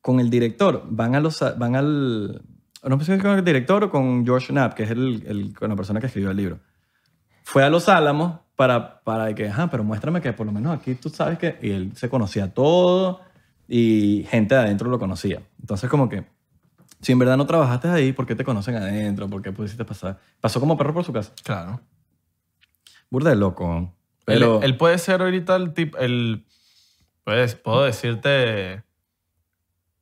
con 0.00 0.18
el 0.18 0.30
director, 0.30 0.84
van, 0.88 1.14
a 1.14 1.20
los, 1.20 1.44
van 1.58 1.76
al... 1.76 2.40
No 2.82 2.98
sé 3.00 3.16
si 3.16 3.20
con 3.22 3.32
el 3.32 3.44
director 3.44 3.84
o 3.84 3.90
con 3.90 4.24
George 4.24 4.46
Knapp, 4.50 4.72
que 4.72 4.84
es 4.84 4.92
el, 4.92 5.24
el- 5.26 5.54
la 5.60 5.76
persona 5.76 6.00
que 6.00 6.06
escribió 6.06 6.30
el 6.30 6.38
libro. 6.38 6.58
Fue 7.42 7.62
a 7.62 7.68
Los 7.68 7.90
Álamos 7.90 8.40
para, 8.56 9.00
para 9.00 9.34
que, 9.34 9.50
ajá, 9.50 9.68
pero 9.68 9.84
muéstrame 9.84 10.22
que 10.22 10.32
por 10.32 10.46
lo 10.46 10.52
menos 10.52 10.74
aquí 10.74 10.94
tú 10.94 11.10
sabes 11.10 11.36
que... 11.38 11.58
Y 11.60 11.70
él 11.70 11.92
se 11.96 12.08
conocía 12.08 12.54
todo 12.54 13.20
y 13.68 14.26
gente 14.28 14.54
de 14.54 14.62
adentro 14.62 14.90
lo 14.90 14.98
conocía. 14.98 15.42
Entonces 15.60 15.88
como 15.90 16.08
que, 16.08 16.24
si 17.00 17.12
en 17.12 17.18
verdad 17.18 17.36
no 17.36 17.46
trabajaste 17.46 17.88
ahí, 17.88 18.12
¿por 18.12 18.26
qué 18.26 18.34
te 18.34 18.44
conocen 18.44 18.76
adentro? 18.76 19.28
¿Por 19.28 19.42
qué 19.42 19.52
pudiste 19.52 19.84
pasar? 19.84 20.18
Pasó 20.40 20.60
como 20.60 20.76
perro 20.76 20.94
por 20.94 21.04
su 21.04 21.12
casa. 21.12 21.32
Claro. 21.42 21.80
Burda 23.10 23.30
de 23.30 23.36
loco. 23.36 23.92
Pero... 24.24 24.58
Él, 24.58 24.64
él 24.64 24.76
puede 24.76 24.98
ser 24.98 25.22
ahorita 25.22 25.56
el 25.56 25.74
tipo, 25.74 25.98
el, 25.98 26.44
pues, 27.24 27.54
puedo 27.54 27.84
decirte, 27.84 28.82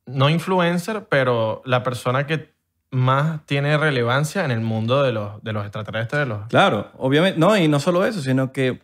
no 0.06 0.28
influencer, 0.28 1.06
pero 1.08 1.62
la 1.64 1.82
persona 1.82 2.26
que 2.26 2.52
más 2.90 3.44
tiene 3.46 3.76
relevancia 3.78 4.44
en 4.44 4.50
el 4.50 4.60
mundo 4.60 5.02
de 5.02 5.12
los, 5.12 5.42
de 5.42 5.52
los 5.52 5.64
extraterrestres. 5.64 6.20
De 6.20 6.26
los, 6.26 6.46
Claro, 6.48 6.90
obviamente. 6.98 7.38
No, 7.38 7.56
y 7.56 7.66
no 7.66 7.80
solo 7.80 8.04
eso, 8.04 8.20
sino 8.20 8.52
que 8.52 8.82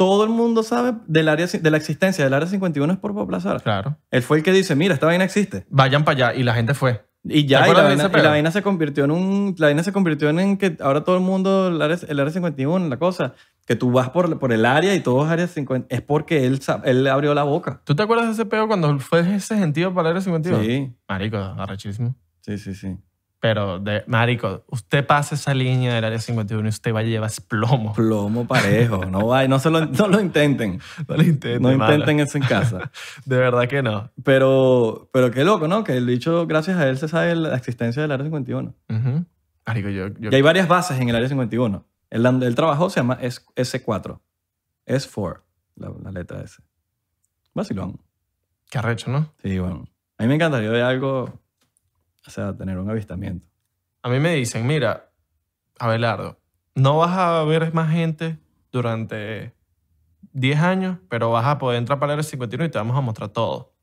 todo 0.00 0.24
el 0.24 0.30
mundo 0.30 0.62
sabe 0.62 0.94
del 1.08 1.28
área, 1.28 1.46
de 1.46 1.70
la 1.70 1.76
existencia 1.76 2.24
del 2.24 2.32
área 2.32 2.48
51 2.48 2.90
es 2.90 2.98
por 2.98 3.12
Bob 3.12 3.30
Lazar. 3.30 3.62
claro. 3.62 3.98
Él 4.10 4.22
fue 4.22 4.38
el 4.38 4.42
que 4.42 4.50
dice, 4.50 4.74
mira, 4.74 4.94
esta 4.94 5.04
vaina 5.04 5.24
existe. 5.24 5.66
Vayan 5.68 6.04
para 6.04 6.30
allá 6.30 6.40
y 6.40 6.42
la 6.42 6.54
gente 6.54 6.72
fue. 6.72 7.04
Y 7.22 7.42
¿Te 7.42 7.48
ya, 7.48 7.68
y 7.68 7.74
la, 7.74 7.82
vaina, 7.82 8.10
y 8.10 8.22
la 8.22 8.30
vaina 8.30 8.50
se 8.50 8.62
convirtió 8.62 9.04
en 9.04 9.10
un... 9.10 9.54
La 9.58 9.66
vaina 9.66 9.82
se 9.82 9.92
convirtió 9.92 10.30
en 10.30 10.56
que 10.56 10.78
ahora 10.80 11.04
todo 11.04 11.16
el 11.16 11.22
mundo, 11.22 11.68
el 11.68 11.82
área, 11.82 11.98
el 12.08 12.18
área 12.18 12.32
51, 12.32 12.88
la 12.88 12.98
cosa, 12.98 13.34
que 13.66 13.76
tú 13.76 13.92
vas 13.92 14.08
por, 14.08 14.38
por 14.38 14.54
el 14.54 14.64
área 14.64 14.94
y 14.94 15.00
todo 15.00 15.22
es 15.26 15.30
área 15.30 15.46
50, 15.46 15.94
es 15.94 16.00
porque 16.00 16.46
él, 16.46 16.60
él 16.84 17.06
abrió 17.06 17.34
la 17.34 17.42
boca. 17.42 17.82
¿Tú 17.84 17.94
te 17.94 18.02
acuerdas 18.02 18.28
de 18.28 18.32
ese 18.32 18.46
peo 18.46 18.68
cuando 18.68 18.98
fue 19.00 19.20
ese 19.20 19.58
sentido 19.58 19.92
para 19.92 20.08
el 20.08 20.16
Área 20.16 20.22
51? 20.22 20.62
Sí, 20.64 20.96
Marico, 21.06 21.36
arrechísimo. 21.36 22.16
sí, 22.40 22.56
sí, 22.56 22.74
sí. 22.74 22.96
Pero, 23.40 23.78
de, 23.78 24.04
marico, 24.06 24.64
usted 24.68 25.06
pasa 25.06 25.34
esa 25.34 25.54
línea 25.54 25.94
del 25.94 26.04
Área 26.04 26.18
51 26.18 26.66
y 26.66 26.68
usted 26.68 26.94
va 26.94 27.00
a 27.00 27.02
llevar 27.02 27.30
plomo. 27.48 27.94
Plomo 27.94 28.46
parejo. 28.46 29.06
No, 29.06 29.28
va, 29.28 29.48
no, 29.48 29.58
se 29.58 29.70
lo, 29.70 29.86
no 29.86 30.08
lo 30.08 30.20
intenten. 30.20 30.78
No 31.08 31.16
lo 31.16 31.22
intenten, 31.22 31.62
No 31.62 31.72
intenten 31.72 32.20
eso 32.20 32.36
en 32.36 32.44
casa. 32.44 32.90
De 33.24 33.38
verdad 33.38 33.66
que 33.66 33.82
no. 33.82 34.10
Pero, 34.22 35.08
pero 35.12 35.30
qué 35.30 35.42
loco, 35.44 35.68
¿no? 35.68 35.84
Que 35.84 35.96
el 35.96 36.04
bicho, 36.04 36.46
gracias 36.46 36.76
a 36.76 36.86
él, 36.88 36.98
se 36.98 37.08
sabe 37.08 37.34
la 37.34 37.56
existencia 37.56 38.02
del 38.02 38.12
área 38.12 38.24
51. 38.26 38.74
Ujú. 38.90 39.24
Marico, 39.66 39.88
yo... 39.88 40.08
yo 40.18 40.30
Y 40.30 40.34
hay 40.34 40.42
varias 40.42 40.68
bases 40.68 41.00
en 41.00 41.08
el 41.08 41.16
área 41.16 41.28
51. 41.28 41.84
El, 42.10 42.22
donde 42.22 42.46
él 42.46 42.54
trabajó 42.54 42.90
se 42.90 43.00
llama 43.00 43.16
S- 43.22 43.40
S4. 43.56 44.20
S4, 44.86 45.40
la, 45.76 45.90
la 46.02 46.10
letra 46.10 46.42
S. 46.42 46.60
Vacilón. 47.54 48.00
Qué 48.70 48.78
arrecho, 48.78 49.10
¿no? 49.10 49.32
Sí, 49.42 49.58
bueno. 49.58 49.88
A 50.18 50.22
mí 50.24 50.28
me 50.28 50.34
encantaría 50.34 50.70
ver 50.70 50.82
algo, 50.82 51.40
o 52.26 52.30
sea, 52.30 52.56
tener 52.56 52.78
un 52.78 52.90
avistamiento. 52.90 53.46
A 54.02 54.08
mí 54.08 54.18
me 54.18 54.34
dicen, 54.34 54.66
mira, 54.66 55.10
Abelardo, 55.78 56.40
no 56.74 56.98
vas 56.98 57.16
a 57.16 57.42
ver 57.44 57.72
más 57.74 57.92
gente 57.92 58.38
durante 58.72 59.54
10 60.32 60.60
años, 60.60 60.98
pero 61.08 61.30
vas 61.30 61.46
a 61.46 61.58
poder 61.58 61.78
entrar 61.78 61.98
para 61.98 62.12
el 62.12 62.18
Área 62.20 62.28
51 62.28 62.64
y 62.64 62.68
te 62.70 62.78
vamos 62.78 62.96
a 62.96 63.00
mostrar 63.00 63.30
todo. 63.30 63.74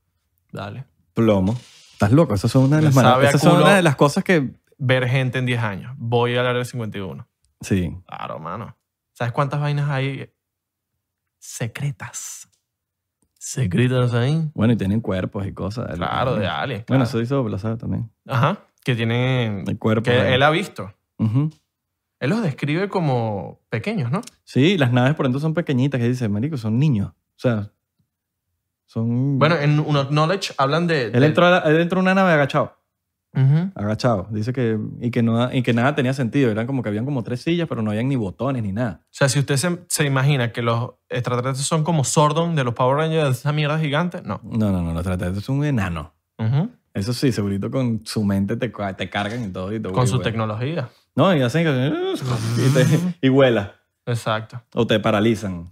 Dale. 0.51 0.85
Plomo. 1.13 1.57
¿Estás 1.93 2.11
loco? 2.11 2.35
Esas 2.35 2.51
son 2.51 2.65
una 2.65 2.77
de 2.77 2.83
las, 2.83 2.95
esas 2.95 3.41
son 3.41 3.61
una 3.61 3.75
de 3.75 3.81
las 3.81 3.95
cosas 3.95 4.23
que 4.23 4.53
ver 4.77 5.07
gente 5.07 5.39
en 5.39 5.45
10 5.45 5.61
años. 5.61 5.95
Voy 5.97 6.35
al 6.35 6.45
área 6.45 6.63
51. 6.63 7.27
Sí. 7.61 7.95
Claro, 8.05 8.39
mano. 8.39 8.77
¿Sabes 9.13 9.33
cuántas 9.33 9.59
vainas 9.59 9.89
hay 9.89 10.31
secretas? 11.39 12.49
Secretas 13.49 14.13
ahí. 14.13 14.49
Bueno, 14.53 14.73
y 14.73 14.75
tienen 14.75 14.99
cuerpos 14.99 15.47
y 15.47 15.53
cosas. 15.53 15.95
Claro, 15.95 16.35
de 16.35 16.47
aliens. 16.47 16.83
Bueno, 16.85 17.05
claro. 17.05 17.19
eso 17.19 17.21
hizo 17.21 17.41
Blazar 17.43 17.77
también. 17.77 18.11
Ajá. 18.27 18.59
Que 18.83 18.93
tienen. 18.93 19.63
El 19.65 19.77
cuerpo. 19.79 20.03
Que 20.03 20.35
él 20.35 20.43
ha 20.43 20.49
visto. 20.49 20.93
Ujú. 21.17 21.49
Él 22.19 22.29
los 22.29 22.41
describe 22.41 22.89
como 22.89 23.61
pequeños, 23.69 24.11
¿no? 24.11 24.19
Sí, 24.43 24.77
las 24.77 24.91
naves 24.91 25.15
por 25.15 25.25
dentro 25.27 25.39
son 25.39 25.53
pequeñitas, 25.53 25.97
que 26.01 26.09
dice, 26.09 26.27
marico, 26.27 26.57
son 26.57 26.77
niños. 26.77 27.09
O 27.11 27.39
sea, 27.39 27.71
son... 28.85 29.39
Bueno, 29.39 29.55
en 29.55 29.79
Uno 29.79 30.05
Knowledge 30.09 30.53
hablan 30.57 30.87
de. 30.87 31.05
él 31.05 31.11
de- 31.13 31.25
entró, 31.25 31.45
a 31.45 31.49
la- 31.51 31.57
él 31.59 31.79
entró 31.79 31.99
a 31.99 32.01
una 32.01 32.13
nave 32.15 32.33
agachado. 32.33 32.76
Ujú. 33.37 33.71
Agachado. 33.75 34.27
Dice 34.31 34.51
que... 34.51 34.79
Y 34.99 35.11
que, 35.11 35.21
no, 35.21 35.53
y 35.53 35.61
que 35.61 35.71
nada 35.73 35.93
tenía 35.93 36.13
sentido. 36.13 36.49
Eran 36.49 36.65
como 36.65 36.81
que 36.81 36.89
habían 36.89 37.05
como 37.05 37.23
tres 37.23 37.41
sillas, 37.41 37.67
pero 37.69 37.81
no 37.83 37.91
habían 37.91 38.07
ni 38.09 38.15
botones 38.15 38.63
ni 38.63 38.71
nada. 38.71 39.01
O 39.03 39.07
sea, 39.11 39.29
si 39.29 39.37
usted 39.39 39.57
se, 39.57 39.79
se 39.87 40.05
imagina 40.05 40.51
que 40.51 40.61
los 40.63 40.91
extraterrestres 41.07 41.67
son 41.67 41.83
como 41.83 42.03
Sordon 42.03 42.55
de 42.55 42.63
los 42.63 42.73
Power 42.73 42.97
Rangers, 42.97 43.37
esa 43.39 43.51
mierda 43.53 43.77
gigante, 43.79 44.21
no. 44.23 44.41
No, 44.43 44.71
no, 44.71 44.81
no. 44.81 44.89
Los 44.89 44.97
extraterrestres 45.01 45.45
son 45.45 45.57
un 45.59 45.65
enano. 45.65 46.15
Ujú. 46.39 46.71
Eso 46.95 47.13
sí, 47.13 47.31
segurito 47.31 47.69
con 47.69 48.01
su 48.05 48.23
mente 48.23 48.57
te, 48.57 48.69
te 48.69 49.09
cargan 49.09 49.43
y 49.43 49.49
todo. 49.49 49.71
Y 49.71 49.79
todo, 49.79 49.93
Con 49.93 50.05
y 50.05 50.07
su 50.07 50.19
tecnología. 50.19 50.89
No, 51.15 51.35
y 51.35 51.41
hacen 51.43 51.63
que... 51.63 52.15
Y, 52.65 52.73
te- 52.73 53.17
y 53.21 53.29
vuela. 53.29 53.75
Exacto. 54.07 54.63
O 54.73 54.87
te 54.87 54.99
paralizan. 54.99 55.71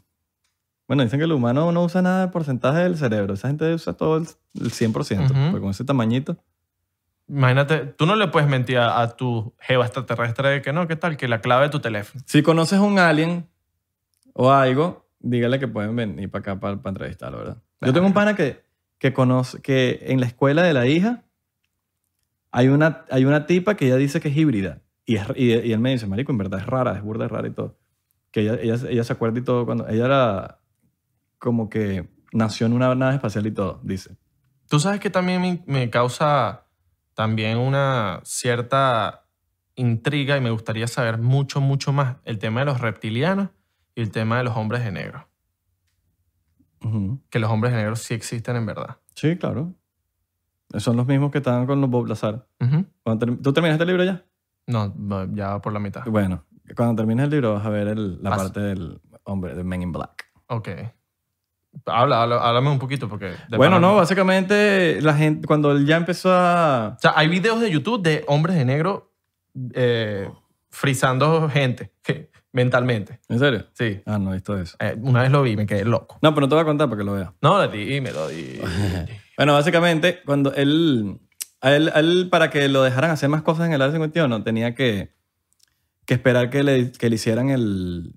Bueno, 0.88 1.04
dicen 1.04 1.18
que 1.20 1.26
el 1.26 1.32
humano 1.32 1.72
no 1.72 1.84
usa 1.84 2.04
nada 2.04 2.28
de 2.28 2.32
porcentaje 2.32 2.80
del 2.80 2.96
cerebro. 2.96 3.34
Esa 3.34 3.48
gente 3.48 3.74
usa 3.74 3.94
todo 3.94 4.18
el, 4.18 4.28
el 4.54 4.70
100%. 4.72 5.26
Ujú. 5.26 5.34
Porque 5.52 5.62
con 5.62 5.72
ese 5.72 5.84
tamañito... 5.84 6.38
Imagínate, 7.28 7.80
tú 7.80 8.06
no 8.06 8.16
le 8.16 8.28
puedes 8.28 8.48
mentir 8.48 8.78
a, 8.78 9.02
a 9.02 9.16
tu 9.16 9.54
jeva 9.60 9.86
extraterrestre 9.86 10.50
de 10.50 10.62
que 10.62 10.72
no, 10.74 10.88
¿qué 10.88 10.96
tal? 10.96 11.18
Que 11.18 11.28
la 11.28 11.42
clave 11.42 11.64
de 11.64 11.70
tu 11.70 11.80
teléfono. 11.80 12.24
Si 12.28 12.44
conoces 12.44 12.80
un 12.80 13.00
alien 13.00 13.48
o 14.34 14.52
algo, 14.52 15.08
dígale 15.20 15.58
que 15.60 15.68
pueden 15.68 15.96
venir 15.96 16.30
para 16.30 16.42
acá 16.42 16.60
para, 16.60 16.78
para 16.78 16.90
entrevistarlo, 16.92 17.40
¿verdad? 17.40 17.58
Yo 17.82 17.94
tengo 17.94 18.06
un 18.08 18.14
pana 18.14 18.36
que, 18.36 18.64
que 19.00 19.12
conoce, 19.14 19.62
que 19.62 20.00
en 20.08 20.20
la 20.20 20.28
escuela 20.28 20.62
de 20.64 20.74
la 20.74 20.86
hija 20.88 21.24
hay 22.52 22.68
una, 22.70 23.06
hay 23.12 23.26
una 23.26 23.46
tipa 23.48 23.76
que 23.76 23.88
ella 23.88 23.98
dice 23.98 24.20
que 24.20 24.30
es 24.30 24.38
híbrida. 24.38 24.82
Y, 25.06 25.16
es- 25.18 25.28
y, 25.36 25.54
y 25.54 25.72
él 25.74 25.80
me 25.80 25.92
dice, 25.92 26.08
marico, 26.08 26.32
en 26.32 26.38
verdad 26.38 26.60
es 26.60 26.66
rara, 26.68 26.94
es 26.96 27.02
burda, 27.04 27.26
es 27.26 27.32
rara 27.32 27.48
y 27.48 27.52
todo. 27.52 27.78
Que 28.32 28.42
ella, 28.42 28.56
ella, 28.62 28.76
ella 28.90 29.04
se 29.04 29.14
acuerda 29.14 29.40
y 29.40 29.44
todo 29.44 29.66
cuando... 29.66 29.88
Ella 29.88 30.06
era 30.06 30.60
como 31.38 31.70
que 31.70 32.08
nació 32.34 32.66
en 32.68 32.74
una 32.74 32.94
nave 32.96 33.16
espacial 33.16 33.46
y 33.48 33.52
todo, 33.52 33.80
dice. 33.84 34.16
Tú 34.70 34.80
sabes 34.80 35.00
que 35.00 35.10
también 35.10 35.42
me, 35.42 35.64
me 35.68 35.90
causa 35.90 36.65
también 37.16 37.58
una 37.58 38.20
cierta 38.24 39.26
intriga 39.76 40.38
y 40.38 40.42
me 40.42 40.52
gustaría 40.52 40.88
saber 40.88 41.18
mucho, 41.18 41.60
mucho 41.62 41.92
más 41.92 42.18
el 42.24 42.38
tema 42.38 42.60
de 42.62 42.68
los 42.68 42.80
reptilianos 42.80 43.50
y 43.96 44.02
el 44.02 44.12
tema 44.12 44.38
de 44.38 44.44
los 44.44 44.56
hombres 44.56 44.84
de 44.84 44.92
negro. 44.92 45.28
Que 47.32 47.40
los 47.40 47.50
hombres 47.50 47.74
de 47.74 47.80
negro 47.80 47.96
sí 47.96 48.14
existen 48.14 48.56
en 48.58 48.66
verdad. 48.68 48.98
Sí, 49.16 49.36
claro. 49.38 49.74
Son 50.78 50.96
los 50.96 51.08
mismos 51.08 51.32
que 51.32 51.40
estaban 51.40 51.66
con 51.66 51.82
los 51.82 51.90
Bob 51.90 52.06
Lazar. 52.08 52.48
¿Tú 53.42 53.54
terminaste 53.54 53.84
el 53.84 53.88
libro 53.88 54.04
ya? 54.04 54.24
No, 54.68 54.94
ya 55.34 55.60
por 55.62 55.74
la 55.74 55.80
mitad. 55.80 56.04
Bueno, 56.06 56.44
cuando 56.76 56.96
termines 56.96 57.24
el 57.26 57.30
libro 57.32 57.54
vas 57.54 57.66
a 57.66 57.70
ver 57.70 57.88
el- 57.88 58.22
la 58.22 58.30
parte 58.44 58.60
del 58.60 59.02
hombre, 59.24 59.56
de 59.56 59.64
Men 59.64 59.82
in 59.84 59.92
Black. 59.92 60.26
Ok. 60.48 60.70
Habla, 61.86 62.24
habla- 62.24 62.38
háblame 62.48 62.70
un 62.70 62.80
poquito 62.80 63.08
porque... 63.10 63.34
bueno, 63.58 63.80
no, 63.80 63.96
básicamente 63.96 65.00
la 65.02 65.14
gente, 65.16 65.46
cuando 65.48 65.72
él 65.72 65.86
ya 65.86 65.98
empezó 65.98 66.32
a... 66.34 66.96
O 66.98 67.00
sea, 67.00 67.14
hay 67.16 67.28
videos 67.28 67.60
de 67.62 67.70
YouTube 67.72 68.02
de 68.02 68.24
hombres 68.28 68.56
de 68.56 68.66
negro 68.66 69.12
eh, 69.74 70.30
frizando 70.70 71.50
gente 71.50 71.92
mentalmente. 72.52 73.20
¿En 73.30 73.40
serio? 73.40 73.66
Sí. 73.74 74.02
Ah, 74.06 74.18
no 74.18 74.32
he 74.32 74.36
visto 74.36 74.58
eso. 74.58 74.76
Eh, 74.80 74.96
una 75.02 75.22
vez 75.22 75.32
lo 75.32 75.44
vi 75.44 75.56
me 75.56 75.66
quedé 75.66 75.86
loco. 75.86 76.18
No, 76.22 76.34
pero 76.34 76.46
no 76.46 76.50
te 76.50 76.56
voy 76.56 76.62
a 76.62 76.66
contar 76.66 76.88
para 76.90 77.00
que 77.00 77.06
lo 77.06 77.14
veas. 77.14 77.30
No, 77.42 77.68
dímelo. 77.68 78.28
di- 78.30 78.60
Bueno, 79.38 79.54
básicamente, 79.54 80.22
cuando 80.26 80.54
él, 80.54 81.20
a 81.60 81.76
él, 81.76 81.92
a 81.94 82.00
él, 82.00 82.30
para 82.32 82.50
que 82.50 82.70
lo 82.70 82.82
dejaran 82.84 83.12
hacer 83.12 83.28
más 83.28 83.42
cosas 83.42 83.68
en 83.68 83.74
el 83.74 83.82
área 83.82 83.92
51, 83.92 84.44
tenía 84.44 84.74
que, 84.76 85.12
que 86.06 86.14
esperar 86.14 86.50
que 86.50 86.64
le, 86.64 86.92
que 86.94 87.10
le 87.10 87.16
hicieran 87.16 87.50
el... 87.50 88.14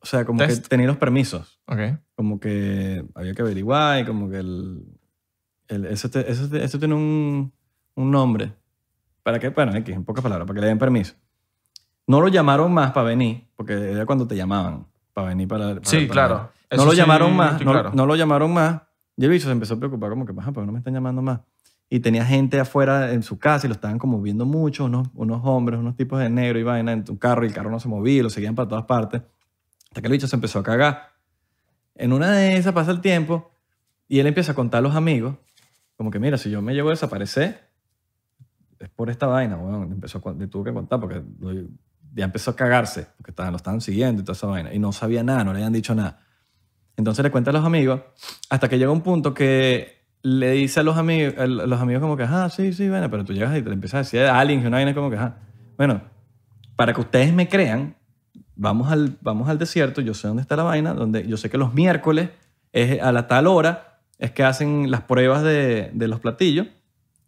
O 0.00 0.06
sea, 0.06 0.24
como 0.24 0.38
Test. 0.38 0.62
que 0.64 0.68
tenía 0.68 0.86
los 0.86 0.96
permisos. 0.96 1.60
Ok. 1.66 1.78
Como 2.14 2.38
que 2.40 3.04
había 3.14 3.34
que 3.34 3.42
averiguar 3.42 4.00
y 4.00 4.04
como 4.04 4.28
que 4.30 4.38
el... 4.38 4.84
el 5.68 5.86
eso, 5.86 6.08
te- 6.10 6.30
eso, 6.30 6.48
te- 6.48 6.62
eso 6.62 6.78
tiene 6.78 6.94
un, 6.94 7.52
un 7.94 8.10
nombre. 8.10 8.52
¿Para 9.22 9.38
qué? 9.38 9.48
Bueno, 9.50 9.74
X, 9.76 9.94
en 9.94 10.04
pocas 10.04 10.22
palabras, 10.22 10.46
para 10.46 10.56
que 10.56 10.60
le 10.62 10.68
den 10.68 10.78
permiso. 10.78 11.14
No 12.06 12.20
lo 12.20 12.28
llamaron 12.28 12.72
más 12.72 12.92
para 12.92 13.08
venir, 13.08 13.48
porque 13.56 13.74
era 13.92 14.06
cuando 14.06 14.26
te 14.26 14.36
llamaban 14.36 14.86
para 15.12 15.28
venir 15.28 15.48
para... 15.48 15.74
para- 15.74 15.84
Sí, 15.84 16.06
para- 16.06 16.12
claro. 16.12 16.50
No 16.76 16.84
lo 16.84 16.90
sí, 16.92 16.96
llamaron 16.98 17.34
más, 17.34 17.60
no, 17.64 17.72
claro. 17.72 17.90
no 17.94 18.06
lo 18.06 18.14
llamaron 18.14 18.52
más. 18.52 18.82
Y 19.16 19.24
el 19.24 19.30
bicho 19.30 19.46
se 19.46 19.52
empezó 19.52 19.74
a 19.74 19.78
preocupar 19.78 20.10
como 20.10 20.24
que, 20.26 20.32
"Ajá, 20.38 20.52
¿por 20.52 20.62
qué 20.62 20.66
no 20.66 20.72
me 20.72 20.78
están 20.78 20.94
llamando 20.94 21.22
más? 21.22 21.40
Y 21.90 22.00
tenía 22.00 22.24
gente 22.24 22.60
afuera 22.60 23.12
en 23.12 23.22
su 23.22 23.38
casa 23.38 23.66
y 23.66 23.68
lo 23.68 23.74
estaban 23.74 23.98
como 23.98 24.20
viendo 24.20 24.44
mucho, 24.44 24.84
unos, 24.84 25.08
unos 25.14 25.40
hombres, 25.44 25.80
unos 25.80 25.96
tipos 25.96 26.18
de 26.20 26.28
negro 26.28 26.58
y 26.58 26.62
vaina 26.62 26.92
en 26.92 27.04
tu 27.04 27.18
carro 27.18 27.44
y 27.44 27.48
el 27.48 27.54
carro 27.54 27.70
no 27.70 27.80
se 27.80 27.88
movía 27.88 28.22
lo 28.22 28.30
seguían 28.30 28.54
para 28.54 28.68
todas 28.68 28.84
partes. 28.84 29.22
Hasta 29.90 30.00
que 30.00 30.06
el 30.06 30.12
bicho 30.12 30.26
se 30.26 30.36
empezó 30.36 30.58
a 30.58 30.62
cagar. 30.62 31.12
En 31.94 32.12
una 32.12 32.32
de 32.32 32.56
esas 32.56 32.72
pasa 32.72 32.90
el 32.90 33.00
tiempo 33.00 33.50
y 34.06 34.20
él 34.20 34.26
empieza 34.26 34.52
a 34.52 34.54
contar 34.54 34.78
a 34.78 34.82
los 34.82 34.94
amigos, 34.94 35.36
como 35.96 36.10
que 36.10 36.18
mira, 36.18 36.38
si 36.38 36.50
yo 36.50 36.62
me 36.62 36.74
llego 36.74 36.88
a 36.88 36.92
desaparecer, 36.92 37.68
es 38.78 38.88
por 38.88 39.10
esta 39.10 39.26
vaina, 39.26 39.56
bueno, 39.56 39.82
empezó 39.82 40.22
le 40.38 40.46
tuvo 40.46 40.64
que 40.64 40.72
contar 40.72 41.00
porque 41.00 41.22
ya 42.14 42.24
empezó 42.24 42.52
a 42.52 42.56
cagarse, 42.56 43.08
porque 43.16 43.32
estaban, 43.32 43.52
lo 43.52 43.56
estaban 43.56 43.80
siguiendo 43.80 44.22
y 44.22 44.24
toda 44.24 44.36
esa 44.36 44.46
vaina, 44.46 44.72
y 44.72 44.78
no 44.78 44.92
sabía 44.92 45.22
nada, 45.22 45.44
no 45.44 45.52
le 45.52 45.58
habían 45.58 45.72
dicho 45.72 45.94
nada. 45.94 46.20
Entonces 46.96 47.22
le 47.22 47.30
cuenta 47.30 47.50
a 47.50 47.52
los 47.52 47.64
amigos, 47.64 48.00
hasta 48.50 48.68
que 48.68 48.78
llega 48.78 48.90
un 48.90 49.02
punto 49.02 49.34
que 49.34 49.98
le 50.22 50.52
dice 50.52 50.80
a 50.80 50.82
los 50.82 50.96
amigos, 50.96 51.34
a 51.38 51.46
los 51.46 51.80
amigos 51.80 52.00
como 52.00 52.16
que, 52.16 52.24
ah, 52.24 52.48
sí, 52.50 52.72
sí, 52.72 52.88
bueno, 52.88 53.10
pero 53.10 53.24
tú 53.24 53.32
llegas 53.32 53.56
y 53.56 53.62
te 53.62 53.70
empiezas 53.70 53.94
a 53.94 53.98
decir 53.98 54.20
a 54.20 54.38
alguien 54.38 54.60
que 54.60 54.68
una 54.68 54.78
vaina 54.78 54.94
como 54.94 55.10
que, 55.10 55.16
ah, 55.16 55.36
bueno, 55.76 56.02
para 56.76 56.92
que 56.92 57.00
ustedes 57.00 57.32
me 57.32 57.48
crean, 57.48 57.96
vamos 58.58 58.92
al, 58.92 59.16
vamos 59.22 59.48
al 59.48 59.58
desierto, 59.58 60.02
yo 60.02 60.12
sé 60.12 60.28
dónde 60.28 60.42
está 60.42 60.56
la 60.56 60.64
vaina, 60.64 60.92
donde 60.92 61.26
yo 61.26 61.36
sé 61.38 61.48
que 61.48 61.56
los 61.56 61.72
miércoles 61.72 62.30
es 62.72 63.00
a 63.00 63.12
la 63.12 63.26
tal 63.26 63.46
hora 63.46 64.00
es 64.18 64.32
que 64.32 64.42
hacen 64.42 64.90
las 64.90 65.02
pruebas 65.02 65.42
de, 65.42 65.90
de 65.94 66.08
los 66.08 66.20
platillos. 66.20 66.66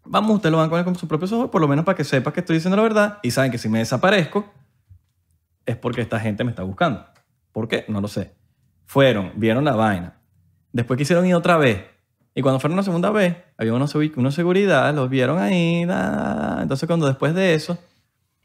Vamos, 0.05 0.37
ustedes 0.37 0.51
lo 0.51 0.59
van 0.59 0.67
a 0.67 0.71
poner 0.71 0.85
con 0.85 0.97
sus 0.97 1.09
propios 1.09 1.33
ojos, 1.33 1.49
por 1.51 1.61
lo 1.61 1.69
menos 1.69 1.85
para 1.85 1.97
que 1.97 2.05
sepas 2.05 2.35
que 2.35 2.41
estoy 2.41 2.57
diciendo 2.57 2.77
la 2.77 2.83
verdad 2.83 3.19
y 3.23 3.31
saben 3.31 3.53
que 3.53 3.59
si 3.59 3.69
me 3.69 3.79
desaparezco 3.79 4.53
es 5.65 5.77
porque 5.77 6.01
esta 6.01 6.19
gente 6.19 6.43
me 6.43 6.51
está 6.51 6.65
buscando. 6.65 7.07
¿Por 7.53 7.69
qué? 7.69 7.85
No 7.89 8.01
lo 8.01 8.09
sé. 8.09 8.33
Fueron, 8.87 9.33
vieron 9.37 9.65
la 9.65 9.77
vaina. 9.77 10.17
Después 10.73 10.99
quisieron 10.99 11.25
ir 11.27 11.35
otra 11.35 11.57
vez. 11.57 11.85
Y 12.35 12.43
cuando 12.43 12.59
fueron 12.59 12.77
la 12.77 12.83
segunda 12.83 13.11
vez, 13.11 13.37
había 13.57 13.73
unos 13.73 13.91
seguridad, 14.35 14.93
los 14.95 15.09
vieron 15.09 15.39
ahí. 15.39 15.83
Entonces, 15.83 16.87
cuando 16.87 17.07
después 17.07 17.35
de 17.35 17.55
eso, 17.55 17.79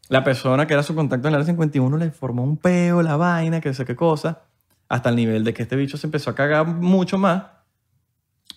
la 0.09 0.23
persona 0.23 0.67
que 0.67 0.73
era 0.73 0.83
su 0.83 0.93
contacto 0.95 1.27
en 1.27 1.33
el 1.33 1.41
área 1.41 1.45
51 1.47 1.97
le 1.97 2.11
formó 2.11 2.43
un 2.43 2.57
peo, 2.57 3.01
la 3.01 3.15
vaina, 3.17 3.59
que 3.61 3.73
sé 3.73 3.85
qué 3.85 3.95
cosa, 3.95 4.43
hasta 4.87 5.09
el 5.09 5.15
nivel 5.15 5.43
de 5.43 5.53
que 5.53 5.63
este 5.63 5.75
bicho 5.75 5.97
se 5.97 6.07
empezó 6.07 6.29
a 6.29 6.35
cagar 6.35 6.67
mucho 6.67 7.17
más. 7.17 7.43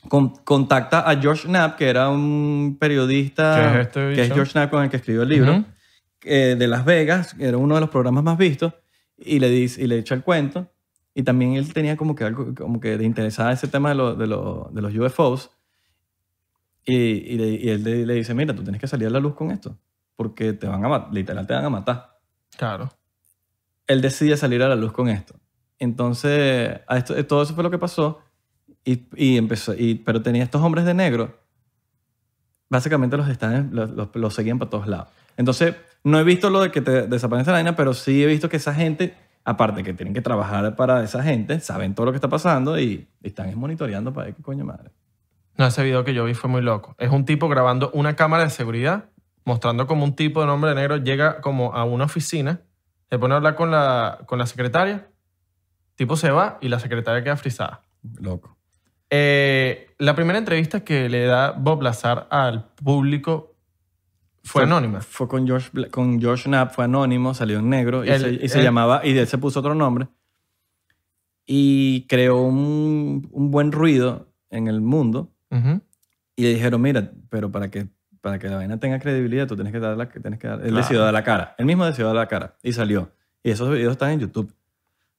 Con- 0.09 0.30
contacta 0.44 1.09
a 1.09 1.16
George 1.20 1.49
Knapp, 1.49 1.76
que 1.76 1.88
era 1.88 2.09
un 2.09 2.76
periodista, 2.78 3.55
¿Qué 3.72 3.80
es 3.80 3.86
este 3.86 4.01
que 4.14 4.20
es? 4.22 4.32
George 4.34 4.53
Knapp 4.53 4.70
con 4.70 4.82
el 4.84 4.90
que 4.90 4.96
escribió 4.99 5.22
el 5.22 5.28
libro, 5.28 5.64
eh, 6.24 6.57
de 6.59 6.68
Las 6.68 6.84
Vegas, 6.84 7.34
que 7.34 7.46
era 7.46 7.57
uno 7.57 7.74
de 7.74 7.80
los 7.80 7.90
programas 7.90 8.22
más 8.24 8.38
vistos, 8.38 8.72
y 9.16 9.38
le, 9.40 9.51
dice, 9.51 9.82
y 9.82 9.86
le 9.86 9.99
echa 9.99 10.14
el 10.14 10.22
cuento. 10.22 10.70
Y 11.14 11.24
también 11.24 11.55
él 11.55 11.72
tenía 11.72 11.96
como 11.96 12.14
que 12.14 12.24
algo, 12.24 12.55
como 12.55 12.78
que 12.80 12.96
le 12.96 13.05
interesaba 13.05 13.53
ese 13.53 13.66
tema 13.66 13.88
de, 13.88 13.94
lo- 13.96 14.14
de, 14.14 14.26
lo- 14.28 14.70
de 14.72 14.82
los 14.82 14.94
UFOs. 14.94 15.51
Y, 16.84 16.94
y, 16.94 17.36
le- 17.36 17.49
y 17.57 17.68
él 17.70 17.82
le, 17.82 18.07
le 18.07 18.14
dice, 18.14 18.34
mira, 18.34 18.55
tú 18.55 18.62
tienes 18.62 18.80
que 18.80 18.86
salir 18.86 19.09
a 19.09 19.11
la 19.11 19.18
luz 19.20 19.34
con 19.34 19.51
esto, 19.51 19.76
porque 20.18 20.52
te 20.52 20.66
van 20.66 20.84
a 20.84 21.08
literal 21.12 21.46
te 21.46 21.54
van 21.54 21.64
a 21.64 21.70
matar. 21.70 22.18
Claro. 22.56 22.90
Él 23.86 24.00
decide 24.00 24.36
salir 24.36 24.60
a 24.64 24.68
la 24.68 24.74
luz 24.74 24.90
con 24.90 25.08
esto. 25.08 25.36
Entonces, 25.78 26.80
a 26.88 26.98
esto, 26.98 27.24
todo 27.24 27.40
eso 27.44 27.54
fue 27.54 27.62
lo 27.62 27.70
que 27.70 27.78
pasó. 27.78 28.18
Y, 28.84 29.06
y 29.14 29.36
empezó, 29.38 29.74
y, 29.74 29.94
pero 29.94 30.20
tenía 30.20 30.42
estos 30.42 30.60
hombres 30.60 30.84
de 30.84 30.92
negro, 30.94 31.38
básicamente 32.68 33.16
los, 33.16 33.28
estaban, 33.28 33.70
los, 33.72 33.90
los- 33.90 34.08
los 34.14 34.34
seguían 34.34 34.58
para 34.58 34.70
todos 34.70 34.88
lados. 34.88 35.06
Entonces, 35.36 35.76
no 36.02 36.18
he 36.18 36.24
visto 36.24 36.50
lo 36.50 36.60
de 36.62 36.72
que 36.72 36.80
te 36.80 37.06
desaparece 37.06 37.50
la 37.50 37.58
vaina, 37.58 37.76
pero 37.76 37.94
sí 37.94 38.20
he 38.24 38.26
visto 38.26 38.48
que 38.48 38.56
esa 38.56 38.74
gente, 38.74 39.14
aparte 39.44 39.84
que 39.84 39.94
tienen 39.94 40.14
que 40.14 40.20
trabajar 40.20 40.74
para 40.74 41.04
esa 41.04 41.22
gente, 41.22 41.60
saben 41.60 41.94
todo 41.94 42.06
lo 42.06 42.12
que 42.12 42.16
está 42.16 42.28
pasando 42.28 42.76
y, 42.80 43.06
y 43.22 43.28
están 43.28 43.56
monitoreando 43.56 44.12
para 44.12 44.26
ver 44.26 44.34
qué 44.34 44.42
coño 44.42 44.64
madre. 44.64 44.90
No, 45.56 45.66
ese 45.66 45.84
video 45.84 46.02
que 46.04 46.12
yo 46.14 46.24
vi 46.24 46.34
fue 46.34 46.50
muy 46.50 46.62
loco. 46.62 46.96
Es 46.98 47.10
un 47.10 47.24
tipo 47.24 47.48
grabando 47.48 47.90
una 47.92 48.16
cámara 48.16 48.42
de 48.44 48.50
seguridad, 48.50 49.10
mostrando 49.49 49.86
como 49.88 50.05
un 50.05 50.14
tipo 50.14 50.40
de 50.42 50.46
nombre 50.46 50.70
de 50.70 50.76
negro 50.76 50.99
llega 50.99 51.40
como 51.40 51.72
a 51.74 51.82
una 51.84 52.05
oficina, 52.05 52.61
se 53.11 53.18
pone 53.18 53.34
a 53.34 53.38
hablar 53.38 53.57
con 53.57 53.70
la, 53.72 54.20
con 54.26 54.38
la 54.38 54.46
secretaria, 54.46 55.09
tipo 55.96 56.14
se 56.16 56.30
va 56.30 56.59
y 56.61 56.68
la 56.68 56.78
secretaria 56.78 57.24
queda 57.24 57.36
frisada. 57.36 57.80
Loco. 58.20 58.57
Eh, 59.11 59.88
la 59.99 60.14
primera 60.14 60.38
entrevista 60.38 60.84
que 60.84 61.09
le 61.09 61.24
da 61.24 61.53
Bob 61.53 61.82
Lazar 61.82 62.28
al 62.30 62.68
público 62.74 63.57
Fue 64.44 64.62
anónima. 64.64 65.01
Fue 65.01 65.26
con 65.26 65.46
George, 65.46 65.70
con 65.90 66.20
George 66.20 66.44
Knapp, 66.44 66.72
fue 66.74 66.84
anónimo, 66.84 67.32
salió 67.34 67.59
en 67.59 67.68
negro 67.70 68.05
y, 68.05 68.11
El- 68.11 68.20
se, 68.20 68.44
y 68.44 68.49
se 68.49 68.59
el- 68.59 68.64
llamaba, 68.64 69.01
y 69.05 69.16
él 69.16 69.26
se 69.26 69.38
puso 69.38 69.61
otro 69.61 69.74
nombre. 69.74 70.09
Y 71.46 72.07
creó 72.09 72.42
un, 72.42 73.28
un 73.32 73.51
buen 73.51 73.72
ruido 73.72 74.28
en 74.51 74.68
el 74.68 74.80
mundo. 74.82 75.32
Ujú. 75.51 75.80
Y 76.36 76.42
le 76.42 76.51
dijeron, 76.55 76.80
mira, 76.82 77.11
pero 77.30 77.51
para 77.51 77.70
que, 77.70 77.88
para 78.29 78.39
que 78.39 78.49
la 78.49 78.57
vaina 78.57 78.79
tenga 78.79 78.99
credibilidad, 78.99 79.47
tú 79.47 79.55
tienes 79.55 79.72
que 79.72 79.81
dar 79.81 79.97
la, 79.97 80.09
tienes 80.09 80.39
que 80.39 80.47
dar. 80.49 80.59
Él 80.61 80.66
Claro. 80.68 80.76
decidió 80.76 81.03
dar 81.03 81.12
la 81.12 81.24
cara. 81.24 81.55
Él 81.59 81.66
mismo 81.66 81.85
decidió 81.87 82.07
dar 82.09 82.16
la 82.16 82.26
cara. 82.29 82.55
Y 82.62 82.72
salió. 82.72 83.11
Y 83.43 83.51
esos 83.51 83.70
videos 83.70 83.93
están 83.93 84.11
en 84.11 84.20
YouTube. 84.20 84.53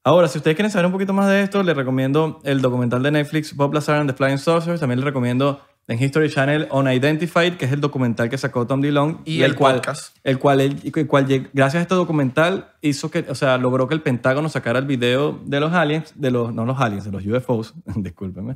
Ahora, 0.03 0.27
si 0.27 0.37
ustedes 0.37 0.55
quieren 0.55 0.71
saber 0.71 0.85
un 0.85 0.91
poquito 0.91 1.11
más 1.13 1.27
de 1.27 1.41
esto, 1.41 1.61
les 1.63 1.75
recomiendo 1.75 2.39
el 2.43 2.61
documental 2.61 3.03
de 3.03 3.11
Netflix, 3.11 3.55
Bob 3.55 3.73
Lazar 3.73 3.97
and 3.99 4.09
the 4.09 4.15
Flying 4.15 4.37
Saucers. 4.37 4.79
También 4.79 4.99
les 4.99 5.05
recomiendo 5.05 5.61
en 5.87 6.01
History 6.01 6.29
Channel 6.29 6.67
Unidentified, 6.71 7.57
que 7.57 7.65
es 7.65 7.71
el 7.71 7.81
documental 7.81 8.29
que 8.29 8.37
sacó 8.37 8.65
Tom 8.67 8.79
DeLonge. 8.81 9.21
Y 9.25 9.41
el 9.41 9.55
cual, 9.55 9.75
podcast. 9.75 10.15
El 10.23 10.37
cual, 10.39 10.61
el, 10.61 10.79
el 10.95 11.07
cual, 11.07 11.25
gracias 11.53 11.75
a 11.79 11.81
este 11.81 11.95
documental, 11.95 12.69
hizo 12.81 13.09
que, 13.09 13.25
o 13.27 13.35
sea, 13.35 13.57
logró 13.57 13.87
que 13.87 13.95
el 13.95 14.01
Pentágono 14.01 14.49
sacara 14.49 14.79
el 14.79 14.85
video 14.85 15.39
de 15.45 15.59
los 15.59 15.73
aliens, 15.73 16.13
de 16.15 16.31
los, 16.31 16.53
no 16.53 16.65
los 16.65 16.79
aliens, 16.79 17.05
de 17.05 17.11
los 17.11 17.25
UFOs, 17.25 17.73
discúlpenme. 17.95 18.55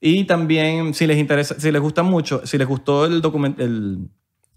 Y 0.00 0.24
también, 0.24 0.94
si 0.94 1.06
les 1.06 1.18
interesa, 1.18 1.58
si 1.58 1.70
les 1.72 1.80
gusta 1.80 2.02
mucho, 2.02 2.46
si 2.46 2.58
les 2.58 2.66
gustó 2.68 3.06
el, 3.06 3.20
document, 3.22 3.58
el, 3.60 4.08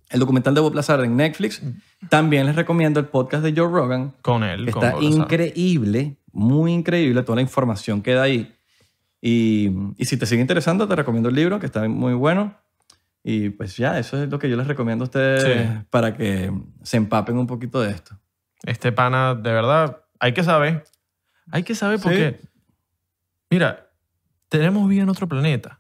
el 0.10 0.20
documental 0.20 0.54
de 0.54 0.62
Bob 0.62 0.76
Lazar 0.76 1.04
en 1.04 1.16
Netflix, 1.16 1.62
también 2.10 2.46
les 2.46 2.56
recomiendo 2.56 3.00
el 3.00 3.06
podcast 3.08 3.44
de 3.44 3.54
Joe 3.56 3.72
Rogan, 3.72 4.14
Con 4.22 4.44
él. 4.44 4.66
que 4.66 4.72
con 4.72 4.84
está 4.84 4.96
Bob 4.96 5.04
increíble, 5.04 6.18
muy 6.34 6.74
increíble, 6.74 7.24
toda 7.24 7.38
la 7.38 7.42
información 7.42 8.02
queda 8.02 8.24
ahí. 8.24 8.54
Y, 9.22 9.70
y 9.98 10.06
si 10.06 10.18
te 10.18 10.26
sigue 10.26 10.42
interesando, 10.42 10.88
te 10.88 10.96
recomiendo 10.96 11.30
el 11.30 11.36
libro, 11.36 11.60
que 11.60 11.66
está 11.66 11.88
muy 11.88 12.14
bueno. 12.14 12.56
Y 13.24 13.50
pues 13.50 13.76
ya, 13.76 14.00
eso 14.00 14.22
es 14.22 14.30
lo 14.30 14.40
que 14.40 14.50
yo 14.50 14.56
les 14.56 14.66
recomiendo 14.68 15.04
a 15.04 15.08
ustedes 15.08 15.44
Sí. 15.44 15.86
para 15.90 16.16
que 16.16 16.52
se 16.84 16.98
empapen 16.98 17.38
un 17.38 17.48
poquito 17.48 17.82
de 17.82 17.92
esto. 17.92 18.18
Este 18.64 18.92
pana, 18.92 19.36
de 19.36 19.52
verdad, 19.52 20.04
hay 20.20 20.34
que 20.34 20.44
saber. 20.44 20.84
Hay 21.52 21.64
que 21.64 21.76
saber 21.76 21.98
Sí. 22.00 22.04
porque, 22.04 22.40
mira, 23.50 23.89
tenemos 24.50 24.88
vida 24.89 25.04
en 25.04 25.10
otro 25.10 25.28
planeta. 25.28 25.80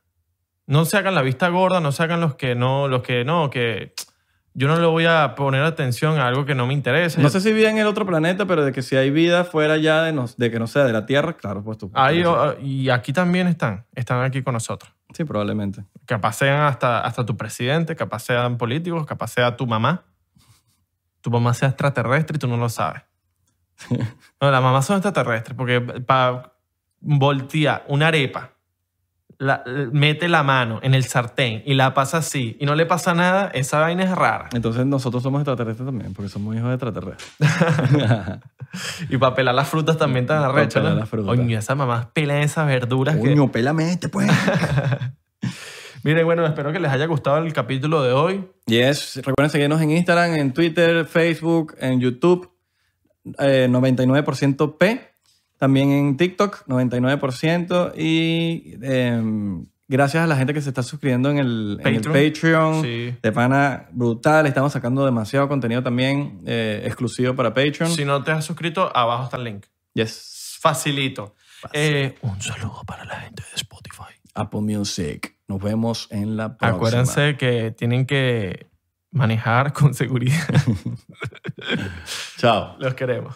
No 0.67 0.85
se 0.85 0.97
hagan 0.97 1.15
la 1.15 1.21
vista 1.23 1.49
gorda, 1.49 1.79
no 1.79 1.91
se 1.91 2.03
hagan 2.03 2.21
los 2.21 2.35
que 2.35 2.55
no, 2.55 2.87
los 2.87 3.01
que 3.01 3.25
no, 3.25 3.49
que 3.49 3.93
yo 4.53 4.67
no 4.67 4.75
le 4.79 4.85
voy 4.85 5.05
a 5.05 5.33
poner 5.35 5.63
atención 5.63 6.19
a 6.19 6.27
algo 6.27 6.45
que 6.45 6.53
no 6.53 6.67
me 6.67 6.73
interesa. 6.73 7.19
No 7.21 7.29
sé 7.29 7.41
si 7.41 7.51
vive 7.53 7.69
en 7.69 7.77
el 7.79 7.87
otro 7.87 8.05
planeta, 8.05 8.45
pero 8.45 8.63
de 8.63 8.71
que 8.71 8.81
si 8.81 8.95
hay 8.95 9.09
vida 9.09 9.45
fuera 9.45 9.77
ya 9.77 10.03
de, 10.03 10.11
nos- 10.13 10.37
de 10.37 10.51
que 10.51 10.59
no 10.59 10.67
sea 10.67 10.83
de 10.83 10.93
la 10.93 11.05
Tierra, 11.05 11.33
claro, 11.37 11.63
pues 11.63 11.77
tú. 11.79 11.89
Ahí, 11.93 12.19
sí. 12.19 12.25
o- 12.25 12.59
y 12.59 12.89
aquí 12.89 13.13
también 13.13 13.47
están, 13.47 13.85
están 13.95 14.23
aquí 14.23 14.43
con 14.43 14.53
nosotros. 14.53 14.93
Sí, 15.13 15.23
probablemente. 15.23 15.83
Capaz 16.05 16.33
sean 16.33 16.61
hasta, 16.61 17.01
hasta 17.01 17.25
tu 17.25 17.35
presidente, 17.35 17.95
capaz 17.95 18.19
sean 18.19 18.57
políticos, 18.57 19.05
capaz 19.07 19.29
sea 19.29 19.55
tu 19.57 19.65
mamá. 19.65 20.03
Tu 21.21 21.31
mamá 21.31 21.53
sea 21.55 21.69
extraterrestre 21.69 22.35
y 22.35 22.39
tú 22.39 22.47
no 22.47 22.57
lo 22.57 22.69
sabes. 22.69 23.01
No, 24.41 24.51
las 24.51 24.61
mamás 24.61 24.85
son 24.85 24.97
extraterrestres 24.97 25.55
porque 25.57 25.81
para 25.81 26.53
voltear 26.99 27.85
una 27.87 28.07
arepa, 28.07 28.51
la- 29.39 29.63
mete 29.91 30.27
la 30.29 30.43
mano 30.43 30.79
en 30.83 30.93
el 30.93 31.03
sartén 31.05 31.63
y 31.65 31.73
la 31.73 31.93
pasa 31.95 32.17
así 32.17 32.55
y 32.59 32.65
no 32.67 32.75
le 32.75 32.85
pasa 32.85 33.13
nada, 33.15 33.49
esa 33.55 33.79
vaina 33.79 34.03
es 34.03 34.11
rara. 34.11 34.49
Entonces 34.53 34.85
nosotros 34.85 35.23
somos 35.23 35.39
extraterrestres 35.41 35.87
también, 35.87 36.13
porque 36.13 36.29
somos 36.29 36.55
hijos 36.55 36.67
de 36.67 36.75
extraterrestres. 36.75 37.31
Y 39.09 39.17
para 39.17 39.33
pelar 39.33 39.55
las 39.55 39.67
frutas 39.67 39.97
también 39.97 40.27
tan 40.27 40.43
arrecho, 40.43 40.79
pelar 40.79 40.93
¿no? 40.93 40.99
las 40.99 41.09
frutas. 41.09 41.35
Coño, 41.35 41.57
esas 41.57 41.75
mamás 41.75 42.05
pelan 42.13 42.37
esas 42.43 42.67
verduras 42.67 43.15
que... 43.15 43.21
Coño, 43.21 43.51
pélame 43.51 43.91
este, 43.91 44.09
pues. 44.09 44.29
Miren, 46.03 46.25
bueno, 46.25 46.45
espero 46.45 46.71
que 46.71 46.79
les 46.79 46.91
haya 46.91 47.07
gustado 47.07 47.37
el 47.39 47.51
capítulo 47.51 48.03
de 48.03 48.13
hoy. 48.13 48.47
Yes, 48.67 49.17
recuerden 49.25 49.49
seguirnos 49.49 49.81
en 49.81 49.91
Instagram, 49.91 50.35
en 50.35 50.53
Twitter, 50.53 51.05
Facebook, 51.05 51.75
en 51.79 51.99
YouTube, 51.99 52.51
eh, 53.39 53.67
99% 53.69 54.77
P, 54.77 55.08
también 55.59 55.91
en 55.91 56.17
TikTok, 56.17 56.65
99%, 56.67 57.93
y 57.95 58.75
eh, 58.81 59.21
gracias 59.87 60.23
a 60.23 60.27
la 60.27 60.35
gente 60.37 60.53
que 60.53 60.61
se 60.61 60.69
está 60.69 60.81
suscribiendo 60.81 61.29
en 61.29 61.37
el 61.37 61.79
en 61.83 61.87
el 61.95 62.01
Patreon. 62.01 62.13
Patreon, 62.33 62.81
Sí. 62.81 63.15
de 63.21 63.31
pana 63.31 63.87
brutal, 63.91 64.47
estamos 64.47 64.71
sacando 64.73 65.05
demasiado 65.05 65.47
contenido 65.47 65.83
también 65.83 66.41
eh, 66.45 66.81
exclusivo 66.85 67.35
para 67.35 67.53
Patreon. 67.53 67.91
Si 67.91 68.05
no 68.05 68.23
te 68.23 68.31
has 68.31 68.45
suscrito, 68.45 68.89
abajo 68.95 69.25
está 69.25 69.37
el 69.37 69.43
link. 69.43 69.65
Yes, 69.93 70.57
Facilito. 70.61 71.35
Eh, 71.73 72.15
un 72.21 72.41
saludo 72.41 72.81
para 72.87 73.03
la 73.05 73.15
gente 73.19 73.43
de 73.43 73.55
Spotify. 73.55 74.13
Apple 74.33 74.61
Music. 74.61 75.35
Nos 75.49 75.61
vemos 75.61 76.07
en 76.11 76.37
la 76.37 76.55
próxima. 76.55 76.77
Acuérdense 76.77 77.35
que 77.37 77.71
tienen 77.71 78.05
que 78.05 78.67
manejar 79.11 79.73
con 79.73 79.93
seguridad. 79.93 80.47
Chao. 82.37 82.77
Los 82.79 82.93
queremos. 82.93 83.35